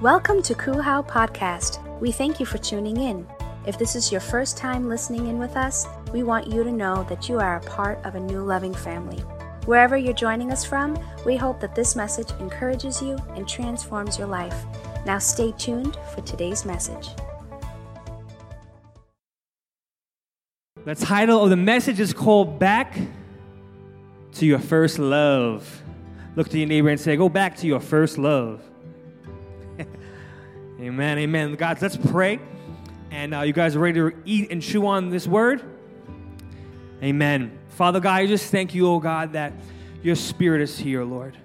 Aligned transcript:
Welcome 0.00 0.42
to 0.42 0.54
Kuhau 0.54 1.06
Podcast. 1.06 1.78
We 2.00 2.10
thank 2.10 2.40
you 2.40 2.46
for 2.46 2.58
tuning 2.58 2.96
in. 2.96 3.24
If 3.64 3.78
this 3.78 3.94
is 3.94 4.10
your 4.10 4.20
first 4.20 4.56
time 4.56 4.88
listening 4.88 5.28
in 5.28 5.38
with 5.38 5.56
us, 5.56 5.86
we 6.12 6.24
want 6.24 6.48
you 6.48 6.64
to 6.64 6.72
know 6.72 7.04
that 7.08 7.28
you 7.28 7.38
are 7.38 7.56
a 7.56 7.60
part 7.60 8.04
of 8.04 8.16
a 8.16 8.20
new 8.20 8.40
loving 8.40 8.74
family. 8.74 9.18
Wherever 9.66 9.96
you're 9.96 10.12
joining 10.12 10.50
us 10.50 10.64
from, 10.64 10.98
we 11.24 11.36
hope 11.36 11.60
that 11.60 11.76
this 11.76 11.94
message 11.94 12.28
encourages 12.40 13.00
you 13.00 13.16
and 13.36 13.48
transforms 13.48 14.18
your 14.18 14.26
life. 14.26 14.64
Now 15.06 15.18
stay 15.18 15.52
tuned 15.52 15.96
for 16.12 16.22
today's 16.22 16.64
message. 16.64 17.10
The 20.84 20.96
title 20.96 21.40
of 21.40 21.50
the 21.50 21.56
message 21.56 22.00
is 22.00 22.12
called 22.12 22.58
Back 22.58 22.98
to 24.32 24.44
Your 24.44 24.58
First 24.58 24.98
Love. 24.98 25.82
Look 26.34 26.48
to 26.48 26.58
your 26.58 26.66
neighbor 26.66 26.88
and 26.88 27.00
say, 27.00 27.14
Go 27.14 27.28
back 27.28 27.56
to 27.58 27.68
your 27.68 27.80
first 27.80 28.18
love. 28.18 28.60
Amen, 30.84 31.18
amen. 31.18 31.54
Guys, 31.54 31.80
let's 31.80 31.96
pray. 31.96 32.38
And 33.10 33.34
uh, 33.34 33.40
you 33.40 33.54
guys 33.54 33.74
are 33.74 33.78
ready 33.78 33.98
to 34.00 34.12
eat 34.26 34.50
and 34.50 34.60
chew 34.60 34.86
on 34.86 35.08
this 35.08 35.26
word? 35.26 35.62
Amen. 37.02 37.58
Father 37.70 38.00
God, 38.00 38.16
I 38.16 38.26
just 38.26 38.50
thank 38.50 38.74
you, 38.74 38.86
oh 38.88 39.00
God, 39.00 39.32
that 39.32 39.54
your 40.02 40.14
spirit 40.14 40.60
is 40.60 40.76
here, 40.76 41.02
Lord. 41.02 41.38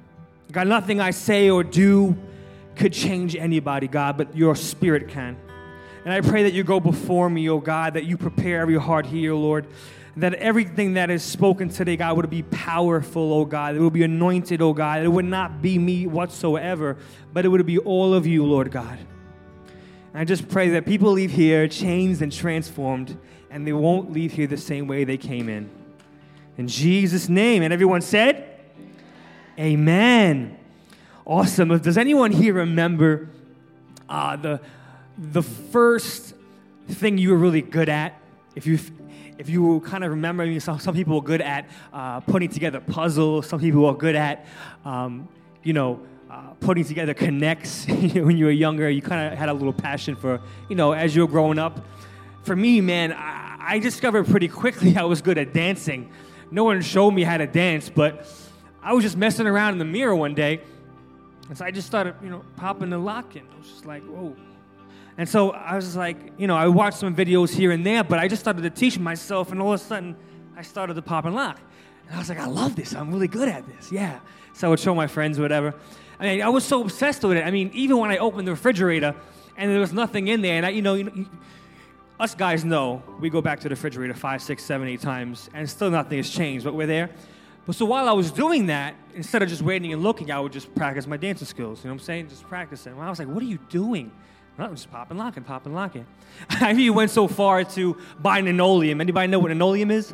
God, 0.52 0.67
nothing 0.67 0.99
I 0.99 1.12
say 1.12 1.49
or 1.49 1.63
do 1.63 2.17
could 2.75 2.91
change 2.91 3.35
anybody, 3.38 3.88
God, 3.88 4.17
but 4.17 4.35
your 4.35 4.55
spirit 4.55 5.07
can. 5.07 5.38
And 6.03 6.13
I 6.13 6.20
pray 6.20 6.43
that 6.43 6.51
you 6.51 6.65
go 6.65 6.81
before 6.81 7.29
me, 7.29 7.49
oh 7.49 7.59
God, 7.59 7.93
that 7.93 8.03
you 8.03 8.17
prepare 8.17 8.59
every 8.59 8.77
heart 8.77 9.05
here, 9.05 9.34
Lord. 9.34 9.67
That 10.17 10.34
everything 10.34 10.95
that 10.95 11.09
is 11.09 11.23
spoken 11.23 11.70
today, 11.70 11.95
God, 11.95 12.17
would 12.17 12.29
be 12.29 12.43
powerful, 12.43 13.31
oh 13.31 13.45
God. 13.45 13.76
It 13.76 13.79
would 13.79 13.93
be 13.93 14.03
anointed, 14.03 14.62
oh 14.62 14.73
God. 14.73 15.01
It 15.01 15.07
would 15.07 15.23
not 15.23 15.62
be 15.62 15.77
me 15.77 16.07
whatsoever, 16.07 16.98
but 17.31 17.45
it 17.45 17.48
would 17.48 17.65
be 17.65 17.77
all 17.77 18.13
of 18.13 18.27
you, 18.27 18.43
Lord 18.43 18.70
God. 18.70 18.99
And 20.13 20.22
I 20.22 20.26
just 20.26 20.49
pray 20.49 20.70
that 20.70 20.86
people 20.86 21.12
leave 21.12 21.31
here 21.31 21.68
changed 21.68 22.21
and 22.21 22.32
transformed, 22.32 23.18
and 23.49 23.65
they 23.65 23.74
won't 23.74 24.12
leave 24.12 24.34
here 24.34 24.48
the 24.48 24.57
same 24.57 24.88
way 24.88 25.04
they 25.04 25.18
came 25.18 25.49
in. 25.49 25.70
In 26.57 26.68
Jesus' 26.68 27.29
name. 27.29 27.63
And 27.63 27.71
everyone 27.74 28.01
said, 28.01 28.46
Amen. 29.57 30.57
Awesome. 31.26 31.77
Does 31.79 31.98
anyone 31.98 32.32
here 32.32 32.54
remember 32.54 33.29
uh, 34.07 34.35
the, 34.35 34.62
the 35.18 35.43
first 35.43 36.34
thing 36.88 37.18
you 37.18 37.29
were 37.29 37.38
really 37.38 37.62
good 37.62 37.90
at? 37.90 38.20
If 38.55 38.66
you, 38.66 38.79
if 39.38 39.49
you 39.49 39.82
kind 39.82 40.04
of 40.04 40.12
remember, 40.12 40.60
some, 40.60 40.79
some 40.79 40.96
people 40.96 41.16
were 41.16 41.26
good 41.26 41.41
at 41.41 41.70
uh, 41.94 42.21
putting 42.21 42.49
together 42.49 42.79
puzzles, 42.79 43.48
some 43.48 43.60
people 43.60 43.84
were 43.84 43.94
good 43.94 44.16
at, 44.16 44.46
um, 44.85 45.27
you 45.63 45.73
know, 45.73 46.01
uh, 46.30 46.54
putting 46.60 46.84
together 46.84 47.13
connects 47.13 47.85
when 47.88 48.38
you 48.38 48.46
were 48.46 48.52
younger. 48.52 48.90
You 48.90 49.02
kind 49.02 49.32
of 49.32 49.38
had 49.38 49.49
a 49.49 49.54
little 49.54 49.74
passion 49.74 50.16
for, 50.16 50.40
you 50.70 50.76
know, 50.76 50.91
as 50.91 51.16
you 51.16 51.24
were 51.24 51.27
growing 51.27 51.60
up. 51.60 51.84
For 52.44 52.55
me, 52.55 52.82
man, 52.82 53.13
I, 53.13 53.58
I 53.60 53.80
discovered 53.80 54.27
pretty 54.27 54.48
quickly 54.48 54.96
I 54.98 55.04
was 55.04 55.22
good 55.22 55.38
at 55.38 55.54
dancing. 55.54 56.12
No 56.52 56.63
one 56.63 56.82
showed 56.82 57.12
me 57.12 57.24
how 57.24 57.38
to 57.38 57.48
dance, 57.48 57.90
but 57.90 58.27
I 58.82 58.94
was 58.94 59.04
just 59.04 59.18
messing 59.18 59.48
around 59.48 59.74
in 59.74 59.80
the 59.80 59.85
mirror 59.85 60.16
one 60.16 60.34
day. 60.34 60.62
And 61.48 61.57
so 61.57 61.66
I 61.66 61.72
just 61.72 61.88
started, 61.88 62.16
you 62.24 62.30
know, 62.30 62.44
popping 62.55 62.91
the 62.91 62.98
and 62.98 63.05
locking. 63.05 63.48
I 63.54 63.57
was 63.57 63.68
just 63.68 63.85
like, 63.85 64.03
whoa. 64.03 64.35
And 65.18 65.28
so 65.28 65.52
I 65.52 65.75
was 65.75 65.96
like, 65.96 66.34
you 66.38 66.47
know, 66.47 66.56
I 66.56 66.68
watched 66.68 66.97
some 66.97 67.16
videos 67.16 67.53
here 67.53 67.72
and 67.72 67.85
there, 67.85 68.03
but 68.03 68.19
I 68.19 68.28
just 68.28 68.41
started 68.41 68.62
to 68.62 68.69
teach 68.69 68.97
myself, 68.97 69.52
and 69.52 69.62
all 69.62 69.74
of 69.74 69.81
a 69.81 69.84
sudden, 69.84 70.16
I 70.56 70.62
started 70.62 70.94
to 70.94 71.02
pop 71.02 71.25
and 71.25 71.35
lock. 71.35 71.59
And 72.07 72.16
I 72.16 72.19
was 72.19 72.30
like, 72.30 72.40
I 72.40 72.46
love 72.46 72.75
this. 72.75 72.94
I'm 72.96 73.12
really 73.12 73.28
good 73.28 73.50
at 73.50 73.68
this. 73.68 73.91
Yeah. 73.91 74.19
So 74.53 74.68
I 74.68 74.69
would 74.69 74.80
show 74.80 74.96
my 74.96 75.07
friends, 75.07 75.40
whatever. 75.40 75.75
I 76.19 76.23
mean, 76.23 76.41
I 76.41 76.50
was 76.50 76.66
so 76.66 76.81
obsessed 76.81 77.23
with 77.23 77.38
it. 77.38 77.45
I 77.45 77.51
mean, 77.51 77.72
even 77.73 77.97
when 77.97 78.12
I 78.12 78.17
opened 78.17 78.47
the 78.47 78.51
refrigerator 78.51 79.16
and 79.56 79.72
there 79.72 79.79
was 79.79 79.94
nothing 79.94 80.28
in 80.28 80.41
there, 80.41 80.56
and 80.56 80.66
I, 80.66 80.69
you 80.69 80.81
know, 80.81 80.95
you 80.95 81.28
us 82.19 82.35
guys 82.35 82.66
know 82.66 83.01
we 83.19 83.29
go 83.29 83.41
back 83.41 83.59
to 83.61 83.69
the 83.69 83.75
refrigerator 83.75 84.13
five, 84.13 84.41
six, 84.41 84.63
seven, 84.63 84.88
eight 84.88 85.01
times, 85.01 85.50
and 85.53 85.69
still 85.69 85.89
nothing 85.89 86.17
has 86.17 86.29
changed, 86.29 86.66
but 86.66 86.73
we're 86.73 86.88
there. 86.88 87.09
But 87.66 87.75
so 87.75 87.85
while 87.85 88.09
I 88.09 88.13
was 88.13 88.31
doing 88.31 88.66
that, 88.66 88.95
instead 89.13 89.41
of 89.41 89.47
just 89.47 89.61
waiting 89.61 89.94
and 89.94 90.03
looking, 90.03 90.31
I 90.31 90.39
would 90.39 90.51
just 90.51 90.73
practice 90.75 91.07
my 91.07 91.17
dancing 91.17 91.47
skills. 91.47 91.79
You 91.79 91.89
know 91.89 91.94
what 91.94 92.01
I'm 92.01 92.05
saying? 92.05 92.29
Just 92.29 92.44
practicing. 92.44 92.97
Well, 92.97 93.05
I 93.05 93.09
was 93.09 93.19
like, 93.19 93.27
what 93.27 93.41
are 93.41 93.45
you 93.45 93.59
doing? 93.69 94.11
I'm 94.57 94.75
just 94.75 94.91
popping, 94.91 95.17
locking, 95.17 95.44
popping, 95.44 95.73
locking. 95.73 96.05
I 96.49 96.73
even 96.73 96.94
went 96.94 97.11
so 97.11 97.29
far 97.29 97.63
to 97.63 97.95
buy 98.19 98.41
linoleum. 98.41 98.99
Anybody 98.99 99.27
know 99.27 99.39
what 99.39 99.49
linoleum 99.49 99.89
is? 99.89 100.13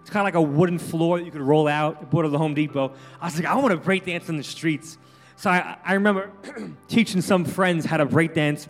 It's 0.00 0.10
kind 0.10 0.22
of 0.22 0.24
like 0.24 0.34
a 0.34 0.42
wooden 0.42 0.78
floor 0.78 1.18
that 1.18 1.24
you 1.24 1.30
could 1.30 1.42
roll 1.42 1.68
out. 1.68 1.98
I 2.00 2.04
bought 2.04 2.24
it 2.24 2.28
at 2.28 2.32
the 2.32 2.38
Home 2.38 2.54
Depot. 2.54 2.92
I 3.20 3.26
was 3.26 3.36
like, 3.36 3.44
I 3.44 3.54
want 3.54 3.70
to 3.70 3.76
break 3.76 4.06
dance 4.06 4.28
in 4.28 4.36
the 4.36 4.42
streets. 4.42 4.98
So 5.38 5.50
I, 5.50 5.76
I 5.84 5.94
remember 5.94 6.32
teaching 6.88 7.20
some 7.20 7.44
friends 7.44 7.84
how 7.84 7.98
to 7.98 8.06
break 8.06 8.34
dance. 8.34 8.68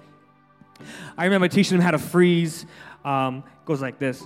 I 1.16 1.24
remember 1.24 1.48
teaching 1.48 1.78
them 1.78 1.82
how 1.82 1.92
to 1.92 1.98
freeze. 1.98 2.66
Um, 3.06 3.42
goes 3.64 3.80
like 3.80 3.98
this. 3.98 4.22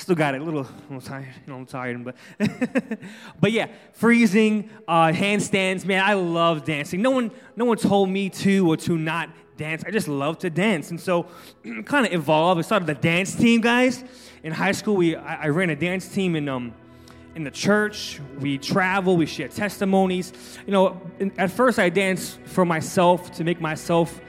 Still 0.00 0.14
got 0.14 0.34
it. 0.34 0.40
A 0.40 0.44
little, 0.44 0.66
little 0.88 1.00
tired. 1.00 1.28
You 1.46 1.52
know, 1.52 1.58
I'm 1.58 1.66
tired, 1.66 2.04
but 2.04 2.16
but 3.40 3.52
yeah, 3.52 3.68
freezing, 3.92 4.70
uh, 4.88 5.08
handstands. 5.08 5.84
Man, 5.84 6.02
I 6.02 6.14
love 6.14 6.64
dancing. 6.64 7.02
No 7.02 7.10
one, 7.10 7.30
no 7.56 7.64
one 7.64 7.76
told 7.76 8.08
me 8.08 8.30
to 8.30 8.70
or 8.70 8.76
to 8.78 8.98
not 8.98 9.30
dance. 9.56 9.84
I 9.86 9.90
just 9.90 10.08
love 10.08 10.38
to 10.38 10.50
dance, 10.50 10.90
and 10.90 11.00
so 11.00 11.26
kind 11.84 12.06
of 12.06 12.12
evolved. 12.12 12.58
I 12.58 12.62
started 12.62 12.86
the 12.86 12.94
dance 12.94 13.34
team, 13.34 13.60
guys. 13.60 14.02
In 14.42 14.52
high 14.52 14.72
school, 14.72 14.96
we 14.96 15.16
I, 15.16 15.44
I 15.44 15.48
ran 15.48 15.70
a 15.70 15.76
dance 15.76 16.08
team 16.08 16.34
in 16.34 16.48
um 16.48 16.74
in 17.34 17.44
the 17.44 17.50
church. 17.50 18.20
We 18.38 18.58
travel. 18.58 19.16
We 19.16 19.26
share 19.26 19.48
testimonies. 19.48 20.32
You 20.66 20.72
know, 20.72 21.00
in, 21.18 21.32
at 21.38 21.50
first 21.50 21.78
I 21.78 21.88
danced 21.88 22.40
for 22.44 22.64
myself 22.64 23.30
to 23.32 23.44
make 23.44 23.60
myself, 23.60 24.20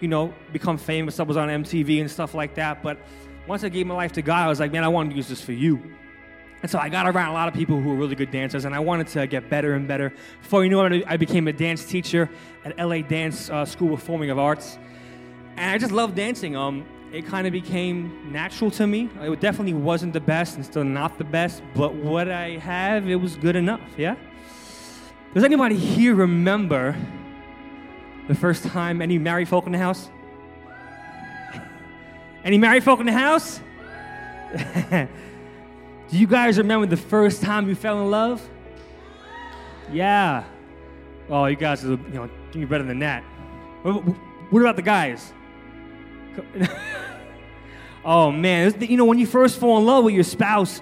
you 0.00 0.08
know, 0.08 0.34
become 0.52 0.76
famous. 0.76 1.20
I 1.20 1.22
was 1.22 1.36
on 1.36 1.48
MTV 1.48 2.00
and 2.00 2.10
stuff 2.10 2.34
like 2.34 2.54
that, 2.56 2.82
but 2.82 2.98
once 3.46 3.64
I 3.64 3.68
gave 3.68 3.86
my 3.86 3.94
life 3.94 4.12
to 4.12 4.22
God, 4.22 4.44
I 4.44 4.48
was 4.48 4.60
like, 4.60 4.72
man, 4.72 4.84
I 4.84 4.88
want 4.88 5.10
to 5.10 5.16
use 5.16 5.28
this 5.28 5.40
for 5.40 5.52
you. 5.52 5.80
And 6.62 6.70
so 6.70 6.78
I 6.78 6.88
got 6.88 7.06
around 7.06 7.30
a 7.30 7.32
lot 7.32 7.48
of 7.48 7.54
people 7.54 7.80
who 7.80 7.88
were 7.88 7.94
really 7.94 8.14
good 8.14 8.30
dancers, 8.30 8.64
and 8.66 8.74
I 8.74 8.80
wanted 8.80 9.08
to 9.08 9.26
get 9.26 9.48
better 9.48 9.74
and 9.74 9.88
better. 9.88 10.12
Before 10.42 10.62
you 10.62 10.70
know 10.70 10.84
it, 10.84 11.04
I 11.06 11.16
became 11.16 11.48
a 11.48 11.52
dance 11.52 11.84
teacher 11.84 12.28
at 12.64 12.78
LA 12.78 13.00
Dance 13.00 13.48
uh, 13.48 13.64
School 13.64 13.94
of 13.94 14.00
Performing 14.00 14.30
of 14.30 14.38
Arts. 14.38 14.78
And 15.56 15.70
I 15.70 15.78
just 15.78 15.92
loved 15.92 16.16
dancing. 16.16 16.56
Um, 16.56 16.86
it 17.12 17.26
kind 17.26 17.46
of 17.46 17.52
became 17.52 18.30
natural 18.30 18.70
to 18.72 18.86
me. 18.86 19.08
It 19.20 19.40
definitely 19.40 19.74
wasn't 19.74 20.12
the 20.12 20.20
best 20.20 20.56
and 20.56 20.64
still 20.64 20.84
not 20.84 21.18
the 21.18 21.24
best, 21.24 21.62
but 21.74 21.94
what 21.94 22.30
I 22.30 22.58
have, 22.58 23.08
it 23.08 23.16
was 23.16 23.36
good 23.36 23.56
enough, 23.56 23.80
yeah? 23.96 24.16
Does 25.34 25.44
anybody 25.44 25.76
here 25.76 26.14
remember 26.14 26.96
the 28.28 28.34
first 28.34 28.64
time 28.64 29.00
any 29.02 29.18
married 29.18 29.48
folk 29.48 29.66
in 29.66 29.72
the 29.72 29.78
house? 29.78 30.10
Any 32.44 32.58
married 32.58 32.84
folk 32.84 33.00
in 33.00 33.06
the 33.06 33.12
house? 33.12 33.60
Do 34.90 36.18
you 36.18 36.26
guys 36.26 36.58
remember 36.58 36.86
the 36.86 36.96
first 36.96 37.42
time 37.42 37.68
you 37.68 37.74
fell 37.74 38.00
in 38.00 38.10
love? 38.10 38.46
Yeah. 39.92 40.44
Oh, 41.28 41.46
you 41.46 41.56
guys 41.56 41.84
are, 41.84 41.90
you 41.90 41.98
know, 42.08 42.30
you're 42.52 42.66
better 42.66 42.84
than 42.84 42.98
that. 43.00 43.22
What 43.82 44.60
about 44.60 44.76
the 44.76 44.82
guys? 44.82 45.32
oh 48.04 48.30
man, 48.30 48.74
you 48.80 48.96
know 48.96 49.04
when 49.04 49.18
you 49.18 49.26
first 49.26 49.58
fall 49.58 49.78
in 49.78 49.86
love 49.86 50.04
with 50.04 50.14
your 50.14 50.24
spouse, 50.24 50.80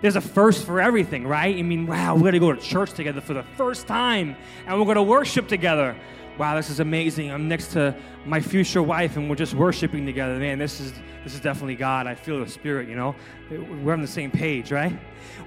there's 0.00 0.16
a 0.16 0.20
first 0.20 0.64
for 0.64 0.80
everything, 0.80 1.26
right? 1.26 1.56
I 1.56 1.62
mean, 1.62 1.86
wow, 1.86 2.14
we're 2.14 2.24
gonna 2.24 2.38
go 2.38 2.52
to 2.52 2.60
church 2.60 2.92
together 2.92 3.20
for 3.20 3.34
the 3.34 3.42
first 3.56 3.86
time, 3.86 4.36
and 4.66 4.78
we're 4.78 4.86
gonna 4.86 5.02
worship 5.02 5.48
together 5.48 5.96
wow, 6.38 6.56
this 6.56 6.70
is 6.70 6.80
amazing. 6.80 7.30
I'm 7.30 7.48
next 7.48 7.68
to 7.72 7.94
my 8.24 8.40
future 8.40 8.82
wife 8.82 9.16
and 9.16 9.28
we're 9.28 9.36
just 9.36 9.54
worshiping 9.54 10.06
together. 10.06 10.38
Man, 10.38 10.58
this 10.58 10.80
is 10.80 10.92
this 11.24 11.34
is 11.34 11.40
definitely 11.40 11.74
God. 11.74 12.06
I 12.06 12.14
feel 12.14 12.42
the 12.42 12.50
Spirit, 12.50 12.88
you 12.88 12.94
know? 12.94 13.14
We're 13.50 13.92
on 13.92 14.00
the 14.00 14.06
same 14.06 14.30
page, 14.30 14.72
right? 14.72 14.98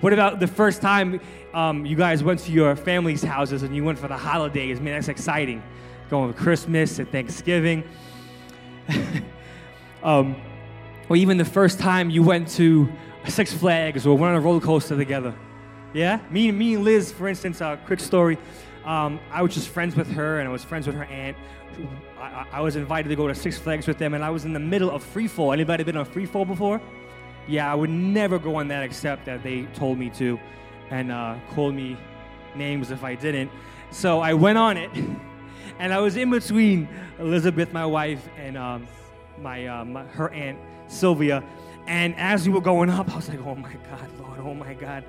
What 0.01 0.13
about 0.13 0.39
the 0.39 0.47
first 0.47 0.81
time 0.81 1.19
um, 1.53 1.85
you 1.85 1.95
guys 1.95 2.23
went 2.23 2.41
to 2.41 2.51
your 2.51 2.75
family's 2.75 3.23
houses 3.23 3.63
and 3.63 3.75
you 3.75 3.83
went 3.83 3.97
for 3.97 4.07
the 4.07 4.17
holidays? 4.17 4.79
Man, 4.79 4.93
that's 4.93 5.07
exciting. 5.07 5.63
Going 6.09 6.31
for 6.31 6.39
Christmas 6.39 6.99
and 6.99 7.09
Thanksgiving. 7.09 7.83
um, 10.03 10.35
or 11.09 11.15
even 11.15 11.37
the 11.37 11.45
first 11.45 11.79
time 11.79 12.09
you 12.09 12.21
went 12.21 12.49
to 12.49 12.91
Six 13.27 13.51
Flags 13.51 14.05
or 14.05 14.15
went 14.15 14.35
on 14.35 14.35
a 14.35 14.41
roller 14.41 14.61
coaster 14.61 14.95
together. 14.95 15.33
Yeah? 15.93 16.19
Me, 16.29 16.51
me 16.51 16.75
and 16.75 16.83
Liz, 16.83 17.11
for 17.11 17.27
instance, 17.27 17.61
a 17.61 17.67
uh, 17.67 17.75
quick 17.77 17.99
story. 17.99 18.37
Um, 18.85 19.19
I 19.31 19.41
was 19.41 19.53
just 19.53 19.69
friends 19.69 19.95
with 19.95 20.11
her, 20.11 20.39
and 20.39 20.47
I 20.47 20.51
was 20.51 20.63
friends 20.63 20.87
with 20.87 20.95
her 20.95 21.05
aunt. 21.05 21.37
I, 22.19 22.45
I, 22.51 22.61
was 22.61 22.75
invited 22.75 23.09
to 23.09 23.15
go 23.15 23.27
to 23.27 23.35
Six 23.35 23.57
Flags 23.57 23.87
with 23.87 23.97
them, 23.97 24.13
and 24.13 24.23
I 24.23 24.29
was 24.29 24.45
in 24.45 24.53
the 24.53 24.59
middle 24.59 24.91
of 24.91 25.03
free 25.03 25.27
fall. 25.27 25.53
Anybody 25.53 25.83
been 25.83 25.97
on 25.97 26.05
free 26.05 26.25
fall 26.25 26.45
before? 26.45 26.81
Yeah, 27.47 27.71
I 27.71 27.75
would 27.75 27.89
never 27.89 28.37
go 28.39 28.55
on 28.55 28.67
that 28.67 28.83
except 28.83 29.25
that 29.25 29.41
they 29.41 29.63
told 29.73 29.97
me 29.97 30.09
to, 30.11 30.39
and 30.89 31.11
uh, 31.11 31.35
called 31.51 31.75
me 31.75 31.97
names 32.55 32.91
if 32.91 33.03
I 33.03 33.15
didn't. 33.15 33.51
So 33.89 34.19
I 34.19 34.33
went 34.33 34.57
on 34.57 34.77
it, 34.77 34.91
and 35.79 35.93
I 35.93 35.99
was 35.99 36.17
in 36.17 36.29
between 36.29 36.87
Elizabeth, 37.19 37.73
my 37.73 37.85
wife, 37.85 38.27
and 38.37 38.57
um, 38.57 38.87
my, 39.39 39.65
uh, 39.65 39.85
my 39.85 40.03
her 40.03 40.29
aunt 40.29 40.59
Sylvia. 40.87 41.43
And 41.87 42.15
as 42.17 42.47
we 42.47 42.53
were 42.53 42.61
going 42.61 42.89
up, 42.89 43.11
I 43.11 43.15
was 43.15 43.29
like, 43.29 43.39
"Oh 43.45 43.55
my 43.55 43.73
God, 43.73 44.09
Lord! 44.19 44.39
Oh 44.39 44.53
my 44.53 44.73
God!" 44.73 45.03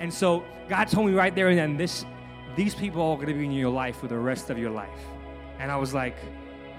And 0.00 0.12
so 0.12 0.44
God 0.68 0.88
told 0.88 1.06
me 1.06 1.12
right 1.12 1.34
there 1.34 1.48
and 1.48 1.58
then, 1.58 1.76
this, 1.76 2.04
these 2.56 2.74
people 2.74 3.02
are 3.02 3.16
going 3.16 3.28
to 3.28 3.34
be 3.34 3.44
in 3.44 3.52
your 3.52 3.70
life 3.70 3.96
for 3.96 4.06
the 4.06 4.18
rest 4.18 4.50
of 4.50 4.58
your 4.58 4.70
life. 4.70 4.88
And 5.58 5.70
I 5.70 5.76
was 5.76 5.94
like, 5.94 6.16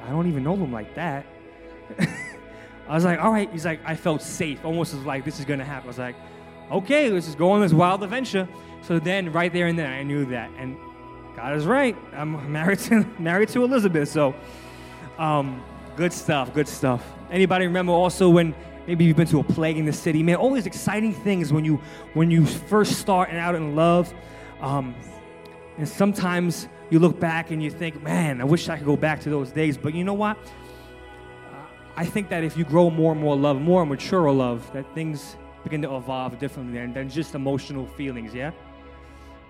I 0.03 0.09
don't 0.09 0.27
even 0.27 0.43
know 0.43 0.55
them 0.55 0.71
like 0.71 0.93
that. 0.95 1.25
I 2.87 2.93
was 2.93 3.03
like, 3.03 3.19
all 3.19 3.31
right. 3.31 3.49
He's 3.51 3.65
like, 3.65 3.79
I 3.85 3.95
felt 3.95 4.21
safe, 4.21 4.63
almost 4.63 4.93
as 4.93 5.03
like 5.05 5.25
this 5.25 5.39
is 5.39 5.45
going 5.45 5.59
to 5.59 5.65
happen. 5.65 5.87
I 5.87 5.89
was 5.89 5.97
like, 5.97 6.15
okay, 6.71 7.09
let's 7.09 7.25
just 7.25 7.37
go 7.37 7.51
on 7.51 7.61
this 7.61 7.73
wild 7.73 8.03
adventure. 8.03 8.47
So 8.81 8.99
then, 8.99 9.31
right 9.31 9.51
there 9.51 9.67
and 9.67 9.77
then, 9.77 9.91
I 9.91 10.03
knew 10.03 10.25
that. 10.25 10.51
And 10.57 10.77
God 11.35 11.55
is 11.55 11.65
right. 11.65 11.95
I'm 12.13 12.51
married 12.51 12.79
to, 12.79 13.05
married 13.19 13.49
to 13.49 13.63
Elizabeth. 13.63 14.09
So, 14.09 14.35
um, 15.17 15.63
good 15.95 16.13
stuff, 16.13 16.53
good 16.53 16.67
stuff. 16.67 17.03
Anybody 17.31 17.65
remember 17.65 17.93
also 17.93 18.29
when 18.29 18.53
maybe 18.85 19.05
you've 19.05 19.17
been 19.17 19.27
to 19.27 19.39
a 19.39 19.43
plague 19.43 19.77
in 19.77 19.85
the 19.85 19.93
city? 19.93 20.21
Man, 20.21 20.35
all 20.35 20.53
these 20.53 20.67
exciting 20.67 21.13
things 21.13 21.51
when 21.51 21.65
you 21.65 21.81
when 22.13 22.29
you 22.29 22.45
first 22.45 22.99
start 22.99 23.29
and 23.29 23.37
out 23.39 23.55
in 23.55 23.75
love. 23.75 24.13
Um, 24.61 24.95
and 25.77 25.87
sometimes 25.87 26.67
you 26.89 26.99
look 26.99 27.19
back 27.19 27.51
and 27.51 27.61
you 27.61 27.69
think, 27.69 28.01
man, 28.01 28.41
I 28.41 28.43
wish 28.43 28.69
I 28.69 28.77
could 28.77 28.85
go 28.85 28.95
back 28.95 29.19
to 29.21 29.29
those 29.29 29.51
days. 29.51 29.77
But 29.77 29.93
you 29.93 30.03
know 30.03 30.13
what? 30.13 30.37
I 31.97 32.05
think 32.05 32.29
that 32.29 32.43
if 32.43 32.57
you 32.57 32.65
grow 32.65 32.89
more 32.89 33.13
and 33.13 33.21
more 33.21 33.35
love, 33.35 33.61
more 33.61 33.81
and 33.81 33.89
mature 33.89 34.31
love, 34.31 34.71
that 34.73 34.93
things 34.93 35.37
begin 35.63 35.81
to 35.81 35.95
evolve 35.95 36.37
differently 36.39 36.79
than, 36.79 36.93
than 36.93 37.09
just 37.09 37.35
emotional 37.35 37.87
feelings, 37.87 38.33
yeah? 38.33 38.51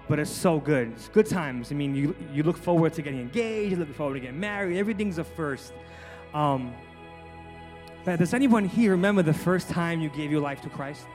But 0.08 0.20
it's 0.20 0.32
so 0.32 0.60
good. 0.60 0.92
It's 0.92 1.10
good 1.10 1.26
times. 1.26 1.72
I 1.72 1.76
mean, 1.76 1.96
you, 1.96 2.16
you 2.32 2.44
look 2.44 2.58
forward 2.58 2.94
to 2.94 3.02
getting 3.02 3.20
engaged, 3.20 3.72
you 3.72 3.78
look 3.78 3.94
forward 3.96 4.14
to 4.16 4.20
getting 4.20 4.40
married, 4.40 4.78
everything's 4.78 5.18
a 5.18 5.24
first. 5.24 5.74
Um, 6.34 6.74
does 8.06 8.36
anyone 8.36 8.66
here 8.66 8.92
remember 8.92 9.24
the 9.24 9.34
first 9.34 9.68
time 9.68 10.00
you 10.00 10.10
gave 10.10 10.32
your 10.32 10.42
life 10.42 10.62
to 10.62 10.70
Christ? 10.70 11.08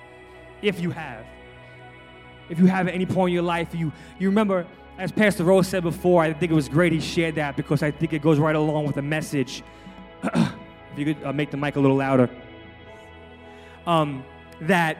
If 0.60 0.80
you 0.80 0.90
have. 0.90 1.24
If 2.48 2.58
you 2.58 2.66
have 2.66 2.88
at 2.88 2.94
any 2.94 3.06
point 3.06 3.30
in 3.30 3.34
your 3.34 3.44
life, 3.44 3.72
you, 3.72 3.92
you 4.18 4.28
remember, 4.28 4.66
as 5.00 5.10
Pastor 5.10 5.44
Rose 5.44 5.66
said 5.66 5.82
before, 5.82 6.22
I 6.22 6.34
think 6.34 6.52
it 6.52 6.54
was 6.54 6.68
great 6.68 6.92
he 6.92 7.00
shared 7.00 7.36
that 7.36 7.56
because 7.56 7.82
I 7.82 7.90
think 7.90 8.12
it 8.12 8.20
goes 8.20 8.38
right 8.38 8.54
along 8.54 8.84
with 8.84 8.96
the 8.96 9.02
message. 9.02 9.62
if 10.22 10.52
you 10.96 11.06
could 11.06 11.24
uh, 11.24 11.32
make 11.32 11.50
the 11.50 11.56
mic 11.56 11.76
a 11.76 11.80
little 11.80 11.96
louder. 11.96 12.28
Um, 13.86 14.22
that 14.60 14.98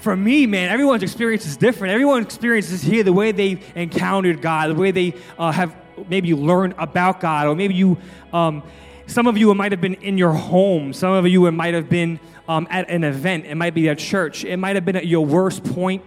for 0.00 0.14
me, 0.14 0.44
man, 0.44 0.70
everyone's 0.70 1.02
experience 1.02 1.46
is 1.46 1.56
different. 1.56 1.94
Everyone's 1.94 2.26
experience 2.26 2.70
is 2.70 2.82
here 2.82 3.02
the 3.02 3.12
way 3.12 3.32
they 3.32 3.58
encountered 3.74 4.42
God, 4.42 4.68
the 4.68 4.74
way 4.74 4.90
they 4.90 5.14
uh, 5.38 5.50
have 5.50 5.74
maybe 6.06 6.34
learned 6.34 6.74
about 6.76 7.20
God, 7.20 7.46
or 7.46 7.54
maybe 7.54 7.74
you, 7.74 7.96
um, 8.34 8.62
some 9.06 9.26
of 9.26 9.38
you, 9.38 9.50
it 9.50 9.54
might 9.54 9.72
have 9.72 9.80
been 9.80 9.94
in 9.94 10.18
your 10.18 10.32
home. 10.32 10.92
Some 10.92 11.12
of 11.12 11.26
you, 11.26 11.46
it 11.46 11.52
might 11.52 11.72
have 11.72 11.88
been 11.88 12.20
um, 12.46 12.68
at 12.68 12.90
an 12.90 13.02
event. 13.02 13.46
It 13.46 13.54
might 13.54 13.72
be 13.72 13.88
at 13.88 13.98
church. 13.98 14.44
It 14.44 14.58
might 14.58 14.76
have 14.76 14.84
been 14.84 14.96
at 14.96 15.06
your 15.06 15.24
worst 15.24 15.64
point. 15.64 16.04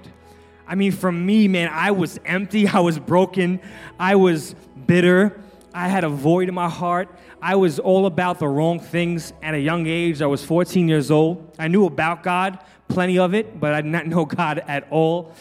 I 0.69 0.75
mean, 0.75 0.91
for 0.91 1.11
me, 1.11 1.47
man, 1.47 1.67
I 1.73 1.89
was 1.89 2.19
empty. 2.23 2.67
I 2.67 2.79
was 2.79 2.99
broken. 2.99 3.59
I 3.99 4.15
was 4.15 4.53
bitter. 4.85 5.41
I 5.73 5.87
had 5.87 6.03
a 6.03 6.09
void 6.09 6.47
in 6.47 6.53
my 6.53 6.69
heart. 6.69 7.09
I 7.41 7.55
was 7.55 7.79
all 7.79 8.05
about 8.05 8.37
the 8.37 8.47
wrong 8.47 8.79
things 8.79 9.33
at 9.41 9.55
a 9.55 9.59
young 9.59 9.87
age. 9.87 10.21
I 10.21 10.27
was 10.27 10.45
14 10.45 10.87
years 10.87 11.09
old. 11.09 11.55
I 11.57 11.69
knew 11.69 11.87
about 11.87 12.21
God, 12.21 12.59
plenty 12.87 13.17
of 13.17 13.33
it, 13.33 13.59
but 13.59 13.73
I 13.73 13.81
did 13.81 13.91
not 13.91 14.05
know 14.13 14.25
God 14.25 14.63
at 14.67 14.87
all 14.91 15.33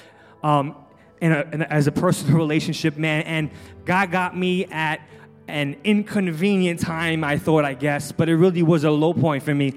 um, 0.42 0.74
in 1.20 1.32
a, 1.32 1.46
in 1.52 1.60
a, 1.60 1.66
as 1.66 1.86
a 1.86 1.92
personal 1.92 2.36
relationship, 2.38 2.96
man. 2.96 3.22
And 3.24 3.50
God 3.84 4.10
got 4.10 4.34
me 4.34 4.64
at 4.66 5.06
an 5.48 5.76
inconvenient 5.82 6.80
time, 6.80 7.24
I 7.24 7.38
thought, 7.38 7.64
I 7.64 7.74
guess, 7.74 8.12
but 8.12 8.28
it 8.28 8.36
really 8.36 8.62
was 8.62 8.84
a 8.84 8.90
low 8.90 9.12
point 9.14 9.42
for 9.42 9.54
me. 9.54 9.74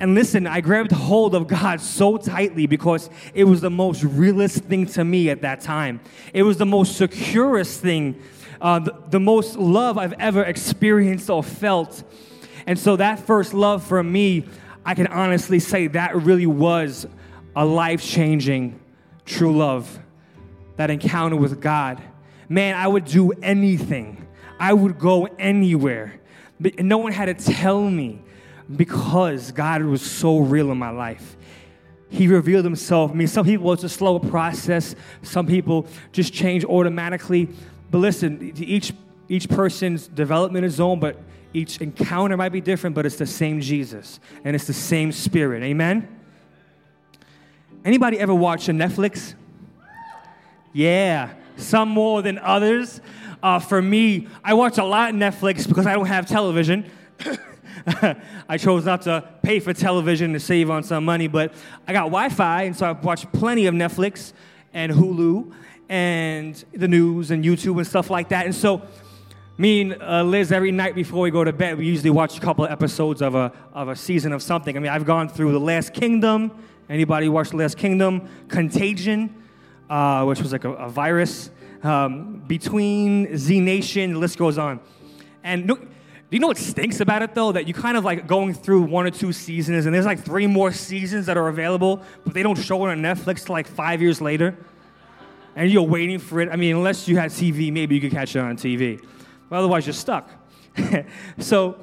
And 0.00 0.14
listen, 0.14 0.46
I 0.46 0.60
grabbed 0.60 0.92
hold 0.92 1.34
of 1.34 1.46
God 1.46 1.80
so 1.80 2.16
tightly 2.16 2.66
because 2.66 3.08
it 3.32 3.44
was 3.44 3.60
the 3.60 3.70
most 3.70 4.02
realist 4.02 4.64
thing 4.64 4.86
to 4.86 5.04
me 5.04 5.30
at 5.30 5.42
that 5.42 5.60
time. 5.60 6.00
It 6.32 6.42
was 6.42 6.58
the 6.58 6.66
most 6.66 6.96
securest 6.96 7.80
thing 7.80 8.20
uh, 8.62 8.78
the, 8.78 8.94
the 9.10 9.20
most 9.20 9.56
love 9.56 9.98
I've 9.98 10.14
ever 10.14 10.42
experienced 10.44 11.28
or 11.28 11.42
felt. 11.42 12.04
And 12.64 12.78
so 12.78 12.96
that 12.96 13.18
first 13.18 13.52
love 13.52 13.84
for 13.84 14.02
me, 14.02 14.46
I 14.86 14.94
can 14.94 15.08
honestly 15.08 15.58
say 15.58 15.88
that 15.88 16.14
really 16.14 16.46
was 16.46 17.06
a 17.56 17.66
life 17.66 18.02
changing 18.02 18.78
true 19.26 19.56
love. 19.56 19.98
That 20.76 20.90
encounter 20.90 21.36
with 21.36 21.60
God. 21.60 22.00
Man, 22.48 22.74
I 22.76 22.86
would 22.86 23.04
do 23.04 23.32
anything, 23.42 24.21
I 24.58 24.72
would 24.72 24.98
go 24.98 25.26
anywhere. 25.38 26.20
But 26.60 26.78
no 26.80 26.98
one 26.98 27.12
had 27.12 27.26
to 27.26 27.52
tell 27.52 27.82
me 27.82 28.20
because 28.74 29.52
God 29.52 29.82
was 29.82 30.02
so 30.02 30.38
real 30.38 30.70
in 30.70 30.78
my 30.78 30.90
life. 30.90 31.36
He 32.08 32.28
revealed 32.28 32.64
himself. 32.64 33.10
I 33.10 33.14
mean, 33.14 33.26
some 33.26 33.44
people 33.44 33.72
it's 33.72 33.84
a 33.84 33.88
slow 33.88 34.18
process. 34.18 34.94
Some 35.22 35.46
people 35.46 35.86
just 36.12 36.32
change 36.32 36.64
automatically. 36.64 37.48
But 37.90 37.98
listen, 37.98 38.52
each 38.56 38.92
each 39.28 39.48
person's 39.48 40.08
development 40.08 40.66
is 40.66 40.78
own, 40.78 41.00
but 41.00 41.18
each 41.54 41.80
encounter 41.80 42.36
might 42.36 42.50
be 42.52 42.60
different, 42.60 42.94
but 42.94 43.06
it's 43.06 43.16
the 43.16 43.26
same 43.26 43.60
Jesus 43.60 44.20
and 44.44 44.54
it's 44.54 44.66
the 44.66 44.72
same 44.72 45.10
Spirit. 45.10 45.62
Amen. 45.62 46.08
Anybody 47.84 48.18
ever 48.18 48.34
watch 48.34 48.66
Netflix? 48.66 49.34
Yeah, 50.72 51.30
some 51.56 51.88
more 51.88 52.22
than 52.22 52.38
others. 52.38 53.00
Uh, 53.42 53.58
for 53.58 53.82
me, 53.82 54.28
I 54.44 54.54
watch 54.54 54.78
a 54.78 54.84
lot 54.84 55.10
of 55.10 55.16
Netflix 55.16 55.66
because 55.66 55.86
I 55.86 55.94
don't 55.94 56.06
have 56.06 56.28
television. 56.28 56.88
I 58.48 58.56
chose 58.58 58.84
not 58.84 59.02
to 59.02 59.28
pay 59.42 59.58
for 59.58 59.72
television 59.72 60.32
to 60.34 60.40
save 60.40 60.70
on 60.70 60.84
some 60.84 61.04
money, 61.04 61.26
but 61.26 61.52
I 61.88 61.92
got 61.92 62.04
Wi 62.04 62.28
Fi, 62.28 62.62
and 62.62 62.76
so 62.76 62.86
I 62.86 62.92
watch 62.92 63.30
plenty 63.32 63.66
of 63.66 63.74
Netflix 63.74 64.32
and 64.72 64.92
Hulu 64.92 65.52
and 65.88 66.64
the 66.72 66.86
news 66.86 67.32
and 67.32 67.44
YouTube 67.44 67.78
and 67.78 67.86
stuff 67.86 68.10
like 68.10 68.28
that. 68.28 68.46
And 68.46 68.54
so, 68.54 68.82
me 69.58 69.80
and 69.82 70.02
uh, 70.02 70.22
Liz, 70.22 70.52
every 70.52 70.70
night 70.70 70.94
before 70.94 71.22
we 71.22 71.30
go 71.30 71.42
to 71.42 71.52
bed, 71.52 71.78
we 71.78 71.86
usually 71.86 72.10
watch 72.10 72.38
a 72.38 72.40
couple 72.40 72.64
of 72.64 72.70
episodes 72.70 73.20
of 73.20 73.34
a, 73.34 73.52
of 73.72 73.88
a 73.88 73.96
season 73.96 74.32
of 74.32 74.42
something. 74.42 74.76
I 74.76 74.80
mean, 74.80 74.90
I've 74.92 75.04
gone 75.04 75.28
through 75.28 75.52
The 75.52 75.60
Last 75.60 75.92
Kingdom. 75.92 76.52
Anybody 76.88 77.28
watch 77.28 77.50
The 77.50 77.56
Last 77.56 77.76
Kingdom? 77.76 78.28
Contagion, 78.48 79.34
uh, 79.90 80.24
which 80.24 80.40
was 80.40 80.52
like 80.52 80.64
a, 80.64 80.72
a 80.72 80.88
virus. 80.88 81.50
Um, 81.82 82.42
between 82.46 83.36
Z 83.36 83.60
Nation, 83.60 84.12
the 84.14 84.18
list 84.18 84.38
goes 84.38 84.58
on. 84.58 84.80
And 85.42 85.66
do 85.66 85.78
you 86.30 86.38
know 86.38 86.46
what 86.46 86.58
stinks 86.58 87.00
about 87.00 87.22
it 87.22 87.34
though? 87.34 87.52
That 87.52 87.66
you 87.66 87.74
kind 87.74 87.96
of 87.96 88.04
like 88.04 88.26
going 88.26 88.54
through 88.54 88.82
one 88.82 89.06
or 89.06 89.10
two 89.10 89.32
seasons, 89.32 89.86
and 89.86 89.94
there's 89.94 90.06
like 90.06 90.20
three 90.20 90.46
more 90.46 90.72
seasons 90.72 91.26
that 91.26 91.36
are 91.36 91.48
available, 91.48 92.02
but 92.24 92.34
they 92.34 92.42
don't 92.42 92.58
show 92.58 92.86
it 92.86 92.90
on 92.90 92.98
Netflix 92.98 93.44
till 93.44 93.54
like 93.54 93.66
five 93.66 94.00
years 94.00 94.20
later 94.20 94.56
and 95.56 95.70
you're 95.70 95.82
waiting 95.82 96.18
for 96.18 96.40
it. 96.40 96.48
I 96.50 96.56
mean, 96.56 96.76
unless 96.76 97.08
you 97.08 97.16
had 97.16 97.30
TV, 97.30 97.72
maybe 97.72 97.94
you 97.94 98.00
could 98.00 98.12
catch 98.12 98.34
it 98.36 98.40
on 98.40 98.56
TV. 98.56 99.02
But 99.48 99.56
otherwise, 99.56 99.86
you're 99.86 99.92
stuck. 99.92 100.30
so 101.38 101.78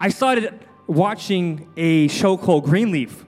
I 0.00 0.08
started 0.10 0.60
watching 0.86 1.68
a 1.76 2.08
show 2.08 2.36
called 2.36 2.64
Greenleaf. 2.64 3.24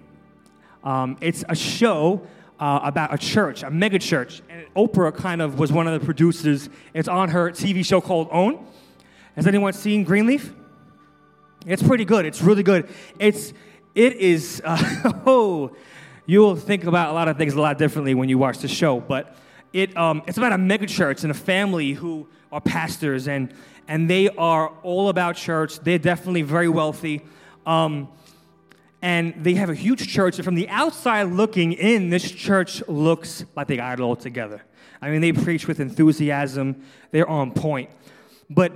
Um, 0.82 1.16
it's 1.20 1.44
a 1.48 1.54
show 1.54 2.26
uh, 2.64 2.80
about 2.83 3.12
a 3.12 3.18
church, 3.18 3.62
a 3.62 3.71
mega 3.71 3.99
church. 3.99 4.40
And 4.49 4.64
Oprah 4.75 5.14
kind 5.14 5.42
of 5.42 5.59
was 5.59 5.71
one 5.71 5.87
of 5.87 6.00
the 6.00 6.02
producers. 6.02 6.71
It's 6.94 7.09
on 7.09 7.28
her 7.28 7.50
TV 7.50 7.85
show 7.85 8.00
called 8.00 8.28
Own. 8.33 8.66
Has 9.37 9.47
anyone 9.47 9.75
seen 9.75 10.02
Greenleaf? 10.02 10.50
It's 11.66 11.83
pretty 11.83 12.06
good. 12.06 12.25
It's 12.25 12.40
really 12.40 12.62
good. 12.62 12.88
It's 13.18 13.52
it 13.94 14.16
is 14.16 14.62
uh, 14.64 15.12
oh, 15.26 15.76
you'll 16.25 16.56
think 16.56 16.85
about 16.85 17.11
a 17.11 17.12
lot 17.12 17.28
of 17.28 17.37
things 17.37 17.52
a 17.52 17.61
lot 17.61 17.76
differently 17.76 18.14
when 18.14 18.30
you 18.30 18.38
watch 18.38 18.61
the 18.61 18.68
show. 18.68 18.99
But 18.99 19.37
it, 19.75 19.94
um, 19.94 20.23
it's 20.26 20.38
about 20.38 20.54
a 20.54 20.56
megachurch 20.56 21.23
and 21.23 21.30
a 21.30 21.35
family 21.35 21.92
who 21.92 22.26
are 22.50 22.62
pastors, 22.62 23.28
and, 23.28 23.52
and 23.88 24.09
they 24.09 24.30
are 24.30 24.68
all 24.83 25.11
about 25.11 25.37
church. 25.37 25.80
They're 25.80 25.99
definitely 25.99 26.42
very 26.42 26.71
wealthy. 26.71 27.26
Um, 27.66 28.09
and 29.04 29.34
they 29.44 29.52
have 29.52 29.68
a 29.68 29.75
huge 29.75 30.08
church. 30.08 30.37
And 30.37 30.44
from 30.46 30.54
the 30.54 30.66
outside 30.70 31.25
looking 31.25 31.75
in, 31.75 32.08
this 32.08 32.30
church 32.30 32.82
looks 32.88 33.44
like 33.54 33.66
they 33.66 33.76
got 33.76 34.00
it 34.00 34.02
all 34.02 34.16
together. 34.16 34.62
I 35.02 35.11
mean, 35.11 35.20
they 35.20 35.32
preach 35.32 35.68
with 35.68 35.78
enthusiasm, 35.78 36.82
they're 37.11 37.28
on 37.28 37.52
point. 37.52 37.90
But 38.49 38.73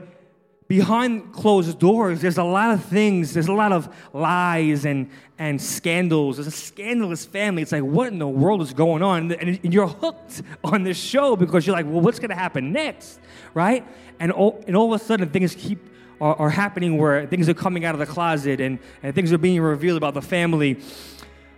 behind 0.68 1.32
closed 1.32 1.78
doors, 1.78 2.20
there's 2.20 2.36
a 2.36 2.44
lot 2.44 2.74
of 2.74 2.84
things, 2.84 3.32
there's 3.32 3.48
a 3.48 3.54
lot 3.54 3.72
of 3.72 3.88
lies 4.12 4.84
and, 4.84 5.08
and 5.38 5.58
scandals. 5.58 6.36
There's 6.36 6.46
a 6.46 6.50
scandalous 6.50 7.24
family. 7.24 7.62
It's 7.62 7.72
like, 7.72 7.82
what 7.82 8.08
in 8.08 8.18
the 8.18 8.28
world 8.28 8.60
is 8.60 8.74
going 8.74 9.02
on? 9.02 9.32
And, 9.32 9.72
you're 9.72 9.88
hooked 9.88 10.42
on 10.62 10.82
this 10.82 10.98
show 10.98 11.36
because 11.36 11.66
you're 11.66 11.74
like, 11.74 11.86
well, 11.86 12.02
what's 12.02 12.18
going 12.18 12.28
to 12.28 12.36
happen 12.36 12.70
next? 12.70 13.18
Right? 13.54 13.88
And 14.20 14.30
all, 14.30 14.62
and 14.66 14.76
all 14.76 14.92
of 14.92 15.00
a 15.00 15.02
sudden, 15.02 15.30
things 15.30 15.54
keep 15.54 15.87
are, 16.20 16.34
are 16.36 16.50
happening 16.50 16.98
where 16.98 17.26
things 17.26 17.48
are 17.48 17.54
coming 17.54 17.84
out 17.84 17.94
of 17.94 17.98
the 17.98 18.06
closet 18.06 18.60
and, 18.60 18.78
and 19.02 19.14
things 19.14 19.32
are 19.32 19.38
being 19.38 19.60
revealed 19.60 19.96
about 19.96 20.14
the 20.14 20.22
family. 20.22 20.80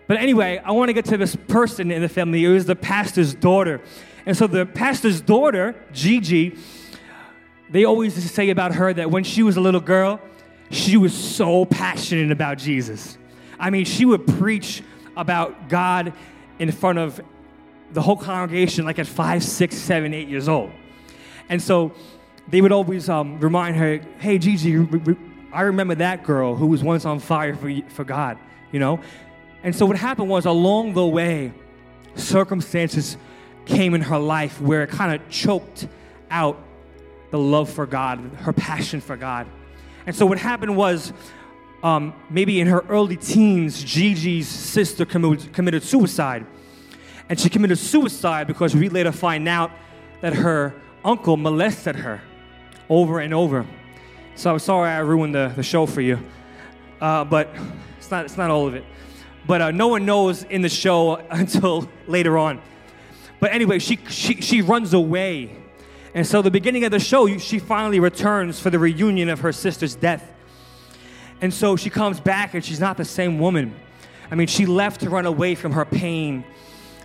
But 0.07 0.19
anyway, 0.19 0.61
I 0.64 0.73
want 0.73 0.88
to 0.88 0.93
get 0.93 1.05
to 1.07 1.17
this 1.17 1.37
person 1.37 1.90
in 1.90 2.02
the 2.02 2.09
family. 2.09 2.45
It 2.45 2.49
was 2.49 2.67
the 2.67 2.76
pastor's 2.76 3.35
daughter. 3.35 3.81
And 4.26 4.37
so 4.37 4.47
the 4.47 4.67
pastor's 4.67 5.21
daughter, 5.21 5.75
Gigi, 5.93 6.57
they 7.71 7.85
always 7.85 8.14
say 8.31 8.50
about 8.50 8.75
her 8.75 8.93
that 8.93 9.11
when 9.11 9.25
she 9.25 9.43
was 9.43 9.57
a 9.57 9.61
little 9.61 9.81
girl, 9.81 10.21
she 10.71 10.97
was 10.97 11.14
so 11.14 11.64
passionate 11.64 12.33
about 12.33 12.59
Jesus. 12.59 13.19
I 13.59 13.71
mean, 13.71 13.85
she 13.85 14.05
would 14.05 14.26
preach 14.26 14.83
about 15.17 15.69
God 15.69 16.12
in 16.59 16.71
front 16.73 16.99
of 16.99 17.21
the 17.93 18.02
whole 18.02 18.17
congregation 18.17 18.85
like 18.85 18.99
at 18.99 19.07
five, 19.07 19.43
six, 19.43 19.76
seven, 19.76 20.14
eight 20.14 20.29
years 20.29 20.49
old. 20.49 20.71
And 21.49 21.61
so 21.61 21.93
they 22.49 22.61
would 22.61 22.73
always 22.73 23.09
um, 23.09 23.39
remind 23.41 23.77
her, 23.77 24.01
hey, 24.19 24.39
Gigi, 24.39 24.87
I 25.53 25.63
remember 25.63 25.95
that 25.97 26.25
girl 26.25 26.57
who 26.57 26.67
was 26.67 26.83
once 26.83 27.05
on 27.05 27.19
fire 27.19 27.55
for, 27.55 27.73
for 27.89 28.05
God, 28.05 28.39
you 28.73 28.81
know? 28.81 29.01
And 29.63 29.75
so 29.75 29.87
what 29.87 29.97
happened 29.97 30.29
was 30.29 30.47
along 30.47 30.95
the 30.95 31.07
way, 31.07 31.53
circumstances 32.15 33.17
came 33.67 33.95
in 33.95 34.01
her 34.03 34.19
life 34.19 34.61
where 34.61 34.83
it 34.83 34.91
kind 34.91 35.15
of 35.15 35.29
choked 35.29 35.87
out 36.31 36.59
the 37.31 37.39
love 37.39 37.71
for 37.71 37.87
God, 37.87 38.19
her 38.39 38.53
passion 38.53 39.01
for 39.01 39.17
God. 39.17 39.47
And 40.07 40.17
so 40.17 40.27
what 40.27 40.39
happened 40.39 40.77
was 40.77 41.13
um, 41.83 42.15
maybe 42.29 42.61
in 42.61 42.67
her 42.67 42.85
early 42.89 43.17
teens, 43.17 43.83
Gigi's 43.83 44.49
sister 44.49 45.05
committed, 45.05 45.53
committed 45.53 45.83
suicide. 45.83 46.47
And 47.29 47.39
she 47.39 47.49
committed 47.49 47.79
suicide 47.79 48.47
because 48.47 48.75
we 48.75 48.89
later 48.89 49.13
find 49.13 49.49
out 49.49 49.71
that 50.21 50.35
her 50.35 50.75
uncle 51.05 51.37
molested 51.37 51.97
her 51.97 52.21
over 52.91 53.21
and 53.21 53.33
over. 53.33 53.65
So 54.35 54.53
I'm 54.53 54.59
sorry 54.59 54.91
I 54.91 54.99
ruined 54.99 55.35
the, 55.35 55.53
the 55.55 55.63
show 55.63 55.87
for 55.87 56.01
you. 56.01 56.19
Uh, 57.01 57.25
but 57.25 57.49
it's 57.97 58.11
not, 58.11 58.25
it's 58.27 58.37
not 58.37 58.51
all 58.51 58.67
of 58.67 58.75
it. 58.75 58.85
But 59.47 59.63
uh, 59.63 59.71
no 59.71 59.89
one 59.89 60.05
knows 60.05 60.43
in 60.43 60.61
the 60.61 60.69
show 60.69 61.15
until 61.31 61.89
later 62.07 62.37
on. 62.37 62.61
But 63.39 63.53
anyway, 63.55 63.79
she, 63.79 63.99
she, 64.09 64.43
she 64.43 64.61
runs 64.61 64.93
away. 64.93 65.57
And 66.13 66.27
so 66.27 66.43
the 66.43 66.51
beginning 66.51 66.85
of 66.85 66.91
the 66.91 66.99
show, 66.99 67.39
she 67.39 67.61
finally 67.61 68.01
returns 68.01 68.59
for 68.59 68.69
the 68.69 68.79
reunion 68.79 69.29
of 69.29 69.41
her 69.41 69.53
sister's 69.53 69.95
death. 69.95 70.35
And 71.41 71.55
so 71.55 71.77
she 71.77 71.89
comes 71.89 72.21
back 72.21 72.53
and 72.55 72.63
she's 72.63 72.81
not 72.81 72.97
the 72.97 73.05
same 73.05 73.39
woman. 73.39 73.75
I 74.31 74.35
mean, 74.35 74.49
she 74.49 74.67
left 74.67 75.03
to 75.03 75.11
run 75.11 75.27
away 75.27 75.55
from 75.55 75.73
her 75.73 75.85
pain. 75.85 76.45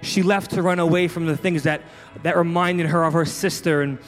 She 0.01 0.23
left 0.23 0.51
to 0.51 0.61
run 0.61 0.79
away 0.79 1.07
from 1.07 1.25
the 1.25 1.37
things 1.37 1.63
that, 1.63 1.81
that 2.23 2.35
reminded 2.35 2.87
her 2.87 3.03
of 3.03 3.13
her 3.13 3.25
sister. 3.25 3.81
And, 3.81 3.99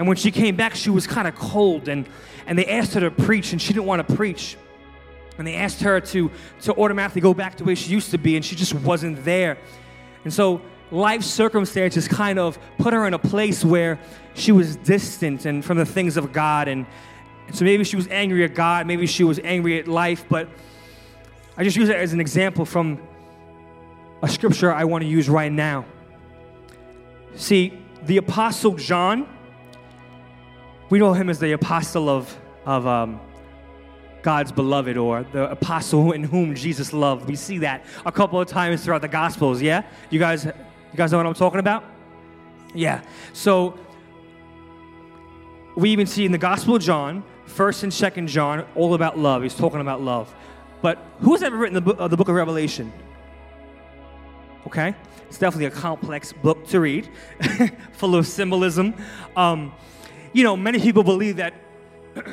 and 0.00 0.08
when 0.08 0.16
she 0.16 0.30
came 0.30 0.56
back, 0.56 0.74
she 0.74 0.88
was 0.88 1.06
kind 1.06 1.28
of 1.28 1.34
cold. 1.34 1.86
And, 1.86 2.08
and 2.46 2.58
they 2.58 2.64
asked 2.64 2.94
her 2.94 3.00
to 3.00 3.10
preach, 3.10 3.52
and 3.52 3.60
she 3.60 3.74
didn't 3.74 3.84
want 3.84 4.08
to 4.08 4.16
preach. 4.16 4.56
And 5.36 5.46
they 5.46 5.56
asked 5.56 5.82
her 5.82 6.00
to, 6.00 6.30
to 6.62 6.74
automatically 6.74 7.20
go 7.20 7.34
back 7.34 7.56
to 7.56 7.64
where 7.64 7.76
she 7.76 7.92
used 7.92 8.10
to 8.12 8.16
be, 8.16 8.34
and 8.34 8.42
she 8.42 8.56
just 8.56 8.72
wasn't 8.72 9.22
there. 9.26 9.58
And 10.24 10.32
so 10.32 10.62
life 10.90 11.22
circumstances 11.22 12.08
kind 12.08 12.38
of 12.38 12.58
put 12.78 12.94
her 12.94 13.06
in 13.06 13.12
a 13.12 13.18
place 13.18 13.62
where 13.62 14.00
she 14.32 14.52
was 14.52 14.76
distant 14.76 15.44
and 15.44 15.62
from 15.62 15.76
the 15.76 15.84
things 15.84 16.16
of 16.16 16.32
God. 16.32 16.66
And, 16.66 16.86
and 17.46 17.54
so 17.54 17.66
maybe 17.66 17.84
she 17.84 17.96
was 17.96 18.08
angry 18.08 18.42
at 18.42 18.54
God, 18.54 18.86
maybe 18.86 19.06
she 19.06 19.22
was 19.22 19.38
angry 19.44 19.78
at 19.78 19.86
life, 19.86 20.24
but 20.30 20.48
I 21.58 21.64
just 21.64 21.76
use 21.76 21.90
it 21.90 21.96
as 21.96 22.14
an 22.14 22.20
example 22.22 22.64
from 22.64 23.06
a 24.22 24.28
scripture 24.30 24.72
I 24.72 24.84
want 24.84 25.02
to 25.02 25.08
use 25.08 25.28
right 25.28 25.52
now. 25.52 25.84
See, 27.34 27.78
the 28.04 28.16
Apostle 28.16 28.76
John, 28.76 29.28
we 30.90 30.98
know 30.98 31.12
him 31.12 31.30
as 31.30 31.38
the 31.38 31.52
apostle 31.52 32.08
of, 32.08 32.36
of 32.66 32.86
um, 32.86 33.20
God's 34.22 34.52
beloved 34.52 34.96
or 34.96 35.22
the 35.22 35.50
apostle 35.50 36.12
in 36.12 36.24
whom 36.24 36.54
Jesus 36.54 36.92
loved. 36.92 37.28
We 37.28 37.36
see 37.36 37.58
that 37.58 37.84
a 38.04 38.12
couple 38.12 38.40
of 38.40 38.48
times 38.48 38.84
throughout 38.84 39.00
the 39.00 39.08
Gospels, 39.08 39.62
yeah? 39.62 39.84
You 40.10 40.18
guys, 40.18 40.44
you 40.44 40.52
guys 40.96 41.12
know 41.12 41.18
what 41.18 41.26
I'm 41.26 41.34
talking 41.34 41.60
about? 41.60 41.84
Yeah. 42.74 43.02
So 43.32 43.78
we 45.76 45.90
even 45.90 46.06
see 46.06 46.26
in 46.26 46.32
the 46.32 46.38
Gospel 46.38 46.74
of 46.74 46.82
John, 46.82 47.22
first 47.46 47.84
and 47.84 47.94
second 47.94 48.26
John, 48.26 48.66
all 48.74 48.94
about 48.94 49.16
love. 49.16 49.44
He's 49.44 49.54
talking 49.54 49.80
about 49.80 50.02
love. 50.02 50.34
But 50.82 50.98
who's 51.20 51.42
ever 51.42 51.56
written 51.56 51.74
the 51.74 51.80
book, 51.80 51.96
uh, 52.00 52.08
the 52.08 52.16
book 52.16 52.28
of 52.28 52.34
Revelation? 52.34 52.92
Okay? 54.66 54.94
It's 55.28 55.38
definitely 55.38 55.66
a 55.66 55.70
complex 55.70 56.32
book 56.32 56.66
to 56.68 56.80
read, 56.80 57.08
full 57.92 58.16
of 58.16 58.26
symbolism. 58.26 58.94
Um, 59.36 59.72
you 60.32 60.44
know, 60.44 60.56
many 60.56 60.78
people 60.78 61.02
believe 61.02 61.36
that, 61.36 61.54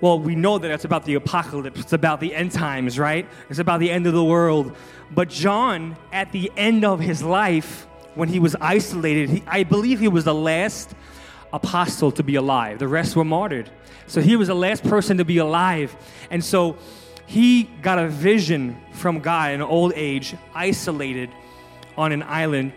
well, 0.00 0.18
we 0.18 0.34
know 0.34 0.58
that 0.58 0.70
it's 0.70 0.84
about 0.84 1.04
the 1.04 1.14
apocalypse, 1.14 1.80
it's 1.80 1.92
about 1.92 2.20
the 2.20 2.34
end 2.34 2.52
times, 2.52 2.98
right? 2.98 3.28
It's 3.48 3.58
about 3.58 3.80
the 3.80 3.90
end 3.90 4.06
of 4.06 4.14
the 4.14 4.24
world. 4.24 4.76
But 5.10 5.28
John, 5.28 5.96
at 6.12 6.32
the 6.32 6.50
end 6.56 6.84
of 6.84 7.00
his 7.00 7.22
life, 7.22 7.86
when 8.14 8.28
he 8.28 8.38
was 8.38 8.56
isolated, 8.60 9.30
he, 9.30 9.42
I 9.46 9.62
believe 9.64 10.00
he 10.00 10.08
was 10.08 10.24
the 10.24 10.34
last 10.34 10.94
apostle 11.52 12.12
to 12.12 12.22
be 12.22 12.36
alive. 12.36 12.78
The 12.78 12.88
rest 12.88 13.16
were 13.16 13.24
martyred. 13.24 13.70
So 14.06 14.20
he 14.20 14.36
was 14.36 14.48
the 14.48 14.54
last 14.54 14.82
person 14.84 15.18
to 15.18 15.24
be 15.24 15.38
alive. 15.38 15.94
And 16.30 16.44
so 16.44 16.76
he 17.26 17.64
got 17.82 17.98
a 17.98 18.08
vision 18.08 18.76
from 18.92 19.20
God 19.20 19.52
in 19.52 19.62
old 19.62 19.92
age, 19.94 20.34
isolated 20.54 21.30
on 21.96 22.10
an 22.12 22.22
island. 22.24 22.72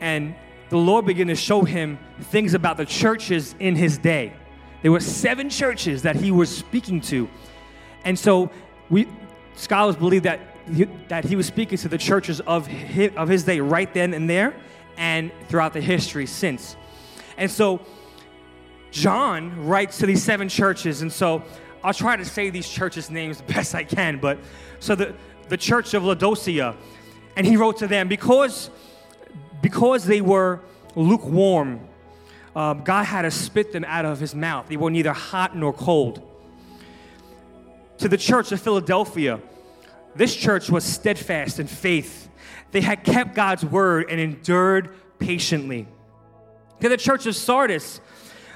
And 0.00 0.34
the 0.70 0.76
Lord 0.76 1.06
began 1.06 1.28
to 1.28 1.34
show 1.34 1.62
him 1.62 1.98
things 2.20 2.54
about 2.54 2.76
the 2.76 2.84
churches 2.84 3.54
in 3.58 3.74
his 3.74 3.98
day. 3.98 4.32
There 4.82 4.92
were 4.92 5.00
seven 5.00 5.50
churches 5.50 6.02
that 6.02 6.16
he 6.16 6.30
was 6.30 6.54
speaking 6.54 7.00
to. 7.02 7.28
And 8.04 8.18
so 8.18 8.50
we 8.90 9.08
scholars 9.56 9.96
believe 9.96 10.22
that 10.22 10.40
he, 10.72 10.84
that 11.08 11.24
he 11.24 11.36
was 11.36 11.46
speaking 11.46 11.78
to 11.78 11.88
the 11.88 11.98
churches 11.98 12.40
of 12.40 12.66
his, 12.66 13.12
of 13.16 13.28
his 13.28 13.44
day 13.44 13.60
right 13.60 13.92
then 13.92 14.14
and 14.14 14.28
there 14.28 14.54
and 14.96 15.32
throughout 15.48 15.72
the 15.72 15.80
history 15.80 16.26
since. 16.26 16.76
And 17.36 17.50
so 17.50 17.80
John 18.90 19.66
writes 19.66 19.98
to 19.98 20.06
these 20.06 20.22
seven 20.22 20.48
churches. 20.48 21.02
And 21.02 21.12
so 21.12 21.42
I'll 21.82 21.94
try 21.94 22.16
to 22.16 22.24
say 22.24 22.50
these 22.50 22.68
churches' 22.68 23.10
names 23.10 23.38
the 23.38 23.44
best 23.54 23.74
I 23.74 23.84
can. 23.84 24.18
But 24.18 24.38
so 24.80 24.94
the, 24.94 25.14
the 25.48 25.56
church 25.56 25.94
of 25.94 26.04
Laodicea, 26.04 26.76
and 27.36 27.46
he 27.46 27.56
wrote 27.56 27.78
to 27.78 27.86
them 27.86 28.08
because, 28.08 28.70
because 29.62 30.04
they 30.04 30.20
were 30.20 30.60
lukewarm, 30.94 31.80
um, 32.54 32.82
God 32.82 33.04
had 33.04 33.22
to 33.22 33.30
spit 33.30 33.72
them 33.72 33.84
out 33.84 34.04
of 34.04 34.20
his 34.20 34.34
mouth. 34.34 34.68
They 34.68 34.76
were 34.76 34.90
neither 34.90 35.12
hot 35.12 35.56
nor 35.56 35.72
cold. 35.72 36.22
To 37.98 38.08
the 38.08 38.16
church 38.16 38.52
of 38.52 38.60
Philadelphia, 38.60 39.40
this 40.14 40.34
church 40.34 40.70
was 40.70 40.84
steadfast 40.84 41.60
in 41.60 41.66
faith. 41.66 42.28
They 42.70 42.80
had 42.80 43.04
kept 43.04 43.34
God's 43.34 43.64
word 43.64 44.06
and 44.10 44.20
endured 44.20 44.94
patiently. 45.18 45.86
To 46.80 46.88
the 46.88 46.96
church 46.96 47.26
of 47.26 47.34
Sardis, 47.34 48.00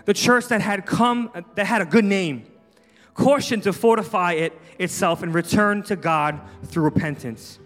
the 0.05 0.15
church 0.15 0.47
that 0.49 0.61
had 0.61 0.87
come, 0.87 1.31
that 1.55 1.67
had 1.67 1.83
a 1.83 1.87
good 1.87 2.05
name, 2.05 2.45
cautioned 3.15 3.65
to 3.65 3.73
fortify 3.73 4.33
it 4.33 4.59
itself 4.79 5.23
and 5.23 5.35
return 5.35 5.83
to 5.85 5.97
God 5.97 6.41
through 6.65 6.85
repentance. 6.85 7.59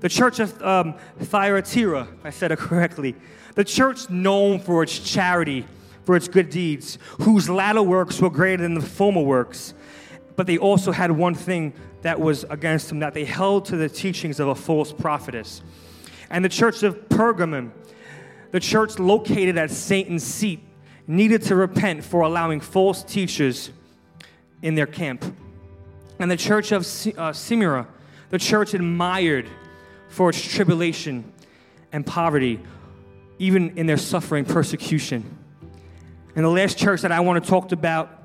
The 0.00 0.08
church 0.08 0.38
of 0.38 0.62
um, 0.62 0.94
Thyatira, 1.18 2.08
if 2.18 2.26
I 2.26 2.30
said 2.30 2.52
it 2.52 2.58
correctly, 2.58 3.14
the 3.54 3.64
church 3.64 4.08
known 4.08 4.60
for 4.60 4.82
its 4.82 4.98
charity, 4.98 5.66
for 6.04 6.14
its 6.16 6.28
good 6.28 6.50
deeds, 6.50 6.98
whose 7.20 7.50
latter 7.50 7.82
works 7.82 8.20
were 8.20 8.30
greater 8.30 8.62
than 8.62 8.74
the 8.74 8.80
former 8.80 9.22
works. 9.22 9.74
But 10.36 10.46
they 10.46 10.56
also 10.56 10.92
had 10.92 11.10
one 11.10 11.34
thing 11.34 11.72
that 12.02 12.20
was 12.20 12.44
against 12.44 12.88
them, 12.88 13.00
that 13.00 13.12
they 13.12 13.24
held 13.24 13.64
to 13.66 13.76
the 13.76 13.88
teachings 13.88 14.38
of 14.38 14.48
a 14.48 14.54
false 14.54 14.92
prophetess. 14.92 15.62
And 16.30 16.44
the 16.44 16.48
church 16.48 16.84
of 16.84 17.08
Pergamum, 17.08 17.72
the 18.52 18.60
church 18.60 18.98
located 19.00 19.58
at 19.58 19.70
Satan's 19.70 20.22
seat, 20.22 20.60
needed 21.08 21.42
to 21.42 21.56
repent 21.56 22.04
for 22.04 22.20
allowing 22.20 22.60
false 22.60 23.02
teachers 23.02 23.70
in 24.62 24.76
their 24.76 24.86
camp. 24.86 25.24
And 26.20 26.30
the 26.30 26.36
church 26.36 26.70
of 26.70 26.86
uh, 27.16 27.32
Smyrna, 27.32 27.88
the 28.30 28.38
church 28.38 28.74
admired 28.74 29.48
for 30.08 30.30
its 30.30 30.40
tribulation 30.40 31.32
and 31.92 32.04
poverty, 32.04 32.60
even 33.38 33.76
in 33.76 33.86
their 33.86 33.96
suffering 33.96 34.44
persecution. 34.44 35.38
And 36.34 36.44
the 36.44 36.50
last 36.50 36.78
church 36.78 37.02
that 37.02 37.12
I 37.12 37.20
want 37.20 37.42
to 37.42 37.50
talk 37.50 37.72
about, 37.72 38.22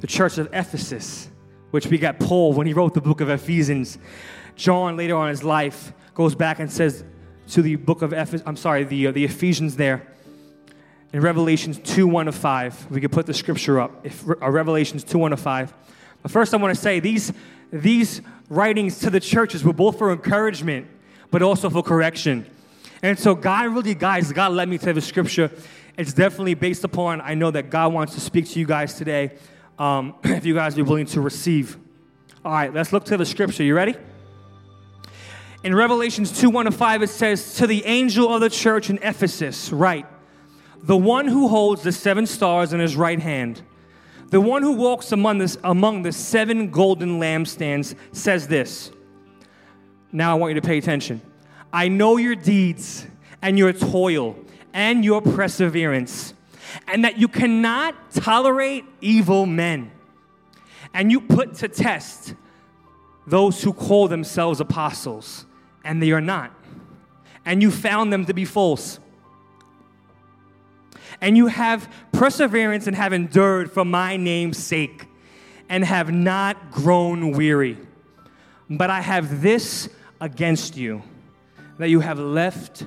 the 0.00 0.06
church 0.06 0.38
of 0.38 0.48
Ephesus, 0.52 1.28
which 1.70 1.86
we 1.86 1.98
got 1.98 2.18
Paul 2.18 2.52
when 2.52 2.66
he 2.66 2.72
wrote 2.72 2.94
the 2.94 3.00
book 3.00 3.20
of 3.20 3.28
Ephesians. 3.28 3.98
John, 4.56 4.96
later 4.96 5.16
on 5.16 5.28
in 5.28 5.30
his 5.30 5.44
life, 5.44 5.92
goes 6.14 6.34
back 6.34 6.58
and 6.58 6.70
says 6.70 7.04
to 7.48 7.62
the 7.62 7.76
book 7.76 8.02
of 8.02 8.12
Ephes, 8.12 8.42
I'm 8.46 8.56
sorry, 8.56 8.84
the, 8.84 9.08
uh, 9.08 9.12
the 9.12 9.24
Ephesians 9.24 9.76
there, 9.76 10.06
in 11.12 11.20
Revelations 11.20 11.78
2 11.78 12.06
1 12.06 12.26
to 12.26 12.32
5. 12.32 12.90
We 12.90 13.00
could 13.00 13.12
put 13.12 13.26
the 13.26 13.34
scripture 13.34 13.80
up. 13.80 14.06
If, 14.06 14.28
uh, 14.28 14.50
Revelations 14.50 15.04
2 15.04 15.18
1 15.18 15.32
to 15.32 15.36
5. 15.36 15.74
But 16.22 16.30
first, 16.30 16.54
I 16.54 16.58
want 16.58 16.74
to 16.74 16.80
say 16.80 17.00
these, 17.00 17.32
these 17.72 18.20
writings 18.50 18.98
to 18.98 19.08
the 19.08 19.20
churches 19.20 19.64
were 19.64 19.72
both 19.72 19.96
for 19.96 20.12
encouragement, 20.12 20.86
but 21.30 21.40
also 21.40 21.70
for 21.70 21.82
correction. 21.82 22.44
And 23.02 23.18
so, 23.18 23.34
God 23.34 23.74
really, 23.74 23.94
guys, 23.94 24.30
God 24.30 24.52
led 24.52 24.68
me 24.68 24.76
to 24.76 24.92
the 24.92 25.00
scripture. 25.00 25.50
It's 25.96 26.12
definitely 26.12 26.54
based 26.54 26.84
upon, 26.84 27.22
I 27.22 27.34
know 27.34 27.50
that 27.50 27.70
God 27.70 27.94
wants 27.94 28.14
to 28.14 28.20
speak 28.20 28.46
to 28.50 28.58
you 28.58 28.66
guys 28.66 28.94
today, 28.94 29.38
um, 29.78 30.14
if 30.24 30.44
you 30.44 30.52
guys 30.52 30.74
be 30.74 30.82
willing 30.82 31.06
to 31.06 31.22
receive. 31.22 31.78
All 32.44 32.52
right, 32.52 32.74
let's 32.74 32.92
look 32.92 33.04
to 33.06 33.16
the 33.16 33.24
scripture. 33.24 33.62
You 33.62 33.74
ready? 33.74 33.94
In 35.62 35.74
Revelations 35.74 36.38
2 36.38 36.50
1 36.50 36.66
to 36.66 36.70
5, 36.70 37.02
it 37.02 37.08
says, 37.08 37.54
To 37.56 37.66
the 37.66 37.84
angel 37.86 38.34
of 38.34 38.40
the 38.40 38.50
church 38.50 38.90
in 38.90 38.98
Ephesus, 39.02 39.72
write, 39.72 40.06
the 40.82 40.96
one 40.96 41.28
who 41.28 41.48
holds 41.48 41.82
the 41.82 41.92
seven 41.92 42.26
stars 42.26 42.72
in 42.72 42.80
his 42.80 42.96
right 42.96 43.20
hand, 43.20 43.62
the 44.30 44.40
one 44.40 44.62
who 44.62 44.72
walks 44.72 45.12
among, 45.12 45.38
this, 45.38 45.58
among 45.64 46.02
the 46.02 46.12
seven 46.12 46.70
golden 46.70 47.20
lampstands, 47.20 47.94
says 48.12 48.48
this. 48.48 48.90
Now 50.12 50.32
I 50.32 50.34
want 50.38 50.54
you 50.54 50.60
to 50.60 50.66
pay 50.66 50.78
attention. 50.78 51.20
I 51.72 51.88
know 51.88 52.16
your 52.16 52.34
deeds 52.34 53.06
and 53.42 53.58
your 53.58 53.72
toil 53.72 54.36
and 54.72 55.04
your 55.04 55.20
perseverance, 55.20 56.34
and 56.86 57.04
that 57.04 57.18
you 57.18 57.28
cannot 57.28 58.12
tolerate 58.12 58.84
evil 59.00 59.46
men. 59.46 59.90
And 60.94 61.10
you 61.10 61.20
put 61.20 61.54
to 61.56 61.68
test 61.68 62.34
those 63.26 63.62
who 63.62 63.72
call 63.72 64.08
themselves 64.08 64.60
apostles, 64.60 65.46
and 65.84 66.02
they 66.02 66.12
are 66.12 66.20
not. 66.20 66.52
And 67.44 67.62
you 67.62 67.70
found 67.70 68.12
them 68.12 68.26
to 68.26 68.34
be 68.34 68.44
false. 68.44 69.00
And 71.20 71.36
you 71.36 71.48
have 71.48 71.92
perseverance 72.12 72.86
and 72.86 72.96
have 72.96 73.12
endured 73.12 73.70
for 73.72 73.84
my 73.84 74.16
name's 74.16 74.58
sake, 74.58 75.06
and 75.68 75.84
have 75.84 76.12
not 76.12 76.70
grown 76.70 77.32
weary. 77.32 77.78
But 78.68 78.90
I 78.90 79.00
have 79.00 79.42
this 79.42 79.88
against 80.20 80.76
you 80.76 81.02
that 81.78 81.88
you 81.88 82.00
have 82.00 82.18
left 82.18 82.84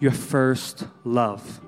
your 0.00 0.12
first 0.12 0.86
love. 1.04 1.60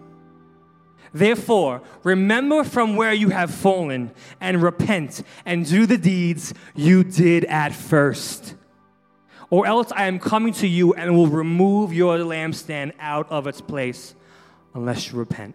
Therefore, 1.13 1.83
remember 2.03 2.65
from 2.65 2.97
where 2.97 3.13
you 3.13 3.31
have 3.31 3.51
fallen 3.51 4.11
and 4.41 4.63
repent 4.63 5.23
and 5.47 5.65
do 5.65 5.87
the 5.87 5.97
deeds 5.97 6.53
you 6.75 7.05
did 7.05 7.45
at 7.47 7.73
first. 7.75 8.55
Or 9.49 9.67
else 9.67 9.93
I 9.93 10.07
am 10.07 10.19
coming 10.19 10.53
to 10.55 10.67
you 10.67 10.93
and 10.93 11.17
will 11.17 11.29
remove 11.29 11.95
your 11.95 12.19
lampstand 12.19 12.93
out 12.99 13.31
of 13.31 13.47
its 13.47 13.61
place 13.61 14.15
unless 14.75 15.11
you 15.11 15.19
repent. 15.19 15.55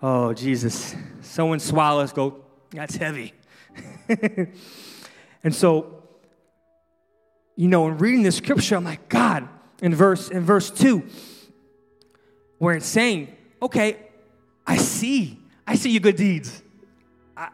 Oh, 0.00 0.32
Jesus. 0.32 0.94
Someone 1.22 1.58
swallows, 1.58 2.12
go, 2.12 2.44
that's 2.70 2.96
heavy. 2.96 3.34
and 5.42 5.54
so, 5.54 6.02
you 7.56 7.68
know, 7.68 7.88
in 7.88 7.98
reading 7.98 8.22
the 8.22 8.32
scripture, 8.32 8.76
I'm 8.76 8.84
like, 8.84 9.08
God, 9.08 9.48
in 9.82 9.94
verse 9.94 10.28
in 10.28 10.44
verse 10.44 10.70
2, 10.70 11.04
where 12.58 12.76
it's 12.76 12.86
saying, 12.86 13.34
okay, 13.60 13.96
I 14.66 14.76
see, 14.76 15.38
I 15.66 15.74
see 15.74 15.90
your 15.90 16.00
good 16.00 16.16
deeds. 16.16 16.62
I, 17.36 17.48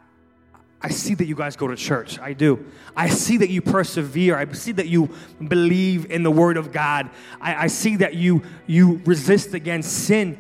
I 0.82 0.88
see 0.90 1.14
that 1.14 1.26
you 1.26 1.34
guys 1.34 1.56
go 1.56 1.68
to 1.68 1.76
church. 1.76 2.18
I 2.18 2.34
do. 2.34 2.66
I 2.94 3.08
see 3.08 3.38
that 3.38 3.48
you 3.48 3.62
persevere. 3.62 4.36
I 4.36 4.50
see 4.52 4.72
that 4.72 4.88
you 4.88 5.08
believe 5.48 6.10
in 6.10 6.22
the 6.22 6.30
word 6.30 6.58
of 6.58 6.72
God. 6.72 7.08
I, 7.40 7.64
I 7.64 7.66
see 7.68 7.96
that 7.96 8.14
you 8.14 8.42
you 8.66 9.00
resist 9.06 9.54
against 9.54 9.90
sin. 9.90 10.38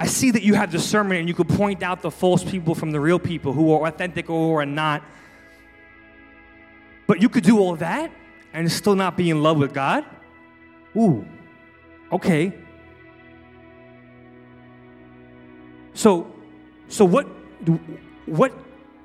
I 0.00 0.06
see 0.06 0.30
that 0.30 0.42
you 0.42 0.54
have 0.54 0.70
discernment 0.70 1.18
and 1.18 1.28
you 1.28 1.34
could 1.34 1.48
point 1.48 1.82
out 1.82 2.02
the 2.02 2.10
false 2.10 2.44
people 2.44 2.74
from 2.74 2.92
the 2.92 3.00
real 3.00 3.18
people 3.18 3.52
who 3.52 3.72
are 3.72 3.88
authentic 3.88 4.30
or 4.30 4.62
are 4.62 4.66
not. 4.66 5.02
But 7.06 7.20
you 7.20 7.28
could 7.28 7.42
do 7.42 7.58
all 7.58 7.74
that 7.76 8.12
and 8.52 8.70
still 8.70 8.94
not 8.94 9.16
be 9.16 9.30
in 9.30 9.42
love 9.42 9.58
with 9.58 9.74
God? 9.74 10.04
Ooh, 10.96 11.26
okay. 12.12 12.52
So, 15.94 16.32
so 16.88 17.04
what, 17.04 17.26
what 18.26 18.52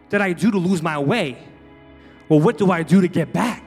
did 0.09 0.21
I 0.21 0.33
do 0.33 0.51
to 0.51 0.57
lose 0.57 0.83
my 0.83 0.99
way? 0.99 1.39
Well, 2.29 2.39
what 2.39 2.57
do 2.57 2.71
I 2.71 2.83
do 2.83 3.01
to 3.01 3.07
get 3.07 3.33
back? 3.33 3.63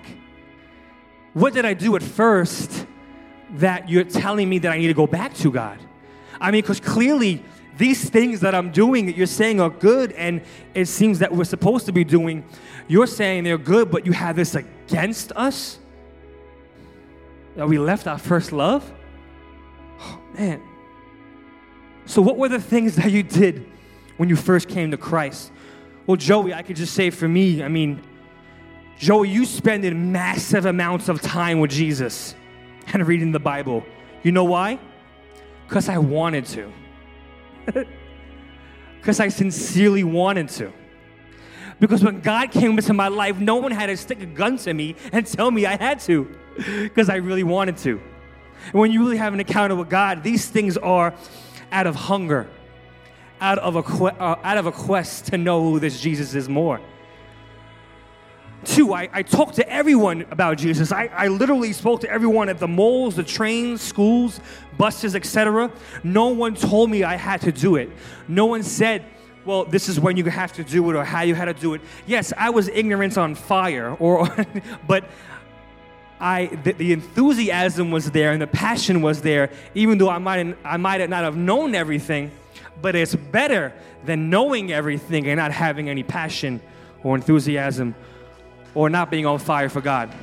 What 1.32 1.54
did 1.54 1.64
I 1.64 1.74
do 1.74 1.96
at 1.96 2.02
first 2.02 2.86
that 3.54 3.88
you're 3.88 4.04
telling 4.04 4.48
me 4.48 4.58
that 4.60 4.70
I 4.70 4.78
need 4.78 4.86
to 4.86 4.94
go 4.94 5.08
back 5.08 5.34
to 5.34 5.50
God? 5.50 5.78
I 6.40 6.50
mean, 6.50 6.62
because 6.62 6.80
clearly 6.80 7.42
these 7.76 8.08
things 8.08 8.40
that 8.40 8.54
I'm 8.54 8.70
doing 8.70 9.14
you're 9.14 9.26
saying 9.26 9.60
are 9.60 9.70
good, 9.70 10.12
and 10.12 10.40
it 10.74 10.86
seems 10.86 11.18
that 11.18 11.32
we're 11.32 11.44
supposed 11.44 11.86
to 11.86 11.92
be 11.92 12.04
doing, 12.04 12.44
you're 12.88 13.06
saying 13.06 13.44
they're 13.44 13.58
good, 13.58 13.90
but 13.90 14.06
you 14.06 14.12
have 14.12 14.36
this 14.36 14.54
against 14.54 15.32
us? 15.32 15.78
That 17.56 17.68
we 17.68 17.78
left 17.78 18.06
our 18.06 18.18
first 18.18 18.52
love? 18.52 18.90
Oh, 20.00 20.20
man. 20.38 20.62
So, 22.04 22.22
what 22.22 22.36
were 22.36 22.48
the 22.48 22.60
things 22.60 22.96
that 22.96 23.10
you 23.10 23.22
did 23.22 23.66
when 24.16 24.28
you 24.28 24.36
first 24.36 24.68
came 24.68 24.90
to 24.90 24.96
Christ? 24.96 25.50
Well, 26.06 26.16
Joey, 26.16 26.54
I 26.54 26.62
could 26.62 26.76
just 26.76 26.94
say 26.94 27.10
for 27.10 27.26
me, 27.26 27.62
I 27.62 27.68
mean, 27.68 28.02
Joey, 28.98 29.28
you 29.28 29.44
spending 29.44 30.12
massive 30.12 30.64
amounts 30.64 31.08
of 31.08 31.20
time 31.20 31.60
with 31.60 31.70
Jesus 31.70 32.34
and 32.92 33.06
reading 33.06 33.32
the 33.32 33.40
Bible. 33.40 33.84
You 34.22 34.32
know 34.32 34.44
why? 34.44 34.78
Because 35.66 35.88
I 35.88 35.98
wanted 35.98 36.46
to. 36.46 36.72
Because 39.00 39.20
I 39.20 39.28
sincerely 39.28 40.02
wanted 40.02 40.48
to. 40.48 40.72
Because 41.78 42.02
when 42.02 42.20
God 42.20 42.50
came 42.50 42.72
into 42.72 42.92
my 42.92 43.06
life, 43.06 43.38
no 43.38 43.54
one 43.54 43.70
had 43.70 43.86
to 43.86 43.96
stick 43.96 44.20
a 44.20 44.26
gun 44.26 44.56
to 44.58 44.74
me 44.74 44.96
and 45.12 45.24
tell 45.24 45.48
me 45.52 45.64
I 45.64 45.76
had 45.76 46.00
to. 46.00 46.28
Because 46.56 47.08
I 47.08 47.16
really 47.16 47.44
wanted 47.44 47.76
to. 47.78 48.00
And 48.72 48.74
when 48.80 48.90
you 48.90 49.04
really 49.04 49.18
have 49.18 49.32
an 49.32 49.38
encounter 49.38 49.76
with 49.76 49.88
God, 49.88 50.24
these 50.24 50.48
things 50.48 50.76
are 50.76 51.14
out 51.70 51.86
of 51.86 51.94
hunger, 51.94 52.48
out 53.40 53.58
of 53.58 53.76
a, 53.76 54.04
uh, 54.04 54.40
out 54.42 54.58
of 54.58 54.66
a 54.66 54.72
quest 54.72 55.26
to 55.26 55.38
know 55.38 55.62
who 55.62 55.78
this 55.78 56.00
Jesus 56.00 56.34
is 56.34 56.48
more. 56.48 56.80
Two, 58.66 58.92
I, 58.92 59.08
I 59.12 59.22
talked 59.22 59.54
to 59.56 59.68
everyone 59.70 60.26
about 60.32 60.58
Jesus. 60.58 60.90
I, 60.90 61.08
I 61.16 61.28
literally 61.28 61.72
spoke 61.72 62.00
to 62.00 62.10
everyone 62.10 62.48
at 62.48 62.58
the 62.58 62.66
malls, 62.66 63.14
the 63.14 63.22
trains, 63.22 63.80
schools, 63.80 64.40
buses, 64.76 65.14
etc. 65.14 65.70
No 66.02 66.28
one 66.30 66.56
told 66.56 66.90
me 66.90 67.04
I 67.04 67.14
had 67.14 67.40
to 67.42 67.52
do 67.52 67.76
it. 67.76 67.90
No 68.26 68.46
one 68.46 68.64
said, 68.64 69.04
well, 69.44 69.64
this 69.64 69.88
is 69.88 70.00
when 70.00 70.16
you 70.16 70.24
have 70.24 70.52
to 70.54 70.64
do 70.64 70.90
it 70.90 70.96
or 70.96 71.04
how 71.04 71.22
you 71.22 71.36
had 71.36 71.44
to 71.44 71.54
do 71.54 71.74
it. 71.74 71.80
Yes, 72.08 72.32
I 72.36 72.50
was 72.50 72.66
ignorance 72.66 73.16
on 73.16 73.36
fire, 73.36 73.94
or 74.00 74.28
but 74.88 75.08
I 76.18 76.46
the, 76.64 76.72
the, 76.72 76.92
enthusiasm 76.92 77.92
was 77.92 78.10
there 78.10 78.32
and 78.32 78.42
the 78.42 78.48
passion 78.48 79.00
was 79.00 79.22
there, 79.22 79.50
even 79.76 79.98
though 79.98 80.10
I 80.10 80.18
might 80.18 80.58
I 80.64 80.76
might 80.76 81.08
not 81.08 81.22
have 81.22 81.36
known 81.36 81.76
everything. 81.76 82.32
But 82.82 82.96
it's 82.96 83.14
better 83.14 83.72
than 84.04 84.28
knowing 84.28 84.72
everything 84.72 85.28
and 85.28 85.38
not 85.38 85.52
having 85.52 85.88
any 85.88 86.02
passion 86.02 86.60
or 87.04 87.14
enthusiasm 87.14 87.94
or 88.76 88.90
not 88.90 89.10
being 89.10 89.24
on 89.24 89.38
fire 89.38 89.70
for 89.70 89.80
God. 89.80 90.14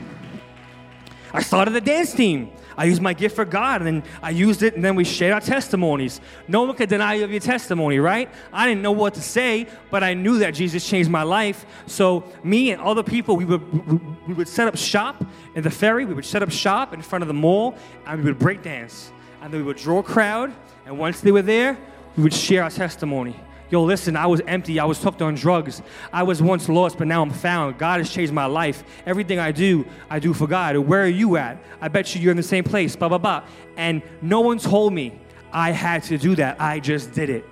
I 1.34 1.42
started 1.42 1.76
a 1.76 1.82
dance 1.82 2.14
team. 2.14 2.52
I 2.78 2.86
used 2.86 3.02
my 3.02 3.14
gift 3.14 3.36
for 3.36 3.46
God, 3.46 3.82
and 3.82 4.04
I 4.22 4.30
used 4.30 4.64
it, 4.64 4.76
and 4.76 4.84
then 4.86 4.96
we 4.96 5.04
shared 5.04 5.34
our 5.34 5.42
testimonies. 5.42 6.22
No 6.48 6.64
one 6.64 6.76
could 6.76 6.90
deny 6.90 7.16
you 7.16 7.24
of 7.24 7.32
your 7.32 7.40
testimony, 7.40 8.00
right? 8.00 8.30
I 8.52 8.68
didn't 8.68 8.82
know 8.84 8.92
what 8.92 9.16
to 9.16 9.22
say, 9.22 9.68
but 9.92 10.04
I 10.04 10.14
knew 10.14 10.38
that 10.40 10.52
Jesus 10.54 10.88
changed 10.88 11.10
my 11.10 11.24
life. 11.24 11.66
So 11.88 12.24
me 12.44 12.72
and 12.72 12.82
other 12.82 13.04
people, 13.04 13.36
we 13.36 13.46
would 13.46 14.28
we 14.28 14.34
would 14.36 14.48
set 14.48 14.68
up 14.68 14.78
shop 14.78 15.24
in 15.56 15.64
the 15.64 15.70
ferry. 15.72 16.06
We 16.06 16.14
would 16.14 16.26
set 16.26 16.42
up 16.42 16.52
shop 16.52 16.94
in 16.94 17.02
front 17.02 17.24
of 17.24 17.28
the 17.28 17.34
mall, 17.34 17.76
and 18.06 18.20
we 18.20 18.26
would 18.26 18.40
break 18.40 18.62
dance, 18.62 19.12
and 19.42 19.52
then 19.52 19.62
we 19.62 19.66
would 19.66 19.78
draw 19.78 20.00
a 20.00 20.04
crowd. 20.04 20.54
And 20.86 20.98
once 20.98 21.22
they 21.22 21.32
were 21.32 21.44
there, 21.44 21.78
we 22.16 22.24
would 22.24 22.34
share 22.34 22.64
our 22.64 22.72
testimony. 22.72 23.36
Yo, 23.74 23.84
listen, 23.84 24.16
I 24.16 24.28
was 24.28 24.40
empty. 24.46 24.80
I 24.80 24.86
was 24.86 25.02
hooked 25.02 25.24
on 25.24 25.34
drugs. 25.34 25.82
I 26.12 26.22
was 26.22 26.44
once 26.44 26.70
lost, 26.70 27.00
but 27.00 27.08
now 27.08 27.24
I'm 27.24 27.32
found. 27.32 27.80
God 27.80 28.02
has 28.02 28.12
changed 28.12 28.32
my 28.32 28.46
life. 28.46 28.84
Everything 29.08 29.40
I 29.40 29.52
do, 29.52 29.84
I 30.12 30.20
do 30.20 30.32
for 30.32 30.46
God. 30.46 30.78
Where 30.78 31.02
are 31.02 31.08
you 31.08 31.38
at? 31.38 31.58
I 31.82 31.88
bet 31.88 32.14
you 32.14 32.22
you're 32.22 32.30
in 32.30 32.38
the 32.38 32.44
same 32.44 32.64
place, 32.64 32.96
blah, 32.96 33.10
blah, 33.10 33.18
blah. 33.18 33.42
And 33.76 34.04
no 34.22 34.42
one 34.42 34.60
told 34.60 34.94
me 34.94 35.20
I 35.52 35.72
had 35.72 36.04
to 36.04 36.20
do 36.20 36.36
that. 36.36 36.62
I 36.62 36.80
just 36.80 37.14
did 37.14 37.32
it. 37.32 37.46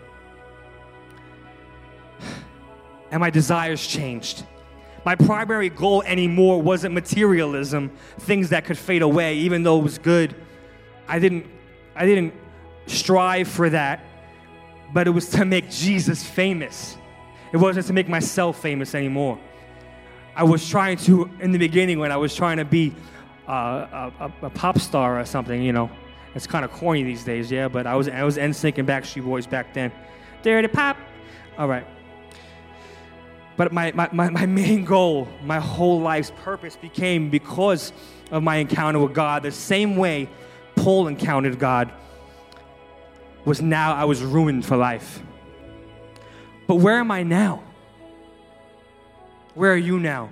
And 3.10 3.20
my 3.20 3.32
desires 3.32 3.88
changed. 3.88 4.46
My 5.04 5.16
primary 5.16 5.70
goal 5.70 6.04
anymore 6.04 6.62
wasn't 6.62 6.94
materialism, 6.94 7.90
things 8.20 8.50
that 8.50 8.64
could 8.66 8.78
fade 8.78 9.02
away, 9.02 9.38
even 9.38 9.64
though 9.64 9.80
it 9.80 9.84
was 9.84 9.98
good. 9.98 10.36
I 11.08 11.18
didn't, 11.18 11.48
I 11.96 12.06
didn't 12.06 12.36
strive 12.86 13.48
for 13.48 13.72
that 13.72 14.06
but 14.94 15.08
it 15.08 15.12
was 15.12 15.30
to 15.30 15.46
make 15.46 15.70
Jesus 15.70 16.24
famous. 16.24 16.98
It 17.52 17.58
wasn't 17.58 17.88
to 17.88 17.94
make 17.94 18.08
myself 18.08 18.62
famous 18.62 18.96
anymore. 18.96 19.40
I 20.36 20.44
was 20.44 20.68
trying 20.68 20.98
to, 21.00 21.30
in 21.40 21.52
the 21.52 21.60
beginning, 21.60 22.00
when 22.00 22.12
I 22.12 22.18
was 22.18 22.36
trying 22.36 22.58
to 22.58 22.66
be 22.66 22.94
uh, 23.48 24.12
a, 24.20 24.32
a, 24.44 24.50
pop 24.50 24.80
star 24.80 25.20
or 25.20 25.26
something, 25.26 25.62
you 25.62 25.74
know. 25.74 25.90
It's 26.34 26.48
kind 26.48 26.64
of 26.64 26.72
corny 26.72 27.04
these 27.04 27.26
days, 27.26 27.52
yeah, 27.52 27.68
but 27.68 27.86
I 27.86 27.96
was, 27.96 28.08
I 28.08 28.24
was 28.24 28.38
NSYNC 28.38 28.78
and 28.78 28.88
Backstreet 28.88 29.26
Boys 29.26 29.46
back 29.46 29.74
then. 29.74 29.92
Dirty 30.42 30.70
pop. 30.70 30.96
All 31.58 31.68
right. 31.68 31.86
But 33.58 33.74
my, 33.74 33.92
my, 33.92 34.10
my, 34.14 34.30
my 34.30 34.46
main 34.46 34.86
goal, 34.86 35.28
my 35.44 35.60
whole 35.60 36.00
life's 36.00 36.32
purpose 36.38 36.78
became 36.78 37.30
because 37.30 37.92
of 38.32 38.44
my 38.44 38.56
encounter 38.56 39.00
with 39.00 39.14
God, 39.14 39.44
the 39.44 39.52
same 39.52 39.98
way 39.98 40.30
Paul 40.76 41.08
encountered 41.08 41.60
God 41.60 41.92
was 43.46 43.62
now 43.62 43.96
I 43.96 44.06
was 44.06 44.22
ruined 44.22 44.66
for 44.66 44.78
life. 44.78 45.22
But 46.68 46.76
where 46.76 47.00
am 47.00 47.12
I 47.12 47.24
now? 47.24 47.64
Where 49.56 49.74
are 49.74 49.78
you 49.78 50.00
now? 50.00 50.30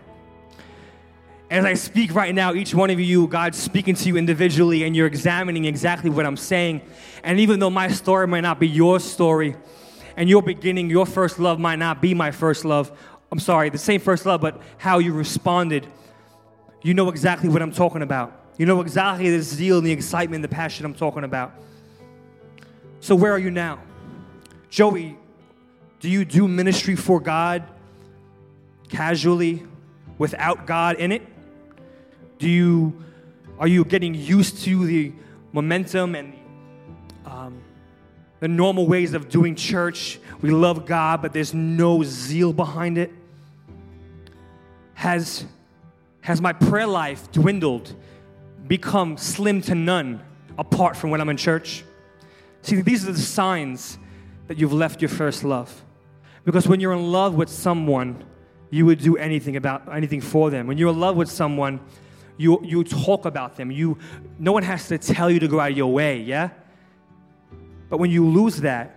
As 1.50 1.66
I 1.66 1.74
speak 1.74 2.14
right 2.14 2.34
now, 2.34 2.54
each 2.54 2.76
one 2.76 2.92
of 2.92 3.00
you, 3.00 3.28
God's 3.28 3.58
speaking 3.58 3.96
to 3.96 4.08
you 4.08 4.18
individually, 4.18 4.84
and 4.84 4.96
you're 4.96 5.08
examining 5.08 5.66
exactly 5.66 6.10
what 6.10 6.26
I'm 6.26 6.38
saying. 6.38 6.82
And 7.24 7.40
even 7.40 7.60
though 7.60 7.72
my 7.72 7.88
story 7.88 8.28
might 8.28 8.42
not 8.42 8.60
be 8.60 8.68
your 8.68 9.00
story, 9.00 9.56
and 10.16 10.30
your 10.30 10.44
beginning, 10.44 10.90
your 10.90 11.06
first 11.06 11.40
love 11.40 11.60
might 11.60 11.78
not 11.78 12.02
be 12.02 12.14
my 12.14 12.30
first 12.32 12.66
love, 12.66 12.92
I'm 13.32 13.40
sorry, 13.40 13.70
the 13.70 13.78
same 13.78 14.00
first 14.00 14.26
love, 14.26 14.42
but 14.42 14.62
how 14.78 15.00
you 15.00 15.14
responded, 15.14 15.88
you 16.82 16.94
know 16.94 17.10
exactly 17.10 17.50
what 17.50 17.62
I'm 17.62 17.72
talking 17.72 18.02
about. 18.02 18.34
You 18.58 18.66
know 18.66 18.82
exactly 18.82 19.30
the 19.30 19.42
zeal 19.42 19.78
and 19.78 19.88
the 19.88 19.92
excitement, 19.92 20.42
the 20.42 20.50
passion 20.50 20.86
I'm 20.86 20.94
talking 20.94 21.24
about. 21.24 21.54
So, 23.02 23.16
where 23.16 23.32
are 23.32 23.40
you 23.40 23.52
now? 23.52 23.80
Joey, 24.70 25.18
do 26.00 26.10
you 26.10 26.26
do 26.26 26.48
ministry 26.48 26.96
for 26.96 27.20
God 27.20 27.64
casually 28.90 29.64
without 30.18 30.66
God 30.68 30.98
in 30.98 31.12
it? 31.12 31.22
Do 32.38 32.50
you 32.50 33.04
are 33.58 33.68
you 33.68 33.84
getting 33.84 34.14
used 34.14 34.64
to 34.64 34.86
the 34.86 35.12
momentum 35.52 36.16
and 36.16 36.34
um, 37.26 37.62
the 38.40 38.48
normal 38.48 38.88
ways 38.88 39.14
of 39.14 39.30
doing 39.30 39.56
church? 39.56 40.20
We 40.42 40.52
love 40.52 40.86
God, 40.86 41.22
but 41.22 41.34
there's 41.34 41.54
no 41.54 42.04
zeal 42.04 42.54
behind 42.54 42.98
it. 42.98 43.12
Has 44.94 45.46
has 46.22 46.42
my 46.42 46.54
prayer 46.54 46.88
life 46.88 47.32
dwindled, 47.32 47.94
become 48.68 49.18
slim 49.18 49.62
to 49.64 49.76
none 49.76 50.22
apart 50.58 50.98
from 50.98 51.10
when 51.10 51.22
I'm 51.22 51.30
in 51.30 51.38
church? 51.38 51.84
See, 52.62 52.82
these 52.82 53.08
are 53.08 53.12
the 53.12 53.20
signs 53.20 53.98
that 54.48 54.58
you've 54.58 54.74
left 54.74 55.02
your 55.02 55.10
first 55.10 55.44
love. 55.44 55.84
Because 56.44 56.68
when 56.68 56.80
you're 56.80 56.94
in 56.94 57.12
love 57.12 57.36
with 57.36 57.50
someone, 57.50 58.24
you 58.70 58.86
would 58.86 59.00
do 59.00 59.18
anything 59.18 59.56
about 59.56 59.94
anything 59.94 60.22
for 60.22 60.50
them. 60.50 60.68
When 60.68 60.78
you're 60.78 60.92
in 60.92 61.00
love 61.00 61.16
with 61.16 61.30
someone, 61.30 61.80
you, 62.38 62.60
you 62.64 62.84
talk 62.84 63.26
about 63.26 63.58
them. 63.58 63.72
You, 63.72 63.98
no 64.38 64.52
one 64.52 64.64
has 64.64 64.88
to 64.88 64.98
tell 64.98 65.30
you 65.30 65.40
to 65.40 65.48
go 65.48 65.60
out 65.60 65.72
of 65.72 65.78
your 65.78 65.92
way, 65.92 66.22
yeah? 66.22 66.50
But 67.90 67.98
when 67.98 68.12
you 68.12 68.26
lose 68.26 68.58
that, 68.62 68.96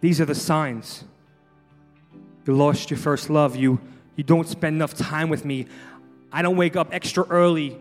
these 0.00 0.20
are 0.20 0.24
the 0.24 0.34
signs. 0.34 1.04
You 2.46 2.54
lost 2.54 2.90
your 2.90 2.98
first 2.98 3.30
love. 3.30 3.54
You, 3.54 3.80
you 4.16 4.24
don't 4.24 4.48
spend 4.48 4.76
enough 4.76 4.94
time 4.94 5.28
with 5.28 5.44
me. 5.44 5.66
I 6.32 6.42
don't 6.42 6.56
wake 6.56 6.76
up 6.76 6.88
extra 6.92 7.24
early, 7.28 7.78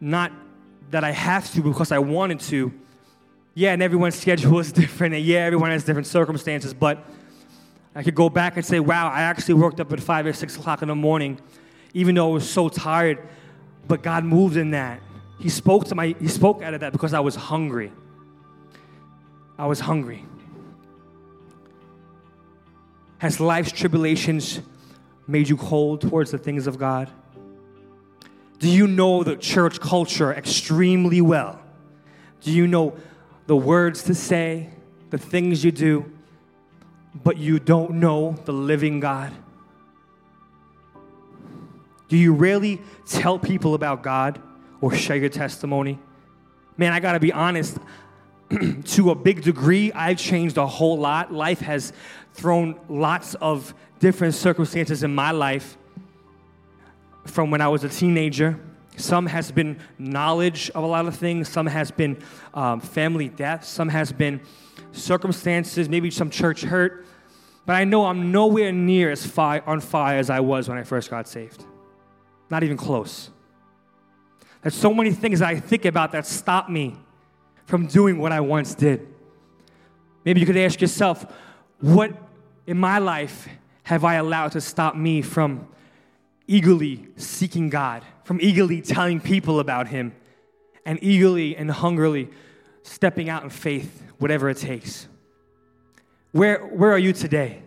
not 0.00 0.32
that 0.92 1.04
I 1.04 1.10
have 1.10 1.50
to 1.54 1.62
because 1.62 1.90
I 1.90 1.98
wanted 1.98 2.38
to. 2.40 2.72
Yeah, 3.54 3.72
and 3.72 3.82
everyone's 3.82 4.14
schedule 4.20 4.58
is 4.60 4.70
different, 4.70 5.14
and 5.14 5.24
yeah, 5.24 5.40
everyone 5.40 5.70
has 5.70 5.84
different 5.84 6.06
circumstances, 6.06 6.72
but 6.72 7.04
I 7.94 8.02
could 8.02 8.14
go 8.14 8.28
back 8.28 8.56
and 8.56 8.64
say, 8.64 8.78
wow, 8.78 9.10
I 9.10 9.22
actually 9.22 9.54
worked 9.54 9.80
up 9.80 9.92
at 9.92 10.00
5 10.00 10.26
or 10.26 10.32
6 10.32 10.56
o'clock 10.56 10.82
in 10.82 10.88
the 10.88 10.94
morning, 10.94 11.38
even 11.92 12.14
though 12.14 12.30
I 12.30 12.32
was 12.34 12.48
so 12.48 12.68
tired, 12.68 13.18
but 13.88 14.02
God 14.02 14.24
moved 14.24 14.56
in 14.56 14.70
that. 14.70 15.00
He 15.38 15.48
spoke 15.48 15.86
to 15.86 15.94
my, 15.94 16.14
He 16.20 16.28
spoke 16.28 16.62
out 16.62 16.74
of 16.74 16.80
that 16.80 16.92
because 16.92 17.12
I 17.14 17.20
was 17.20 17.34
hungry. 17.34 17.90
I 19.58 19.66
was 19.66 19.80
hungry. 19.80 20.24
Has 23.18 23.40
life's 23.40 23.72
tribulations 23.72 24.60
made 25.26 25.48
you 25.48 25.56
cold 25.56 26.00
towards 26.02 26.30
the 26.30 26.38
things 26.38 26.66
of 26.66 26.78
God? 26.78 27.10
Do 28.62 28.70
you 28.70 28.86
know 28.86 29.24
the 29.24 29.34
church 29.34 29.80
culture 29.80 30.32
extremely 30.32 31.20
well? 31.20 31.60
Do 32.42 32.52
you 32.52 32.68
know 32.68 32.94
the 33.48 33.56
words 33.56 34.04
to 34.04 34.14
say, 34.14 34.70
the 35.10 35.18
things 35.18 35.64
you 35.64 35.72
do, 35.72 36.08
but 37.24 37.38
you 37.38 37.58
don't 37.58 37.94
know 37.94 38.36
the 38.44 38.52
living 38.52 39.00
God? 39.00 39.32
Do 42.06 42.16
you 42.16 42.32
really 42.32 42.80
tell 43.04 43.36
people 43.36 43.74
about 43.74 44.04
God 44.04 44.40
or 44.80 44.94
share 44.94 45.16
your 45.16 45.28
testimony? 45.28 45.98
Man, 46.76 46.92
I 46.92 47.00
gotta 47.00 47.18
be 47.18 47.32
honest, 47.32 47.78
to 48.84 49.10
a 49.10 49.16
big 49.16 49.42
degree, 49.42 49.90
I've 49.90 50.18
changed 50.18 50.56
a 50.56 50.68
whole 50.68 50.98
lot. 50.98 51.32
Life 51.32 51.58
has 51.62 51.92
thrown 52.32 52.78
lots 52.88 53.34
of 53.34 53.74
different 53.98 54.34
circumstances 54.34 55.02
in 55.02 55.12
my 55.12 55.32
life 55.32 55.76
from 57.24 57.50
when 57.50 57.60
I 57.60 57.68
was 57.68 57.84
a 57.84 57.88
teenager. 57.88 58.58
Some 58.96 59.26
has 59.26 59.50
been 59.50 59.78
knowledge 59.98 60.70
of 60.70 60.84
a 60.84 60.86
lot 60.86 61.06
of 61.06 61.16
things. 61.16 61.48
Some 61.48 61.66
has 61.66 61.90
been 61.90 62.22
um, 62.52 62.80
family 62.80 63.28
death. 63.28 63.64
Some 63.64 63.88
has 63.88 64.12
been 64.12 64.40
circumstances, 64.92 65.88
maybe 65.88 66.10
some 66.10 66.30
church 66.30 66.62
hurt. 66.62 67.06
But 67.64 67.76
I 67.76 67.84
know 67.84 68.06
I'm 68.06 68.32
nowhere 68.32 68.72
near 68.72 69.10
as 69.10 69.38
on 69.38 69.80
fire 69.80 70.18
as 70.18 70.30
I 70.30 70.40
was 70.40 70.68
when 70.68 70.78
I 70.78 70.82
first 70.82 71.10
got 71.10 71.28
saved. 71.28 71.64
Not 72.50 72.62
even 72.62 72.76
close. 72.76 73.30
There's 74.62 74.74
so 74.74 74.92
many 74.92 75.12
things 75.12 75.42
I 75.42 75.58
think 75.58 75.84
about 75.84 76.12
that 76.12 76.26
stop 76.26 76.68
me 76.68 76.96
from 77.66 77.86
doing 77.86 78.18
what 78.18 78.32
I 78.32 78.40
once 78.40 78.74
did. 78.74 79.08
Maybe 80.24 80.40
you 80.40 80.46
could 80.46 80.56
ask 80.56 80.80
yourself, 80.80 81.26
what 81.80 82.12
in 82.66 82.78
my 82.78 82.98
life 82.98 83.48
have 83.84 84.04
I 84.04 84.14
allowed 84.14 84.52
to 84.52 84.60
stop 84.60 84.94
me 84.94 85.22
from 85.22 85.66
eagerly 86.52 87.08
seeking 87.16 87.70
God, 87.70 88.04
from 88.24 88.38
eagerly 88.42 88.82
telling 88.82 89.20
people 89.20 89.58
about 89.58 89.88
Him, 89.88 90.14
and 90.84 90.98
eagerly 91.02 91.56
and 91.56 91.70
hungrily 91.70 92.28
stepping 92.82 93.30
out 93.30 93.42
in 93.42 93.48
faith, 93.48 94.02
whatever 94.18 94.50
it 94.50 94.58
takes. 94.58 95.08
Where, 96.32 96.58
where 96.58 96.92
are 96.92 96.98
you 96.98 97.14
today? 97.14 97.62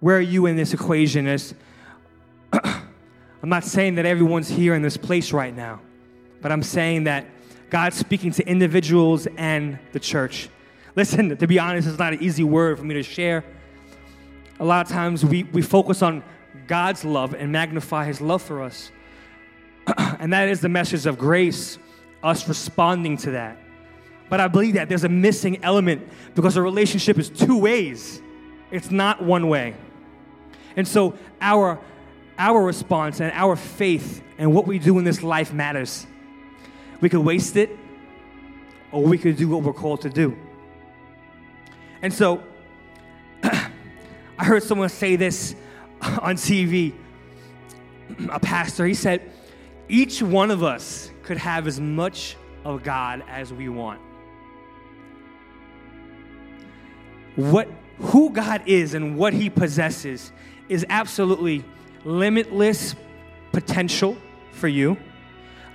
Where 0.00 0.16
are 0.16 0.20
you 0.20 0.46
in 0.46 0.56
this 0.56 0.74
equation? 0.74 1.28
As 1.28 1.54
I'm 2.52 3.48
not 3.48 3.62
saying 3.62 3.94
that 3.94 4.06
everyone's 4.06 4.48
here 4.48 4.74
in 4.74 4.82
this 4.82 4.96
place 4.96 5.32
right 5.32 5.54
now, 5.54 5.80
but 6.40 6.50
I'm 6.50 6.64
saying 6.64 7.04
that 7.04 7.26
God's 7.70 7.96
speaking 7.96 8.32
to 8.32 8.46
individuals 8.46 9.28
and 9.36 9.78
the 9.92 10.00
church. 10.00 10.48
Listen, 10.96 11.36
to 11.36 11.46
be 11.46 11.60
honest, 11.60 11.86
it's 11.86 11.98
not 11.98 12.12
an 12.12 12.22
easy 12.22 12.42
word 12.42 12.78
for 12.78 12.84
me 12.84 12.94
to 12.94 13.04
share. 13.04 13.44
A 14.58 14.64
lot 14.64 14.84
of 14.84 14.92
times 14.92 15.24
we, 15.24 15.44
we 15.44 15.62
focus 15.62 16.02
on 16.02 16.24
God's 16.66 17.04
love 17.04 17.34
and 17.34 17.52
magnify 17.52 18.04
his 18.04 18.20
love 18.20 18.42
for 18.42 18.62
us. 18.62 18.90
and 19.98 20.32
that 20.32 20.48
is 20.48 20.60
the 20.60 20.68
message 20.68 21.06
of 21.06 21.18
grace, 21.18 21.78
us 22.22 22.48
responding 22.48 23.16
to 23.18 23.32
that. 23.32 23.58
But 24.28 24.40
I 24.40 24.48
believe 24.48 24.74
that 24.74 24.88
there's 24.88 25.04
a 25.04 25.08
missing 25.08 25.62
element 25.62 26.08
because 26.34 26.56
a 26.56 26.62
relationship 26.62 27.18
is 27.18 27.28
two 27.28 27.58
ways, 27.58 28.22
it's 28.70 28.90
not 28.90 29.22
one 29.22 29.48
way. 29.48 29.74
And 30.76 30.88
so 30.88 31.18
our, 31.40 31.78
our 32.38 32.62
response 32.62 33.20
and 33.20 33.30
our 33.32 33.56
faith 33.56 34.22
and 34.38 34.54
what 34.54 34.66
we 34.66 34.78
do 34.78 34.98
in 34.98 35.04
this 35.04 35.22
life 35.22 35.52
matters. 35.52 36.06
We 37.00 37.08
could 37.08 37.20
waste 37.20 37.56
it, 37.56 37.76
or 38.90 39.02
we 39.02 39.18
could 39.18 39.36
do 39.36 39.48
what 39.48 39.62
we're 39.62 39.72
called 39.72 40.02
to 40.02 40.10
do. 40.10 40.36
And 42.00 42.12
so 42.12 42.42
I 43.42 44.44
heard 44.44 44.62
someone 44.62 44.88
say 44.88 45.16
this 45.16 45.54
on 46.20 46.34
TV, 46.34 46.92
a 48.30 48.40
pastor, 48.40 48.86
he 48.86 48.94
said, 48.94 49.30
each 49.88 50.20
one 50.20 50.50
of 50.50 50.62
us 50.62 51.10
could 51.22 51.38
have 51.38 51.66
as 51.66 51.80
much 51.80 52.36
of 52.64 52.82
God 52.82 53.22
as 53.28 53.52
we 53.52 53.68
want. 53.68 54.00
What 57.36 57.68
who 57.98 58.30
God 58.30 58.62
is 58.66 58.94
and 58.94 59.16
what 59.16 59.32
he 59.32 59.48
possesses 59.48 60.32
is 60.68 60.84
absolutely 60.88 61.64
limitless 62.04 62.96
potential 63.52 64.16
for 64.50 64.66
you, 64.66 64.96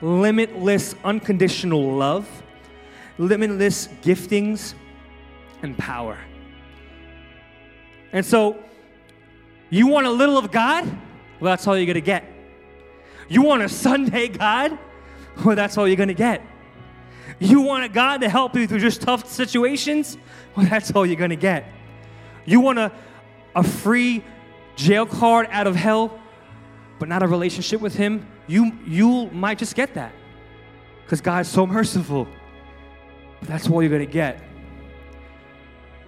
limitless 0.01 0.93
unconditional 1.05 1.95
love, 1.95 2.27
limitless 3.17 3.87
giftings 4.01 4.73
and 5.61 5.77
power. 5.77 6.17
And 8.11 8.25
so 8.25 8.57
you 9.69 9.88
want 9.88 10.08
a 10.08 10.12
little 10.12 10.38
of 10.38 10.51
God? 10.51 10.86
Well, 11.39 11.51
that's 11.51 11.67
all 11.67 11.77
you're 11.77 11.86
going 11.86 11.95
to 11.95 12.01
get. 12.01 12.25
You 13.30 13.41
want 13.41 13.62
a 13.62 13.69
Sunday 13.69 14.27
God? 14.27 14.77
Well, 15.43 15.56
that's 15.56 15.77
all 15.77 15.88
you're 15.88 15.97
going 15.97 16.08
to 16.08 16.13
get. 16.13 16.41
You 17.39 17.62
want 17.62 17.84
a 17.84 17.89
God 17.89 18.21
to 18.21 18.30
help 18.30 18.56
you 18.56 18.67
through 18.67 18.80
just 18.80 19.01
tough 19.01 19.30
situations? 19.30 20.17
Well, 20.56 20.65
that's 20.65 20.91
all 20.91 21.06
you're 21.06 21.15
going 21.15 21.30
to 21.30 21.36
get. 21.36 21.71
You 22.45 22.62
want 22.62 22.80
a, 22.80 22.91
a 23.56 23.63
free 23.63 24.23
jail 24.75 25.06
card 25.06 25.47
out 25.51 25.67
of 25.67 25.75
hell, 25.75 26.19
but 26.97 27.10
not 27.10 27.21
a 27.21 27.27
relationship 27.27 27.82
with 27.82 27.95
Him? 27.95 28.25
You, 28.47 28.71
you 28.86 29.27
might 29.27 29.60
just 29.60 29.75
get 29.75 29.93
that 29.95 30.13
because 31.03 31.21
God's 31.21 31.49
so 31.49 31.67
merciful. 31.67 32.27
But 33.39 33.49
that's 33.49 33.69
all 33.69 33.84
you're 33.84 33.89
going 33.89 34.06
to 34.06 34.12
get. 34.12 34.41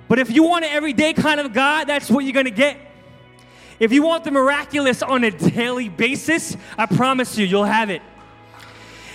But 0.08 0.18
if 0.18 0.32
you 0.32 0.44
want 0.44 0.66
an 0.66 0.72
everyday 0.72 1.14
kind 1.14 1.40
of 1.40 1.54
God, 1.54 1.86
that's 1.86 2.10
what 2.10 2.24
you're 2.24 2.34
going 2.34 2.46
to 2.46 2.52
get. 2.52 2.78
If 3.80 3.94
you 3.94 4.04
want 4.04 4.26
the 4.26 4.32
miraculous 4.32 5.02
on 5.02 5.24
a 5.24 5.32
daily 5.32 5.90
basis, 5.90 6.58
I 6.78 6.86
promise 6.86 7.38
you, 7.38 7.46
you'll 7.46 7.64
have 7.64 7.90
it. 7.90 8.02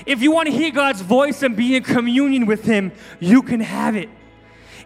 If 0.07 0.22
you 0.22 0.33
want 0.33 0.46
to 0.46 0.53
hear 0.53 0.70
God's 0.70 1.00
voice 1.00 1.42
and 1.42 1.57
be 1.57 1.77
in 1.77 1.83
communion 1.83 2.46
with 2.46 2.64
Him, 2.64 2.92
you 3.20 3.42
can 3.42 3.61
have 3.61 3.96
it. 3.96 4.09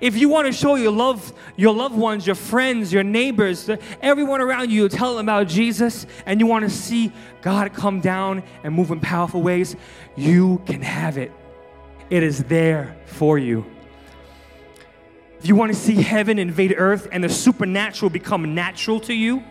If 0.01 0.17
you 0.17 0.29
want 0.29 0.47
to 0.47 0.53
show 0.53 0.77
your 0.77 0.93
love, 0.93 1.33
your 1.57 1.75
loved 1.75 1.97
ones, 1.97 2.25
your 2.25 2.37
friends, 2.37 2.93
your 2.93 3.03
neighbors, 3.03 3.69
everyone 4.01 4.41
around 4.41 4.71
you, 4.71 4.89
tell 4.89 5.17
them 5.17 5.27
about 5.27 5.49
Jesus, 5.49 6.07
and 6.25 6.39
you 6.39 6.47
want 6.47 6.65
to 6.65 6.71
see 6.71 7.13
God 7.43 7.73
come 7.73 8.01
down 8.01 8.45
and 8.63 8.75
move 8.75 8.93
in 8.93 9.01
powerful 9.01 9.43
ways, 9.43 9.75
you 10.17 10.63
can 10.67 10.83
have 10.83 11.19
it. 11.19 11.33
It 12.11 12.23
is 12.23 12.45
there 12.45 12.97
for 13.07 13.39
you. 13.39 13.67
If 15.41 15.47
you 15.47 15.57
want 15.57 15.73
to 15.73 15.79
see 15.79 16.01
heaven 16.01 16.39
invade 16.39 16.75
earth 16.77 17.09
and 17.11 17.23
the 17.23 17.29
supernatural 17.29 18.11
become 18.11 18.55
natural 18.55 19.01
to 19.01 19.15
you, 19.15 19.43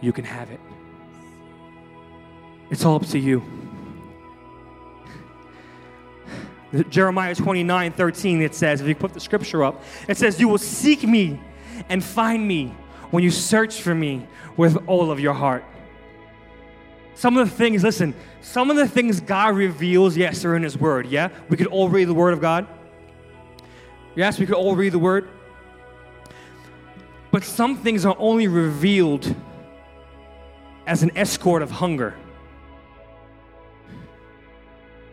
you 0.00 0.12
can 0.12 0.24
have 0.24 0.50
it. 0.50 0.60
It's 2.70 2.84
all 2.84 2.96
up 2.96 3.06
to 3.06 3.18
you. 3.18 3.42
Jeremiah 6.88 7.34
29 7.34 7.92
13, 7.92 8.42
it 8.42 8.54
says, 8.54 8.80
if 8.80 8.86
you 8.86 8.94
put 8.94 9.12
the 9.12 9.20
scripture 9.20 9.64
up, 9.64 9.82
it 10.08 10.16
says, 10.16 10.38
You 10.38 10.48
will 10.48 10.58
seek 10.58 11.02
me 11.02 11.40
and 11.88 12.02
find 12.02 12.46
me 12.46 12.74
when 13.10 13.24
you 13.24 13.30
search 13.30 13.80
for 13.80 13.94
me 13.94 14.26
with 14.56 14.76
all 14.86 15.10
of 15.10 15.18
your 15.18 15.34
heart. 15.34 15.64
Some 17.14 17.36
of 17.36 17.50
the 17.50 17.54
things, 17.54 17.82
listen, 17.82 18.14
some 18.40 18.70
of 18.70 18.76
the 18.76 18.88
things 18.88 19.20
God 19.20 19.56
reveals, 19.56 20.16
yes, 20.16 20.44
are 20.44 20.54
in 20.54 20.62
His 20.62 20.78
Word. 20.78 21.06
Yeah? 21.06 21.28
We 21.48 21.56
could 21.56 21.66
all 21.66 21.88
read 21.88 22.06
the 22.06 22.14
Word 22.14 22.32
of 22.32 22.40
God. 22.40 22.66
Yes, 24.14 24.38
we 24.38 24.46
could 24.46 24.54
all 24.54 24.76
read 24.76 24.92
the 24.92 24.98
Word. 24.98 25.28
But 27.32 27.44
some 27.44 27.76
things 27.76 28.06
are 28.06 28.16
only 28.18 28.48
revealed 28.48 29.34
as 30.90 31.04
an 31.04 31.12
escort 31.16 31.62
of 31.62 31.70
hunger. 31.70 32.16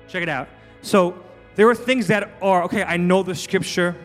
Check 0.07 0.23
it 0.23 0.29
out. 0.29 0.49
So, 0.81 1.23
there 1.55 1.69
are 1.69 1.75
things 1.75 2.07
that 2.07 2.31
are, 2.41 2.63
okay, 2.63 2.81
I 2.81 2.97
know 2.97 3.21
the 3.21 3.35
scripture, 3.35 3.95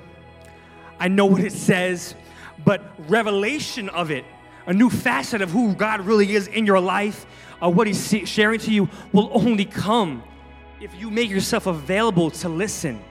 I 1.00 1.08
know 1.08 1.24
what 1.24 1.40
it 1.40 1.52
says, 1.52 2.14
but 2.62 2.92
revelation 3.10 3.88
of 3.88 4.10
it, 4.10 4.26
a 4.66 4.74
new 4.74 4.90
facet 4.90 5.40
of 5.40 5.50
who 5.50 5.74
God 5.74 6.02
really 6.02 6.34
is 6.34 6.46
in 6.46 6.66
your 6.66 6.78
life, 6.78 7.24
uh, 7.62 7.70
what 7.70 7.86
He's 7.86 8.06
sharing 8.28 8.60
to 8.60 8.70
you, 8.70 8.90
will 9.12 9.30
only 9.32 9.64
come 9.64 10.22
if 10.78 10.94
you 11.00 11.10
make 11.10 11.30
yourself 11.30 11.66
available 11.66 12.30
to 12.30 12.50
listen, 12.50 13.02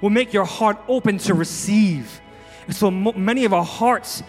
will 0.00 0.10
make 0.10 0.32
your 0.32 0.44
heart 0.44 0.78
open 0.86 1.18
to 1.18 1.34
receive. 1.34 2.20
And 2.66 2.76
so 2.76 2.92
many 2.92 3.44
of 3.44 3.52
our 3.52 3.64
hearts 3.64 4.22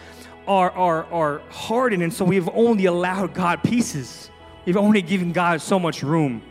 are, 0.50 0.72
are, 0.72 1.06
are 1.06 1.42
hardened, 1.52 2.02
and 2.02 2.12
so 2.12 2.26
we've 2.26 2.50
only 2.50 2.86
allowed 2.86 3.36
God 3.36 3.64
pieces. 3.64 4.32
We've 4.66 4.76
only 4.76 5.04
given 5.04 5.32
God 5.32 5.62
so 5.62 5.80
much 5.80 6.02
room. 6.02 6.42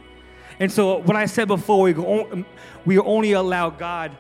And 0.61 0.71
so, 0.71 0.99
what 0.99 1.17
I 1.17 1.27
said 1.27 1.49
before, 1.49 1.83
we, 1.83 1.93
go, 1.93 2.45
we 2.87 2.99
only 2.99 3.33
allow 3.33 3.71
God 3.71 4.17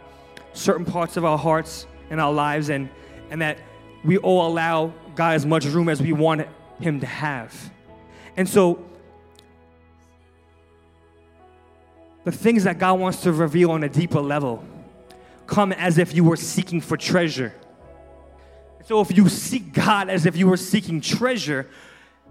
certain 0.52 0.84
parts 0.84 1.16
of 1.16 1.24
our 1.24 1.38
hearts 1.38 1.86
and 2.10 2.20
our 2.20 2.32
lives, 2.32 2.70
and, 2.70 2.88
and 3.30 3.40
that 3.40 3.58
we 4.04 4.18
all 4.18 4.48
allow 4.48 4.92
God 5.14 5.34
as 5.34 5.46
much 5.46 5.64
room 5.64 5.88
as 5.88 6.02
we 6.02 6.12
want 6.12 6.48
Him 6.80 6.98
to 6.98 7.06
have. 7.06 7.54
And 8.36 8.48
so, 8.48 8.84
the 12.24 12.32
things 12.32 12.64
that 12.64 12.80
God 12.80 12.98
wants 12.98 13.22
to 13.22 13.32
reveal 13.32 13.70
on 13.70 13.84
a 13.84 13.88
deeper 13.88 14.20
level 14.20 14.64
come 15.46 15.70
as 15.72 15.98
if 15.98 16.14
you 16.14 16.24
were 16.24 16.36
seeking 16.36 16.80
for 16.80 16.96
treasure. 16.96 17.54
So, 18.88 19.02
if 19.02 19.14
you 19.14 19.28
seek 19.28 19.74
God 19.74 20.08
as 20.08 20.24
if 20.24 20.34
you 20.34 20.46
were 20.46 20.56
seeking 20.56 21.02
treasure, 21.02 21.68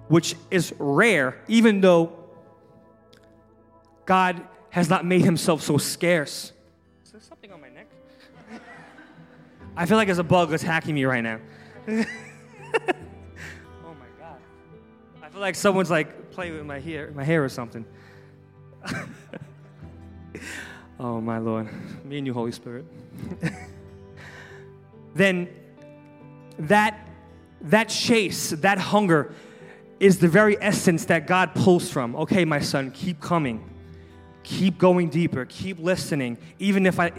which 0.08 0.34
is 0.50 0.74
rare, 0.80 1.39
even 1.48 1.82
though 1.82 2.13
God 4.08 4.41
has 4.72 4.89
not 4.89 5.06
made 5.06 5.22
himself 5.24 5.62
so 5.62 5.78
scarce. 5.78 6.54
Is 7.06 7.12
there 7.12 7.22
something 7.22 7.52
on 7.52 7.62
my 7.62 7.70
neck? 7.70 7.86
I 9.76 9.86
feel 9.86 9.98
like 9.98 10.08
there's 10.08 10.17
a 10.17 10.24
bug 10.24 10.50
that's 10.50 10.63
hacking 10.63 10.96
me 10.96 11.06
right 11.06 11.22
now. 11.22 11.39
oh 11.88 11.93
my 13.86 14.08
God. 14.17 14.39
I 15.22 15.30
feel 15.30 15.41
like 15.41 15.54
someone's 15.54 15.91
like 15.91 16.32
playing 16.32 16.54
with 16.54 16.65
my 16.65 16.80
hair, 16.80 17.12
my 17.13 17.24
hair 17.24 17.43
or 17.43 17.50
something. 17.50 17.86
oh 21.00 21.22
my 21.22 21.38
Lord. 21.38 21.70
Me 22.04 22.17
and 22.17 22.26
you, 22.26 22.34
Holy 22.34 22.52
Spirit. 22.52 22.86
then 25.13 25.50
that 26.60 27.00
that 27.62 27.89
chase, 27.89 28.52
that 28.52 28.78
hunger 28.78 29.34
is 30.00 30.20
the 30.20 30.28
very 30.28 30.62
essence 30.62 31.06
that 31.06 31.26
God 31.26 31.56
pulls 31.56 31.89
from. 31.89 32.15
Okay, 32.15 32.46
my 32.46 32.60
son, 32.60 32.91
keep 32.91 33.20
coming. 33.20 33.67
Keep 34.43 34.78
going 34.78 35.10
deeper. 35.10 35.46
Keep 35.46 35.80
listening. 35.80 36.38
Even 36.60 36.86
if 36.86 37.00
i 37.00 37.12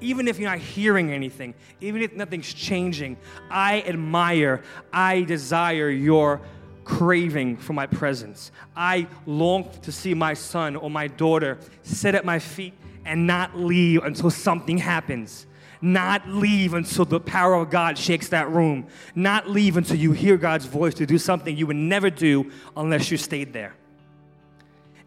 even 0.00 0.28
if 0.28 0.38
you're 0.38 0.50
not 0.50 0.58
hearing 0.58 1.12
anything 1.12 1.54
even 1.80 2.02
if 2.02 2.12
nothing's 2.14 2.52
changing 2.52 3.16
i 3.50 3.80
admire 3.82 4.62
i 4.92 5.22
desire 5.22 5.88
your 5.88 6.42
craving 6.84 7.56
for 7.56 7.72
my 7.72 7.86
presence. 7.86 8.52
I 8.76 9.06
long 9.26 9.70
to 9.82 9.92
see 9.92 10.14
my 10.14 10.34
son 10.34 10.76
or 10.76 10.90
my 10.90 11.08
daughter 11.08 11.58
sit 11.82 12.14
at 12.14 12.24
my 12.24 12.38
feet 12.38 12.74
and 13.04 13.26
not 13.26 13.58
leave 13.58 14.04
until 14.04 14.30
something 14.30 14.78
happens 14.78 15.46
not 15.84 16.26
leave 16.26 16.72
until 16.72 17.04
the 17.04 17.20
power 17.20 17.54
of 17.54 17.68
God 17.68 17.98
shakes 17.98 18.28
that 18.28 18.48
room. 18.50 18.86
Not 19.14 19.50
leave 19.50 19.76
until 19.76 19.96
you 19.96 20.12
hear 20.12 20.38
God's 20.38 20.64
voice 20.64 20.94
to 20.94 21.04
do 21.06 21.18
something 21.18 21.54
you 21.54 21.66
would 21.66 21.76
never 21.76 22.08
do 22.08 22.50
unless 22.74 23.10
you 23.10 23.18
stayed 23.18 23.52
there. 23.52 23.74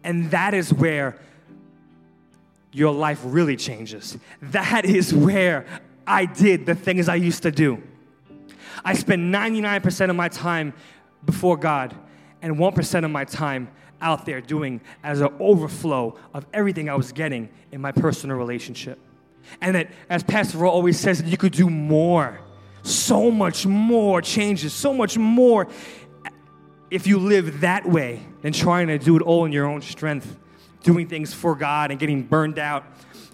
And 0.04 0.30
that 0.30 0.54
is 0.54 0.72
where 0.72 1.18
your 2.72 2.94
life 2.94 3.20
really 3.24 3.56
changes. 3.56 4.16
That 4.40 4.84
is 4.84 5.12
where 5.12 5.66
I 6.06 6.26
did 6.26 6.64
the 6.64 6.76
things 6.76 7.08
I 7.08 7.16
used 7.16 7.42
to 7.42 7.50
do. 7.50 7.82
I 8.84 8.94
spent 8.94 9.20
99% 9.20 10.10
of 10.10 10.14
my 10.14 10.28
time 10.28 10.72
before 11.24 11.56
God 11.56 11.92
and 12.40 12.54
1% 12.54 13.04
of 13.04 13.10
my 13.10 13.24
time 13.24 13.68
out 14.00 14.24
there 14.24 14.40
doing 14.40 14.80
as 15.02 15.20
an 15.20 15.34
overflow 15.40 16.16
of 16.32 16.46
everything 16.54 16.88
I 16.88 16.94
was 16.94 17.10
getting 17.10 17.48
in 17.72 17.80
my 17.80 17.90
personal 17.90 18.36
relationship. 18.36 19.00
And 19.60 19.74
that, 19.74 19.90
as 20.08 20.22
Pastor 20.22 20.58
Ro 20.58 20.70
always 20.70 20.98
says, 20.98 21.22
you 21.22 21.36
could 21.36 21.52
do 21.52 21.68
more. 21.68 22.40
So 22.82 23.30
much 23.30 23.66
more 23.66 24.22
changes, 24.22 24.72
so 24.72 24.94
much 24.94 25.18
more. 25.18 25.68
If 26.90 27.06
you 27.06 27.18
live 27.18 27.60
that 27.60 27.86
way 27.86 28.22
than 28.42 28.52
trying 28.52 28.86
to 28.88 28.98
do 28.98 29.16
it 29.16 29.22
all 29.22 29.44
in 29.44 29.52
your 29.52 29.66
own 29.66 29.82
strength 29.82 30.36
doing 30.82 31.06
things 31.06 31.34
for 31.34 31.54
God 31.54 31.90
and 31.90 32.00
getting 32.00 32.22
burned 32.22 32.58
out 32.58 32.84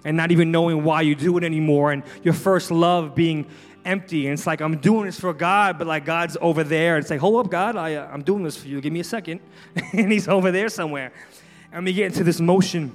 and 0.03 0.17
not 0.17 0.31
even 0.31 0.51
knowing 0.51 0.83
why 0.83 1.01
you 1.01 1.15
do 1.15 1.37
it 1.37 1.43
anymore 1.43 1.91
and 1.91 2.03
your 2.23 2.33
first 2.33 2.71
love 2.71 3.15
being 3.15 3.45
empty. 3.85 4.25
And 4.27 4.33
it's 4.33 4.47
like 4.47 4.61
i'm 4.61 4.77
doing 4.77 5.05
this 5.05 5.19
for 5.19 5.33
god 5.33 5.77
but 5.77 5.87
like 5.87 6.05
god's 6.05 6.37
over 6.41 6.63
there. 6.63 6.97
It's 6.97 7.09
like 7.09 7.19
hold 7.19 7.45
up 7.45 7.51
god 7.51 7.75
I, 7.75 7.95
uh, 7.95 8.09
i'm 8.11 8.23
doing 8.23 8.43
this 8.43 8.57
for 8.57 8.67
you. 8.67 8.81
Give 8.81 8.91
me 8.91 8.99
a 8.99 9.05
second. 9.05 9.39
And 9.93 10.11
he's 10.11 10.27
over 10.27 10.51
there 10.51 10.69
somewhere. 10.69 11.13
And 11.71 11.85
we 11.85 11.93
get 11.93 12.07
into 12.07 12.23
this 12.23 12.39
motion 12.39 12.91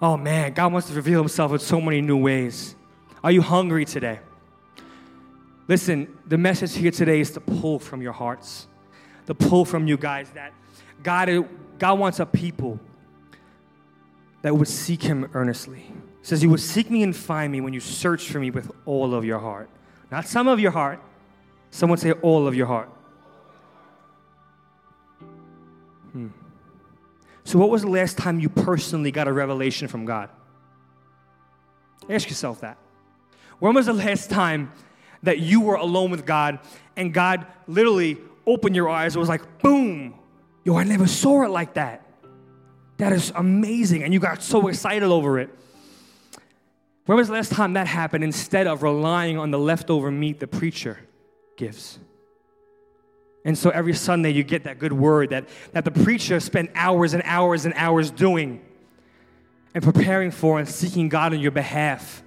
oh 0.00 0.16
man 0.16 0.52
god 0.52 0.72
wants 0.72 0.88
to 0.88 0.94
reveal 0.94 1.18
himself 1.18 1.52
in 1.52 1.58
so 1.58 1.80
many 1.80 2.00
new 2.00 2.16
ways 2.16 2.74
are 3.22 3.32
you 3.32 3.42
hungry 3.42 3.84
today 3.84 4.18
listen 5.66 6.08
the 6.26 6.38
message 6.38 6.74
here 6.74 6.90
today 6.90 7.20
is 7.20 7.30
to 7.30 7.40
pull 7.40 7.78
from 7.78 8.02
your 8.02 8.12
hearts 8.12 8.66
to 9.26 9.34
pull 9.34 9.64
from 9.64 9.86
you 9.86 9.96
guys 9.96 10.30
that 10.30 10.52
god 11.02 11.28
god 11.78 11.98
wants 11.98 12.20
a 12.20 12.26
people 12.26 12.78
that 14.42 14.54
would 14.54 14.68
seek 14.68 15.02
him 15.02 15.28
earnestly. 15.34 15.84
Says, 16.22 16.42
You 16.42 16.50
will 16.50 16.58
seek 16.58 16.90
me 16.90 17.02
and 17.02 17.14
find 17.14 17.52
me 17.52 17.60
when 17.60 17.72
you 17.72 17.80
search 17.80 18.28
for 18.30 18.38
me 18.38 18.50
with 18.50 18.70
all 18.86 19.14
of 19.14 19.24
your 19.24 19.38
heart. 19.38 19.68
Not 20.10 20.26
some 20.26 20.48
of 20.48 20.60
your 20.60 20.70
heart. 20.70 21.00
Someone 21.70 21.98
say 21.98 22.12
all 22.12 22.46
of 22.46 22.54
your 22.54 22.66
heart. 22.66 22.88
So, 27.48 27.58
what 27.58 27.70
was 27.70 27.80
the 27.80 27.88
last 27.88 28.18
time 28.18 28.40
you 28.40 28.50
personally 28.50 29.10
got 29.10 29.26
a 29.26 29.32
revelation 29.32 29.88
from 29.88 30.04
God? 30.04 30.28
Ask 32.06 32.28
yourself 32.28 32.60
that. 32.60 32.76
When 33.58 33.72
was 33.72 33.86
the 33.86 33.94
last 33.94 34.28
time 34.28 34.70
that 35.22 35.38
you 35.38 35.62
were 35.62 35.76
alone 35.76 36.10
with 36.10 36.26
God 36.26 36.58
and 36.94 37.14
God 37.14 37.46
literally 37.66 38.18
opened 38.46 38.76
your 38.76 38.90
eyes? 38.90 39.14
and 39.14 39.20
was 39.20 39.30
like, 39.30 39.62
boom, 39.62 40.14
yo, 40.62 40.76
I 40.76 40.84
never 40.84 41.06
saw 41.06 41.42
it 41.42 41.48
like 41.48 41.72
that. 41.72 42.06
That 42.98 43.14
is 43.14 43.32
amazing. 43.34 44.02
And 44.02 44.12
you 44.12 44.20
got 44.20 44.42
so 44.42 44.68
excited 44.68 45.04
over 45.04 45.38
it. 45.38 45.48
When 47.06 47.16
was 47.16 47.28
the 47.28 47.32
last 47.32 47.52
time 47.52 47.72
that 47.72 47.86
happened 47.86 48.24
instead 48.24 48.66
of 48.66 48.82
relying 48.82 49.38
on 49.38 49.52
the 49.52 49.58
leftover 49.58 50.10
meat 50.10 50.38
the 50.38 50.48
preacher 50.48 50.98
gives? 51.56 51.98
And 53.44 53.56
so 53.56 53.70
every 53.70 53.94
Sunday 53.94 54.30
you 54.30 54.42
get 54.42 54.64
that 54.64 54.78
good 54.78 54.92
word 54.92 55.30
that, 55.30 55.48
that 55.72 55.84
the 55.84 55.90
preacher 55.90 56.40
spent 56.40 56.70
hours 56.74 57.14
and 57.14 57.22
hours 57.24 57.64
and 57.64 57.74
hours 57.76 58.10
doing 58.10 58.60
and 59.74 59.82
preparing 59.82 60.30
for 60.30 60.58
and 60.58 60.68
seeking 60.68 61.08
God 61.08 61.32
on 61.32 61.40
your 61.40 61.50
behalf. 61.50 62.22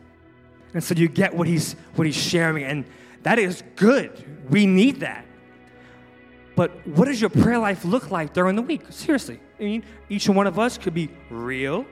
And 0.74 0.84
so 0.84 0.96
you 0.96 1.10
get 1.10 1.36
what 1.36 1.48
he's 1.48 1.74
what 1.96 2.08
he's 2.08 2.16
sharing, 2.16 2.64
and 2.64 2.86
that 3.24 3.40
is 3.40 3.62
good. 3.76 4.12
We 4.50 4.66
need 4.66 5.02
that. 5.02 5.26
But 6.56 6.72
what 6.88 7.06
does 7.06 7.20
your 7.20 7.30
prayer 7.30 7.60
life 7.60 7.84
look 7.84 8.12
like 8.12 8.34
during 8.34 8.56
the 8.56 8.62
week? 8.62 8.84
Seriously. 8.90 9.40
I 9.60 9.64
mean, 9.64 9.84
each 10.10 10.30
one 10.30 10.48
of 10.48 10.60
us 10.60 10.78
could 10.78 10.94
be 10.94 11.10
real, 11.30 11.86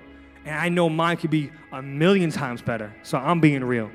and 0.45 0.55
I 0.55 0.69
know 0.69 0.89
mine 0.89 1.17
could 1.17 1.29
be 1.29 1.51
a 1.71 1.81
million 1.81 2.31
times 2.31 2.61
better. 2.61 2.93
So 3.03 3.17
I'm 3.17 3.39
being 3.39 3.63
real. 3.63 3.89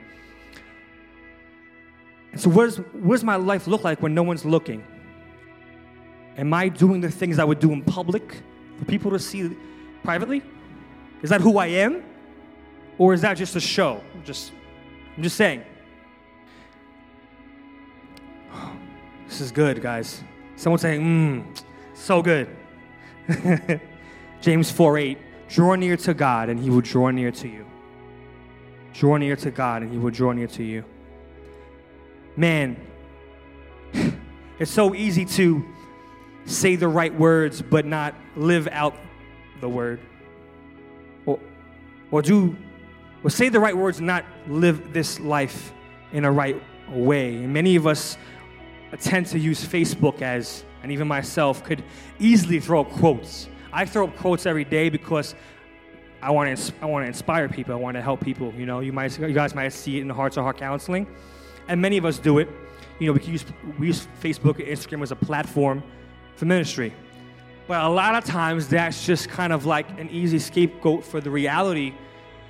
And 2.32 2.40
so, 2.40 2.50
what, 2.50 2.66
is, 2.66 2.76
what 2.76 3.14
does 3.14 3.24
my 3.24 3.36
life 3.36 3.66
look 3.66 3.84
like 3.84 4.02
when 4.02 4.14
no 4.14 4.22
one's 4.22 4.44
looking? 4.44 4.84
Am 6.36 6.52
I 6.52 6.68
doing 6.68 7.00
the 7.00 7.10
things 7.10 7.38
I 7.38 7.44
would 7.44 7.60
do 7.60 7.72
in 7.72 7.82
public 7.82 8.42
for 8.78 8.84
people 8.84 9.10
to 9.10 9.18
see 9.18 9.56
privately? 10.02 10.42
Is 11.22 11.30
that 11.30 11.40
who 11.40 11.58
I 11.58 11.66
am? 11.66 12.02
Or 12.98 13.14
is 13.14 13.20
that 13.22 13.36
just 13.36 13.56
a 13.56 13.60
show? 13.60 14.02
Just, 14.24 14.52
I'm 15.16 15.22
just 15.22 15.36
saying. 15.36 15.64
This 19.26 19.40
is 19.40 19.50
good, 19.50 19.82
guys. 19.82 20.22
Someone 20.54 20.78
saying, 20.78 21.00
mmm, 21.00 21.62
so 21.92 22.22
good. 22.22 22.48
James 24.40 24.70
4 24.70 24.98
8, 24.98 25.18
draw 25.48 25.74
near 25.74 25.96
to 25.96 26.14
God 26.14 26.50
and 26.50 26.60
he 26.60 26.70
will 26.70 26.82
draw 26.82 27.10
near 27.10 27.32
to 27.32 27.48
you. 27.48 27.66
Draw 28.94 29.16
near 29.16 29.34
to 29.36 29.50
God, 29.50 29.82
and 29.82 29.90
He 29.90 29.98
will 29.98 30.12
draw 30.12 30.32
near 30.32 30.46
to 30.46 30.62
you. 30.62 30.84
Man, 32.36 32.76
it's 34.58 34.70
so 34.70 34.94
easy 34.94 35.24
to 35.24 35.64
say 36.46 36.76
the 36.76 36.88
right 36.88 37.14
words 37.14 37.62
but 37.62 37.86
not 37.86 38.14
live 38.36 38.68
out 38.68 38.96
the 39.60 39.68
word. 39.68 40.00
Or, 41.26 41.40
or 42.10 42.22
do 42.22 42.56
or 43.22 43.30
say 43.30 43.48
the 43.48 43.58
right 43.58 43.76
words 43.76 44.00
not 44.00 44.24
live 44.46 44.92
this 44.92 45.18
life 45.18 45.72
in 46.12 46.26
a 46.26 46.30
right 46.30 46.60
way. 46.90 47.38
Many 47.46 47.76
of 47.76 47.86
us 47.86 48.18
tend 49.00 49.26
to 49.28 49.38
use 49.38 49.66
Facebook 49.66 50.20
as, 50.20 50.62
and 50.82 50.92
even 50.92 51.08
myself, 51.08 51.64
could 51.64 51.82
easily 52.18 52.60
throw 52.60 52.82
up 52.82 52.90
quotes. 52.90 53.48
I 53.72 53.86
throw 53.86 54.06
up 54.06 54.16
quotes 54.18 54.44
every 54.44 54.64
day 54.64 54.90
because 54.90 55.34
I 56.22 56.30
want 56.30 56.56
to 56.56 56.72
I 56.82 56.86
want 56.86 57.04
to 57.04 57.08
inspire 57.08 57.48
people. 57.48 57.74
I 57.74 57.78
want 57.78 57.96
to 57.96 58.02
help 58.02 58.20
people. 58.20 58.52
You 58.56 58.66
know, 58.66 58.80
you 58.80 58.92
might 58.92 59.18
you 59.18 59.32
guys 59.32 59.54
might 59.54 59.70
see 59.70 59.98
it 59.98 60.02
in 60.02 60.08
the 60.08 60.14
Hearts 60.14 60.36
of 60.36 60.44
Heart 60.44 60.58
Counseling, 60.58 61.06
and 61.68 61.80
many 61.80 61.96
of 61.96 62.04
us 62.04 62.18
do 62.18 62.38
it. 62.38 62.48
You 62.98 63.06
know, 63.06 63.18
we 63.18 63.22
use 63.24 63.44
we 63.78 63.86
use 63.86 64.06
Facebook 64.22 64.58
and 64.58 64.68
Instagram 64.68 65.02
as 65.02 65.10
a 65.10 65.16
platform 65.16 65.82
for 66.36 66.44
ministry, 66.44 66.92
but 67.66 67.82
a 67.82 67.88
lot 67.88 68.14
of 68.14 68.24
times 68.24 68.68
that's 68.68 69.06
just 69.06 69.28
kind 69.28 69.52
of 69.52 69.66
like 69.66 69.88
an 69.98 70.10
easy 70.10 70.38
scapegoat 70.38 71.04
for 71.04 71.20
the 71.20 71.30
reality 71.30 71.94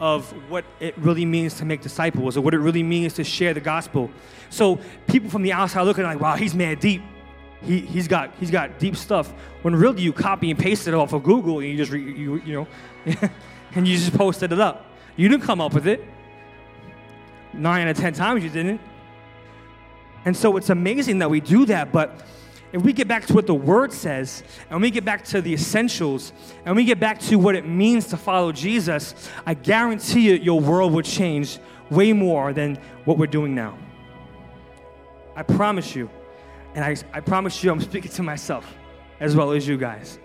of 0.01 0.29
what 0.51 0.65
it 0.81 0.97
really 0.99 1.25
means 1.25 1.55
to 1.55 1.65
make 1.65 1.81
disciples 1.81 2.37
or 2.37 2.41
what 2.41 2.53
it 2.53 2.59
really 2.59 2.83
means 2.83 3.15
to 3.15 3.25
share 3.25 3.55
the 3.55 3.61
gospel. 3.61 4.11
So 4.51 4.79
people 5.07 5.31
from 5.31 5.43
the 5.43 5.53
outside 5.53 5.83
looking 5.83 6.05
like, 6.05 6.21
wow, 6.21 6.37
he's 6.37 6.55
mad 6.55 6.81
deep. 6.81 7.03
He, 7.63 7.81
he's 7.81 8.09
got 8.09 8.35
he's 8.39 8.51
got 8.51 8.79
deep 8.79 8.97
stuff. 8.97 9.33
When 9.63 9.75
really 9.75 10.03
you 10.03 10.13
copy 10.13 10.51
and 10.51 10.59
paste 10.59 10.87
it 10.89 10.95
off 10.95 11.13
of 11.13 11.23
Google 11.23 11.61
and 11.61 11.69
you 11.69 11.77
just 11.77 11.91
re, 11.91 12.03
you 12.03 12.37
you 12.45 12.53
know 12.53 12.69
and 13.75 13.89
you 13.89 13.97
just 13.97 14.15
posted 14.15 14.53
it 14.53 14.61
up. 14.61 14.85
You 15.17 15.29
didn't 15.29 15.45
come 15.45 15.61
up 15.61 15.73
with 15.73 15.87
it. 15.87 16.05
Nine 17.53 17.87
out 17.87 17.93
of 17.93 17.97
ten 17.97 18.13
times 18.13 18.43
you 18.43 18.51
didn't. 18.51 18.81
And 20.25 20.37
so 20.37 20.57
it's 20.57 20.71
amazing 20.71 21.19
that 21.21 21.31
we 21.31 21.41
do 21.41 21.67
that, 21.67 21.93
but 21.93 22.23
if 22.75 22.83
we 22.83 22.93
get 22.93 23.07
back 23.07 23.25
to 23.27 23.33
what 23.35 23.47
the 23.47 23.55
word 23.55 23.93
says, 23.93 24.43
and 24.69 24.83
we 24.83 24.91
get 24.91 25.05
back 25.05 25.23
to 25.27 25.41
the 25.41 25.55
essentials, 25.55 26.33
and 26.65 26.75
we 26.75 26.85
get 26.85 26.99
back 26.99 27.21
to 27.21 27.37
what 27.37 27.55
it 27.55 27.65
means 27.65 28.09
to 28.09 28.17
follow 28.17 28.51
Jesus, 28.51 29.31
I 29.47 29.55
guarantee 29.55 30.23
you 30.23 30.35
your 30.35 30.61
world 30.61 30.93
will 30.93 31.03
change 31.03 31.61
way 31.89 32.13
more 32.13 32.53
than 32.53 32.77
what 33.05 33.17
we're 33.17 33.29
doing 33.29 33.55
now. 33.55 33.79
I 35.37 35.45
promise 35.45 35.95
you. 35.95 36.11
And 36.75 36.85
I, 36.85 36.97
I 37.13 37.21
promise 37.21 37.63
you, 37.63 37.71
I'm 37.71 37.81
speaking 37.81 38.11
to 38.11 38.25
myself 38.25 38.67
as 39.21 39.37
well 39.37 39.53
as 39.53 39.69
you 39.69 39.77
guys. 39.77 40.19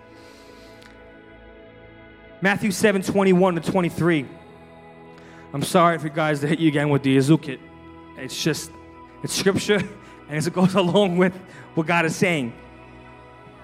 Matthew 2.41 2.71
7 2.71 3.03
21 3.03 3.55
to 3.55 3.71
23. 3.71 4.25
I'm 5.53 5.61
sorry 5.61 5.99
for 5.99 6.07
you 6.07 6.13
guys 6.13 6.41
hit 6.41 6.57
you 6.57 6.67
again 6.67 6.89
with 6.89 7.03
the 7.03 7.15
Azukit. 7.15 7.59
It's 8.17 8.43
just, 8.43 8.71
it's 9.21 9.35
scripture, 9.35 9.81
and 10.29 10.45
it 10.45 10.53
goes 10.53 10.75
along 10.75 11.17
with 11.17 11.33
what 11.73 11.87
God 11.87 12.05
is 12.05 12.15
saying. 12.15 12.53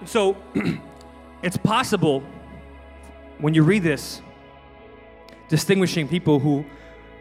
So 0.06 0.36
it's 1.41 1.58
possible 1.58 2.23
when 3.39 3.54
you 3.54 3.63
read 3.63 3.84
this, 3.84 4.21
distinguishing 5.47 6.08
people 6.08 6.39
who, 6.39 6.65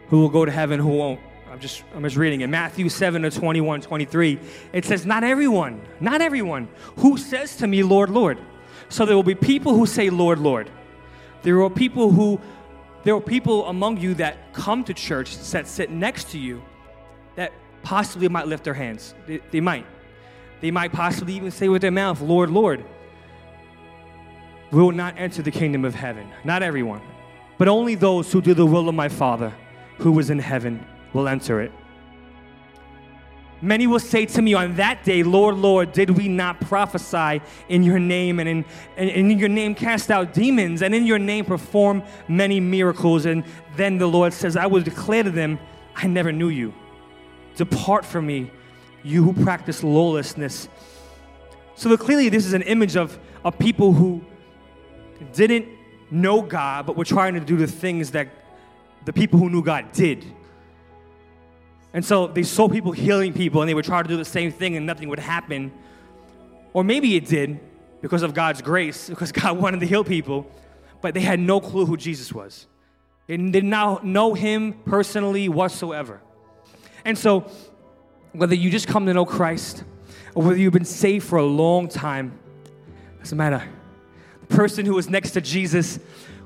who 0.07 0.19
will 0.19 0.29
go 0.29 0.45
to 0.45 0.51
heaven, 0.51 0.79
who 0.79 0.89
won't. 0.89 1.19
I'm 1.51 1.59
just, 1.59 1.83
I'm 1.93 2.03
just 2.03 2.17
reading 2.17 2.41
in 2.41 2.51
Matthew 2.51 2.89
7 2.89 3.21
to 3.21 3.31
21, 3.31 3.81
23. 3.81 4.39
It 4.73 4.83
says, 4.83 5.05
Not 5.05 5.23
everyone, 5.23 5.81
not 6.01 6.21
everyone 6.21 6.67
who 6.97 7.17
says 7.17 7.55
to 7.57 7.67
me, 7.67 7.83
Lord, 7.83 8.09
Lord. 8.09 8.39
So 8.89 9.05
there 9.05 9.15
will 9.15 9.23
be 9.23 9.35
people 9.35 9.73
who 9.73 9.85
say, 9.85 10.09
Lord, 10.09 10.39
Lord. 10.39 10.69
There 11.43 11.61
are 11.61 11.69
people 11.69 12.11
who, 12.11 12.41
there 13.03 13.15
are 13.15 13.21
people 13.21 13.67
among 13.67 13.97
you 13.97 14.15
that 14.15 14.53
come 14.53 14.83
to 14.85 14.93
church 14.93 15.37
that 15.51 15.67
sit 15.67 15.91
next 15.91 16.31
to 16.31 16.39
you 16.39 16.61
that 17.35 17.53
possibly 17.85 18.27
might 18.27 18.47
lift 18.47 18.63
their 18.63 18.73
hands. 18.73 19.13
They, 19.27 19.39
they 19.51 19.61
might. 19.61 19.85
They 20.59 20.71
might 20.71 20.91
possibly 20.91 21.35
even 21.35 21.51
say 21.51 21.69
with 21.69 21.81
their 21.81 21.91
mouth, 21.91 22.19
Lord, 22.19 22.49
Lord, 22.49 22.83
we 24.71 24.81
will 24.81 24.91
not 24.91 25.17
enter 25.17 25.41
the 25.41 25.51
kingdom 25.51 25.85
of 25.85 25.93
heaven. 25.93 26.27
Not 26.43 26.63
everyone, 26.63 27.01
but 27.57 27.67
only 27.67 27.95
those 27.95 28.31
who 28.31 28.41
do 28.41 28.53
the 28.53 28.65
will 28.65 28.89
of 28.89 28.95
my 28.95 29.07
Father 29.07 29.53
who 29.99 30.17
is 30.19 30.29
in 30.29 30.39
heaven 30.39 30.85
will 31.13 31.27
enter 31.27 31.61
it. 31.61 31.71
Many 33.61 33.87
will 33.87 33.99
say 33.99 34.25
to 34.25 34.41
me 34.41 34.53
on 34.53 34.75
that 34.75 35.03
day, 35.05 35.23
Lord, 35.23 35.55
Lord, 35.55 35.93
did 35.93 36.09
we 36.09 36.27
not 36.27 36.59
prophesy 36.59 37.41
in 37.69 37.83
your 37.83 37.99
name 37.99 38.39
and 38.39 38.49
in, 38.49 38.65
and 38.97 39.09
in 39.09 39.39
your 39.39 39.49
name 39.49 39.75
cast 39.75 40.11
out 40.11 40.33
demons 40.33 40.81
and 40.81 40.93
in 40.93 41.05
your 41.05 41.19
name 41.19 41.45
perform 41.45 42.03
many 42.27 42.59
miracles? 42.59 43.25
And 43.25 43.43
then 43.75 43.97
the 43.97 44.07
Lord 44.07 44.33
says, 44.33 44.57
I 44.57 44.65
will 44.65 44.81
declare 44.81 45.23
to 45.23 45.31
them, 45.31 45.57
I 45.95 46.07
never 46.07 46.31
knew 46.31 46.49
you. 46.49 46.73
Depart 47.55 48.05
from 48.05 48.27
me, 48.27 48.51
you 49.03 49.23
who 49.23 49.33
practice 49.43 49.83
lawlessness. 49.83 50.67
So 51.75 51.95
clearly, 51.97 52.29
this 52.29 52.45
is 52.45 52.53
an 52.53 52.61
image 52.63 52.95
of, 52.95 53.17
of 53.43 53.57
people 53.59 53.93
who 53.93 54.23
didn't 55.33 55.67
know 56.11 56.41
God, 56.41 56.85
but 56.85 56.95
were 56.95 57.05
trying 57.05 57.33
to 57.33 57.39
do 57.39 57.57
the 57.57 57.67
things 57.67 58.11
that 58.11 58.29
the 59.05 59.13
people 59.13 59.39
who 59.39 59.49
knew 59.49 59.63
God 59.63 59.91
did. 59.91 60.25
And 61.93 62.03
so 62.03 62.27
they 62.27 62.43
saw 62.43 62.67
people 62.67 62.91
healing 62.91 63.33
people, 63.33 63.61
and 63.61 63.69
they 63.69 63.73
would 63.73 63.85
try 63.85 64.01
to 64.01 64.07
do 64.07 64.17
the 64.17 64.25
same 64.25 64.51
thing, 64.51 64.75
and 64.75 64.85
nothing 64.85 65.09
would 65.09 65.19
happen. 65.19 65.71
Or 66.73 66.83
maybe 66.83 67.15
it 67.15 67.25
did 67.25 67.59
because 68.01 68.23
of 68.23 68.33
God's 68.33 68.61
grace, 68.61 69.09
because 69.09 69.31
God 69.31 69.57
wanted 69.57 69.79
to 69.79 69.85
heal 69.85 70.03
people, 70.03 70.49
but 71.01 71.13
they 71.13 71.21
had 71.21 71.39
no 71.39 71.59
clue 71.59 71.85
who 71.85 71.97
Jesus 71.97 72.33
was. 72.33 72.67
They 73.27 73.37
did 73.37 73.63
not 73.63 74.05
know 74.05 74.33
him 74.33 74.73
personally 74.85 75.49
whatsoever. 75.49 76.21
And 77.05 77.17
so 77.17 77.49
whether 78.33 78.55
you 78.55 78.69
just 78.69 78.87
come 78.87 79.05
to 79.05 79.13
know 79.13 79.25
Christ 79.25 79.83
or 80.33 80.43
whether 80.43 80.57
you've 80.57 80.73
been 80.73 80.83
saved 80.83 81.25
for 81.25 81.37
a 81.37 81.45
long 81.45 81.87
time, 81.87 82.37
doesn't 83.19 83.37
matter. 83.37 83.63
The 84.41 84.55
person 84.55 84.85
who 84.85 84.95
was 84.95 85.09
next 85.09 85.31
to 85.31 85.41
Jesus, 85.41 85.99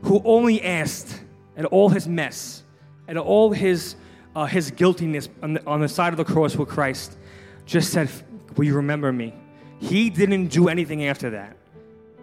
who 0.03 0.21
only 0.23 0.61
asked 0.61 1.21
at 1.57 1.65
all 1.65 1.89
his 1.89 2.07
mess, 2.07 2.63
at 3.07 3.17
all 3.17 3.51
his, 3.51 3.95
uh, 4.35 4.45
his 4.45 4.71
guiltiness 4.71 5.27
on 5.41 5.53
the, 5.53 5.65
on 5.65 5.81
the 5.81 5.89
side 5.89 6.13
of 6.13 6.17
the 6.17 6.25
cross 6.25 6.55
with 6.55 6.69
Christ, 6.69 7.17
just 7.65 7.91
said, 7.91 8.09
Will 8.55 8.65
you 8.65 8.75
remember 8.75 9.11
me? 9.11 9.33
He 9.79 10.09
didn't 10.09 10.47
do 10.47 10.67
anything 10.69 11.05
after 11.05 11.31
that. 11.31 11.55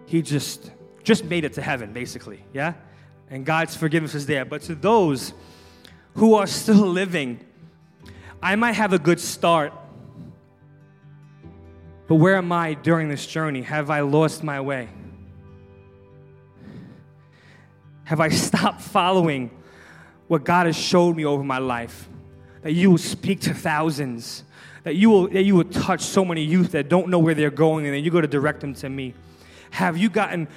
He 0.05 0.21
just 0.21 0.71
just 1.03 1.23
made 1.23 1.45
it 1.45 1.53
to 1.53 1.61
heaven, 1.61 1.93
basically, 1.93 2.43
yeah? 2.53 2.73
And 3.29 3.45
God's 3.45 3.77
forgiveness 3.77 4.13
is 4.13 4.25
there. 4.25 4.43
But 4.43 4.61
to 4.63 4.75
those 4.75 5.33
who 6.15 6.33
are 6.35 6.45
still 6.45 6.85
living 6.85 7.39
I 8.41 8.55
might 8.55 8.73
have 8.73 8.93
a 8.93 8.99
good 8.99 9.19
start, 9.19 9.73
but 12.07 12.15
where 12.15 12.35
am 12.35 12.51
I 12.51 12.75
during 12.75 13.09
this 13.09 13.25
journey? 13.25 13.61
Have 13.61 13.89
I 13.89 14.01
lost 14.01 14.43
my 14.43 14.61
way? 14.61 14.89
Have 18.05 18.19
I 18.19 18.29
stopped 18.47 18.81
following 18.81 19.51
what 20.27 20.43
God 20.43 20.67
has 20.67 20.77
showed 20.77 21.15
me 21.15 21.25
over 21.25 21.43
my 21.43 21.57
life? 21.57 22.07
That 22.61 22.73
you 22.73 22.91
will 22.91 22.97
speak 22.97 23.41
to 23.41 23.53
thousands, 23.53 24.43
that 24.83 24.95
you 24.95 25.09
will, 25.09 25.27
that 25.29 25.43
you 25.43 25.55
will 25.55 25.65
touch 25.65 26.01
so 26.01 26.23
many 26.23 26.43
youth 26.43 26.71
that 26.71 26.89
don't 26.89 27.09
know 27.09 27.19
where 27.19 27.33
they're 27.33 27.49
going, 27.49 27.85
and 27.85 27.93
then 27.93 28.03
you 28.03 28.11
go 28.11 28.21
to 28.21 28.27
direct 28.27 28.61
them 28.61 28.73
to 28.75 28.89
me. 28.89 29.13
Have 29.71 29.97
you 29.97 30.09
gotten 30.09 30.47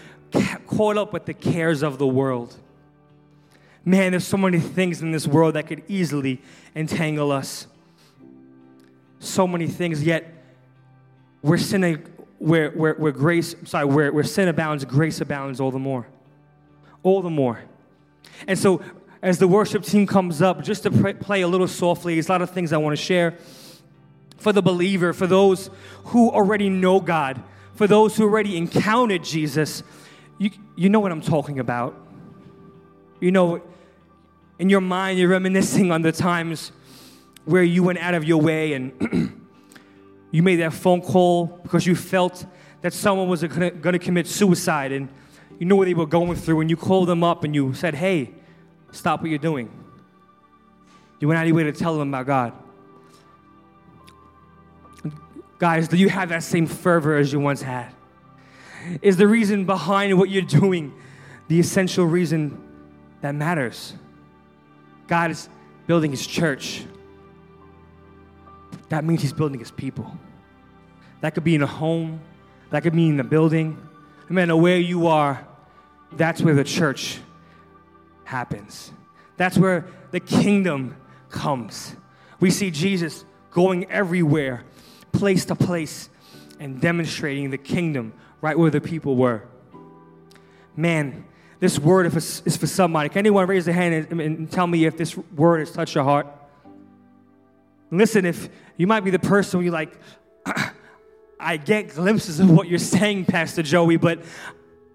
caught 0.67 0.97
up 0.97 1.13
with 1.13 1.25
the 1.27 1.35
cares 1.35 1.83
of 1.83 1.99
the 1.99 2.07
world? 2.07 2.57
Man, 3.85 4.13
there's 4.13 4.27
so 4.27 4.37
many 4.37 4.61
things 4.61 5.03
in 5.03 5.11
this 5.11 5.27
world 5.27 5.55
that 5.55 5.67
could 5.67 5.83
easily 5.89 6.41
entangle 6.77 7.33
us. 7.33 7.67
So 9.21 9.47
many 9.47 9.69
things, 9.69 10.03
yet 10.03 10.35
we're 11.43 11.59
sinning, 11.59 12.07
where, 12.39 12.71
where, 12.71 12.95
where 12.95 13.13
grace, 13.13 13.55
sorry, 13.65 13.85
where, 13.85 14.13
where 14.13 14.25
sin 14.25 14.49
abounds, 14.49 14.85
grace 14.85 15.21
abounds 15.21 15.61
all 15.61 15.71
the 15.71 15.79
more. 15.79 16.07
All 17.03 17.23
the 17.23 17.31
more. 17.31 17.63
And 18.47 18.59
so, 18.59 18.83
as 19.23 19.39
the 19.39 19.47
worship 19.47 19.85
team 19.85 20.07
comes 20.07 20.41
up, 20.41 20.63
just 20.65 20.83
to 20.85 20.91
pray, 20.91 21.13
play 21.13 21.43
a 21.43 21.49
little 21.49 21.69
softly, 21.69 22.15
there's 22.15 22.29
a 22.29 22.33
lot 22.33 22.43
of 22.43 22.51
things 22.51 22.73
I 22.73 22.79
want 22.79 22.97
to 22.97 23.03
share 23.03 23.37
for 24.39 24.53
the 24.53 24.63
believer, 24.63 25.13
for 25.13 25.27
those 25.27 25.69
who 26.05 26.31
already 26.31 26.71
know 26.71 26.99
God, 26.99 27.43
for 27.75 27.87
those 27.87 28.17
who 28.17 28.25
already 28.25 28.57
encountered 28.57 29.23
Jesus. 29.23 29.83
You, 30.39 30.51
you 30.77 30.89
know 30.89 31.01
what 31.01 31.13
I'm 31.13 31.21
talking 31.21 31.59
about. 31.59 31.95
You 33.21 33.31
know, 33.31 33.61
in 34.59 34.71
your 34.71 34.81
mind, 34.81 35.19
you're 35.19 35.29
reminiscing 35.29 35.93
on 35.93 36.01
the 36.01 36.13
times 36.13 36.73
where 37.45 37.63
you 37.63 37.83
went 37.83 37.99
out 37.99 38.15
of 38.15 38.25
your 38.25 38.41
way 38.41 38.73
and 38.75 38.93
you 40.31 40.43
made 40.43 40.57
that 40.57 40.73
phone 40.73 41.01
call 41.01 41.47
because 41.63 41.87
you 41.87 41.97
felt 41.97 42.45
that 42.83 42.93
someone 42.93 43.29
was 43.29 43.43
going 43.43 43.81
to 43.81 43.99
commit 43.99 44.27
suicide 44.27 44.93
and 44.93 45.09
you 45.59 45.67
knew 45.67 45.77
what 45.77 45.87
they 45.87 45.95
were 45.95 46.07
going 46.07 46.35
through 46.37 46.61
and 46.61 46.71
you 46.71 46.77
called 46.77 47.09
them 47.09 47.23
up 47.23 47.45
and 47.45 47.55
you 47.55 47.75
said, 47.75 47.95
hey, 47.95 48.33
stop 48.93 49.21
what 49.21 49.31
you're 49.31 49.39
doing. 49.39 49.71
You 51.21 51.29
went 51.29 51.39
out 51.39 51.43
of 51.43 51.49
your 51.49 51.57
way 51.57 51.65
to 51.65 51.73
tell 51.73 51.99
them 51.99 52.09
about 52.09 52.27
God. 52.27 52.53
Guys, 55.59 55.89
do 55.89 55.99
you 55.99 56.09
have 56.09 56.31
that 56.31 56.43
same 56.43 56.67
fervor 56.67 57.17
as 57.17 57.31
you 57.33 57.39
once 57.39 57.61
had? 57.61 57.93
Is 59.03 59.19
the 59.19 59.29
reason 59.29 59.67
behind 59.67 60.19
what 60.19 60.31
you're 60.31 60.41
doing 60.43 60.95
the 61.49 61.61
essential 61.61 62.07
reason 62.07 62.59
that 63.21 63.35
matters? 63.35 63.93
God 65.07 65.31
is 65.31 65.51
building 65.87 66.13
his 66.13 66.27
church, 66.27 66.87
that 68.91 69.05
means 69.05 69.23
he's 69.23 69.33
building 69.33 69.59
his 69.59 69.71
people. 69.71 70.13
That 71.23 71.35
could 71.35 71.45
be 71.45 71.55
in 71.55 71.63
a 71.63 71.67
home, 71.67 72.21
that 72.71 72.83
could 72.83 72.95
be 72.95 73.09
in 73.09 73.19
a 73.19 73.25
building. 73.25 73.79
No 74.29 74.35
matter 74.35 74.57
where 74.57 74.79
you 74.79 75.07
are, 75.07 75.47
that's 76.13 76.43
where 76.43 76.55
the 76.55 76.65
church 76.65 77.19
happens. 78.25 78.93
That's 79.37 79.57
where 79.57 79.87
the 80.11 80.21
kingdom 80.21 80.97
comes. 81.31 81.95
We 82.41 82.51
see 82.51 82.71
Jesus 82.71 83.25
going 83.51 83.91
everywhere, 83.91 84.65
place 85.13 85.45
to 85.47 85.55
place, 85.55 86.09
and 86.59 86.81
demonstrating 86.81 87.51
the 87.51 87.59
kingdom 87.59 88.13
right 88.41 88.59
where 88.59 88.71
the 88.71 88.81
people 88.81 89.17
were. 89.17 89.43
Man, 90.77 91.25
this 91.59 91.79
word 91.79 92.07
is 92.07 92.57
for 92.57 92.67
somebody. 92.67 93.09
Can 93.09 93.19
anyone 93.19 93.47
raise 93.47 93.67
their 93.67 93.75
hand 93.75 94.07
and, 94.11 94.21
and 94.21 94.51
tell 94.51 94.67
me 94.67 94.85
if 94.85 94.97
this 94.97 95.17
word 95.17 95.61
has 95.61 95.71
touched 95.71 95.95
your 95.95 96.05
heart? 96.05 96.27
Listen, 97.91 98.25
if 98.25 98.49
you 98.77 98.87
might 98.87 99.01
be 99.01 99.11
the 99.11 99.19
person 99.19 99.59
where 99.59 99.65
you're 99.65 99.73
like, 99.73 99.99
I 101.41 101.57
get 101.57 101.95
glimpses 101.95 102.39
of 102.39 102.51
what 102.51 102.69
you're 102.69 102.79
saying, 102.79 103.25
Pastor 103.25 103.63
Joey, 103.63 103.97
but 103.97 104.23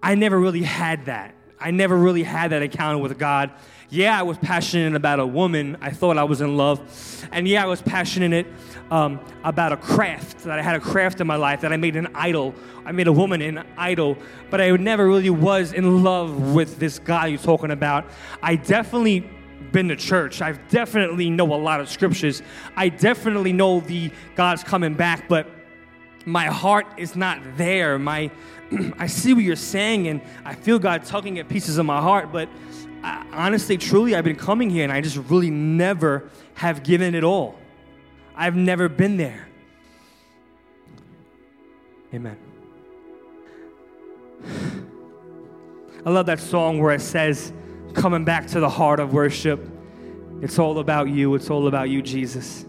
I 0.02 0.14
never 0.14 0.38
really 0.38 0.62
had 0.62 1.06
that. 1.06 1.34
I 1.58 1.70
never 1.70 1.96
really 1.96 2.22
had 2.22 2.52
that 2.52 2.62
encounter 2.62 2.98
with 2.98 3.18
God. 3.18 3.50
Yeah, 3.88 4.18
I 4.18 4.22
was 4.22 4.36
passionate 4.38 4.94
about 4.94 5.20
a 5.20 5.26
woman. 5.26 5.76
I 5.80 5.90
thought 5.90 6.18
I 6.18 6.24
was 6.24 6.40
in 6.40 6.56
love. 6.56 6.80
And 7.32 7.46
yeah, 7.46 7.62
I 7.62 7.66
was 7.66 7.80
passionate 7.80 8.46
um, 8.90 9.20
about 9.44 9.72
a 9.72 9.76
craft, 9.76 10.40
that 10.44 10.58
I 10.58 10.62
had 10.62 10.76
a 10.76 10.80
craft 10.80 11.20
in 11.20 11.26
my 11.26 11.36
life, 11.36 11.60
that 11.60 11.72
I 11.72 11.76
made 11.76 11.96
an 11.96 12.08
idol. 12.14 12.54
I 12.84 12.92
made 12.92 13.06
a 13.06 13.12
woman 13.12 13.42
an 13.42 13.64
idol, 13.76 14.16
but 14.50 14.60
I 14.60 14.70
never 14.70 15.06
really 15.06 15.30
was 15.30 15.72
in 15.72 16.02
love 16.02 16.54
with 16.54 16.78
this 16.78 16.98
guy 16.98 17.26
you're 17.26 17.38
talking 17.38 17.70
about. 17.70 18.06
I 18.42 18.56
definitely 18.56 19.28
been 19.72 19.88
to 19.88 19.96
church. 19.96 20.40
I 20.42 20.52
definitely 20.52 21.30
know 21.30 21.54
a 21.54 21.56
lot 21.56 21.80
of 21.80 21.88
scriptures. 21.88 22.42
I 22.76 22.88
definitely 22.88 23.52
know 23.52 23.80
the 23.80 24.10
God's 24.34 24.62
coming 24.62 24.94
back, 24.94 25.28
but 25.28 25.48
my 26.24 26.46
heart 26.46 26.86
is 26.96 27.16
not 27.16 27.40
there. 27.56 27.98
My 27.98 28.30
I 28.98 29.06
see 29.06 29.34
what 29.34 29.44
you're 29.44 29.56
saying 29.56 30.08
and 30.08 30.20
I 30.44 30.54
feel 30.54 30.78
God 30.78 31.04
tugging 31.04 31.38
at 31.38 31.48
pieces 31.48 31.78
of 31.78 31.86
my 31.86 32.00
heart, 32.00 32.32
but 32.32 32.48
I, 33.02 33.24
honestly, 33.32 33.76
truly, 33.78 34.14
I've 34.14 34.24
been 34.24 34.36
coming 34.36 34.70
here 34.70 34.84
and 34.84 34.92
I 34.92 35.00
just 35.00 35.16
really 35.16 35.50
never 35.50 36.28
have 36.54 36.82
given 36.82 37.14
it 37.14 37.24
all. 37.24 37.56
I've 38.34 38.56
never 38.56 38.88
been 38.88 39.16
there. 39.16 39.48
Amen. 42.12 42.36
I 46.04 46.10
love 46.10 46.26
that 46.26 46.40
song 46.40 46.78
where 46.78 46.94
it 46.94 47.00
says, 47.00 47.52
coming 47.96 48.24
back 48.24 48.46
to 48.48 48.60
the 48.60 48.68
heart 48.68 49.00
of 49.00 49.12
worship. 49.12 49.68
It's 50.42 50.58
all 50.58 50.78
about 50.78 51.08
you. 51.08 51.34
It's 51.34 51.48
all 51.50 51.66
about 51.66 51.88
you, 51.88 52.02
Jesus. 52.02 52.66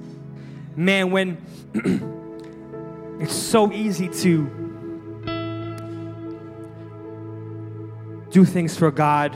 Man, 0.75 1.11
when 1.11 1.37
it's 3.19 3.33
so 3.33 3.71
easy 3.71 4.07
to 4.07 4.45
do 8.31 8.45
things 8.45 8.77
for 8.77 8.89
God 8.89 9.35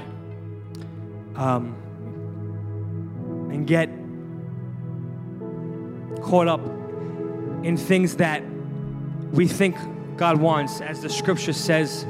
um, 1.36 1.76
and 3.52 3.68
get 3.68 3.90
caught 6.24 6.48
up 6.48 6.62
in 7.64 7.76
things 7.76 8.16
that 8.16 8.44
we 9.32 9.46
think 9.46 9.76
God 10.16 10.38
wants, 10.38 10.80
as 10.80 11.02
the 11.02 11.10
scripture 11.10 11.54
says. 11.54 12.06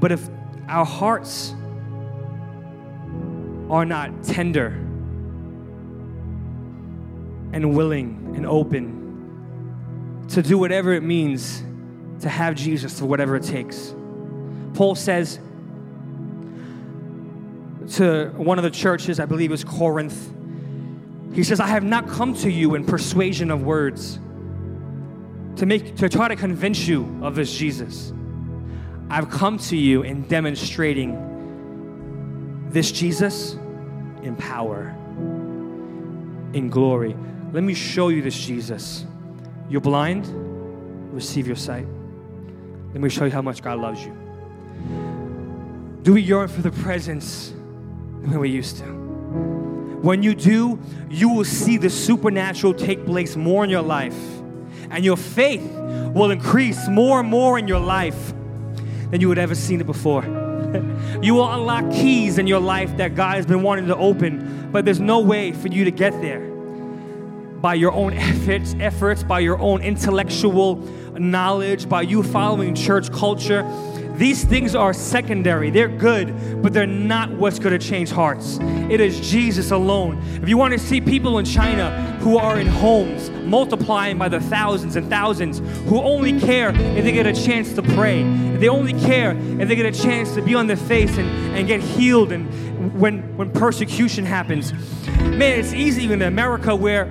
But 0.00 0.12
if 0.12 0.26
our 0.68 0.86
hearts 0.86 1.54
are 3.70 3.84
not 3.86 4.24
tender 4.24 4.66
and 7.52 7.74
willing 7.74 8.32
and 8.36 8.44
open 8.44 10.26
to 10.28 10.42
do 10.42 10.58
whatever 10.58 10.92
it 10.92 11.02
means 11.02 11.62
to 12.20 12.28
have 12.28 12.54
Jesus 12.56 12.98
for 12.98 13.06
whatever 13.06 13.36
it 13.36 13.44
takes. 13.44 13.94
Paul 14.74 14.94
says 14.94 15.38
to 17.96 18.32
one 18.36 18.58
of 18.58 18.64
the 18.64 18.70
churches, 18.70 19.20
I 19.20 19.24
believe 19.24 19.50
it 19.50 19.52
was 19.52 19.64
Corinth, 19.64 20.32
he 21.32 21.44
says, 21.44 21.60
I 21.60 21.68
have 21.68 21.84
not 21.84 22.08
come 22.08 22.34
to 22.34 22.50
you 22.50 22.74
in 22.74 22.84
persuasion 22.84 23.50
of 23.50 23.62
words 23.62 24.18
to 25.56 25.66
make 25.66 25.96
to 25.96 26.08
try 26.08 26.26
to 26.26 26.36
convince 26.36 26.88
you 26.88 27.20
of 27.22 27.36
this 27.36 27.56
Jesus. 27.56 28.12
I've 29.08 29.30
come 29.30 29.58
to 29.58 29.76
you 29.76 30.02
in 30.02 30.22
demonstrating 30.22 31.29
this 32.70 32.92
Jesus 32.92 33.54
in 34.22 34.36
power, 34.36 34.94
in 36.52 36.68
glory. 36.70 37.16
Let 37.52 37.64
me 37.64 37.74
show 37.74 38.08
you 38.08 38.22
this 38.22 38.38
Jesus. 38.38 39.04
You're 39.68 39.80
blind, 39.80 40.28
receive 41.12 41.46
your 41.46 41.56
sight. 41.56 41.86
Let 42.92 43.00
me 43.00 43.08
show 43.08 43.24
you 43.24 43.30
how 43.30 43.42
much 43.42 43.62
God 43.62 43.78
loves 43.80 44.04
you. 44.04 44.16
Do 46.02 46.14
we 46.14 46.22
yearn 46.22 46.48
for 46.48 46.62
the 46.62 46.70
presence 46.70 47.52
way 48.22 48.36
we 48.36 48.50
used 48.50 48.78
to? 48.78 48.84
When 48.84 50.22
you 50.22 50.34
do, 50.34 50.78
you 51.10 51.28
will 51.28 51.44
see 51.44 51.76
the 51.76 51.90
supernatural 51.90 52.72
take 52.72 53.04
place 53.04 53.36
more 53.36 53.64
in 53.64 53.70
your 53.70 53.82
life, 53.82 54.16
and 54.90 55.04
your 55.04 55.16
faith 55.16 55.68
will 56.14 56.30
increase 56.30 56.88
more 56.88 57.20
and 57.20 57.28
more 57.28 57.58
in 57.58 57.68
your 57.68 57.80
life 57.80 58.32
than 59.10 59.20
you 59.20 59.28
would 59.28 59.38
ever 59.38 59.54
seen 59.54 59.80
it 59.80 59.86
before. 59.86 60.39
you 61.22 61.34
will 61.34 61.52
unlock 61.52 61.90
keys 61.90 62.38
in 62.38 62.46
your 62.46 62.60
life 62.60 62.96
that 62.96 63.14
God 63.14 63.36
has 63.36 63.46
been 63.46 63.62
wanting 63.62 63.86
to 63.86 63.96
open, 63.96 64.70
but 64.70 64.84
there's 64.84 65.00
no 65.00 65.20
way 65.20 65.52
for 65.52 65.68
you 65.68 65.84
to 65.84 65.90
get 65.90 66.12
there 66.20 66.48
by 67.60 67.74
your 67.74 67.92
own 67.92 68.12
efforts, 68.14 68.74
efforts, 68.80 69.22
by 69.22 69.40
your 69.40 69.58
own 69.58 69.82
intellectual 69.82 70.76
knowledge, 71.18 71.88
by 71.88 72.02
you 72.02 72.22
following 72.22 72.74
church 72.74 73.10
culture. 73.12 73.62
These 74.20 74.44
things 74.44 74.74
are 74.74 74.92
secondary. 74.92 75.70
They're 75.70 75.88
good, 75.88 76.62
but 76.62 76.74
they're 76.74 76.86
not 76.86 77.30
what's 77.30 77.58
going 77.58 77.72
to 77.72 77.78
change 77.78 78.10
hearts. 78.10 78.58
It 78.60 79.00
is 79.00 79.18
Jesus 79.18 79.70
alone. 79.70 80.22
If 80.42 80.46
you 80.46 80.58
want 80.58 80.74
to 80.74 80.78
see 80.78 81.00
people 81.00 81.38
in 81.38 81.46
China 81.46 81.90
who 82.20 82.36
are 82.36 82.60
in 82.60 82.66
homes 82.66 83.30
multiplying 83.30 84.18
by 84.18 84.28
the 84.28 84.38
thousands 84.38 84.96
and 84.96 85.08
thousands, 85.08 85.60
who 85.88 86.02
only 86.02 86.38
care 86.38 86.68
if 86.68 87.02
they 87.02 87.12
get 87.12 87.26
a 87.26 87.32
chance 87.32 87.72
to 87.72 87.82
pray, 87.82 88.22
they 88.58 88.68
only 88.68 88.92
care 88.92 89.34
if 89.58 89.68
they 89.68 89.74
get 89.74 89.86
a 89.86 90.02
chance 90.02 90.34
to 90.34 90.42
be 90.42 90.54
on 90.54 90.66
their 90.66 90.76
face 90.76 91.16
and, 91.16 91.56
and 91.56 91.66
get 91.66 91.80
healed 91.80 92.30
and 92.30 93.00
when, 93.00 93.34
when 93.38 93.50
persecution 93.50 94.26
happens. 94.26 94.74
Man, 95.18 95.58
it's 95.58 95.72
easy 95.72 96.12
in 96.12 96.20
America 96.20 96.76
where 96.76 97.06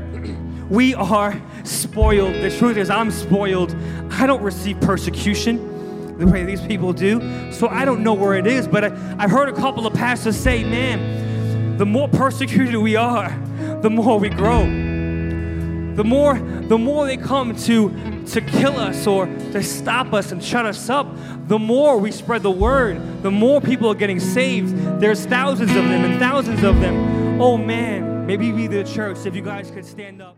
we 0.69 0.93
are 0.93 1.41
spoiled. 1.63 2.35
The 2.35 2.55
truth 2.55 2.77
is, 2.77 2.91
I'm 2.91 3.09
spoiled. 3.09 3.75
I 4.11 4.27
don't 4.27 4.43
receive 4.43 4.79
persecution 4.81 5.78
the 6.19 6.27
way 6.27 6.43
these 6.43 6.61
people 6.61 6.93
do. 6.93 7.51
So 7.51 7.67
I 7.67 7.85
don't 7.85 8.03
know 8.03 8.13
where 8.13 8.35
it 8.35 8.45
is, 8.45 8.67
but 8.67 8.83
I, 8.83 8.89
have 9.21 9.31
heard 9.31 9.49
a 9.49 9.53
couple 9.53 9.87
of 9.87 9.93
pastors 9.93 10.37
say, 10.37 10.63
man, 10.63 11.77
the 11.77 11.85
more 11.85 12.09
persecuted 12.09 12.75
we 12.75 12.95
are, 12.95 13.29
the 13.81 13.89
more 13.89 14.19
we 14.19 14.29
grow. 14.29 14.65
The 15.95 16.03
more, 16.03 16.37
the 16.37 16.77
more 16.77 17.05
they 17.05 17.17
come 17.17 17.55
to, 17.55 18.23
to 18.27 18.41
kill 18.41 18.77
us 18.77 19.07
or 19.07 19.25
to 19.25 19.63
stop 19.63 20.13
us 20.13 20.31
and 20.31 20.43
shut 20.43 20.65
us 20.65 20.89
up, 20.89 21.07
the 21.47 21.59
more 21.59 21.97
we 21.97 22.11
spread 22.11 22.43
the 22.43 22.51
word, 22.51 23.23
the 23.23 23.31
more 23.31 23.59
people 23.59 23.89
are 23.89 23.95
getting 23.95 24.19
saved. 24.19 24.75
There's 24.99 25.25
thousands 25.25 25.71
of 25.71 25.83
them 25.83 26.05
and 26.05 26.19
thousands 26.19 26.63
of 26.63 26.79
them. 26.79 27.41
Oh 27.41 27.57
man, 27.57 28.25
maybe 28.27 28.51
we 28.51 28.67
the 28.67 28.83
church, 28.83 29.25
if 29.25 29.35
you 29.35 29.41
guys 29.41 29.71
could 29.71 29.85
stand 29.85 30.21
up. 30.21 30.37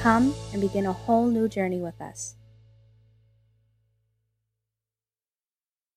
Come 0.00 0.34
and 0.54 0.62
begin 0.62 0.86
a 0.86 0.94
whole 0.94 1.26
new 1.26 1.46
journey 1.46 1.78
with 1.78 2.00
us. 2.00 2.34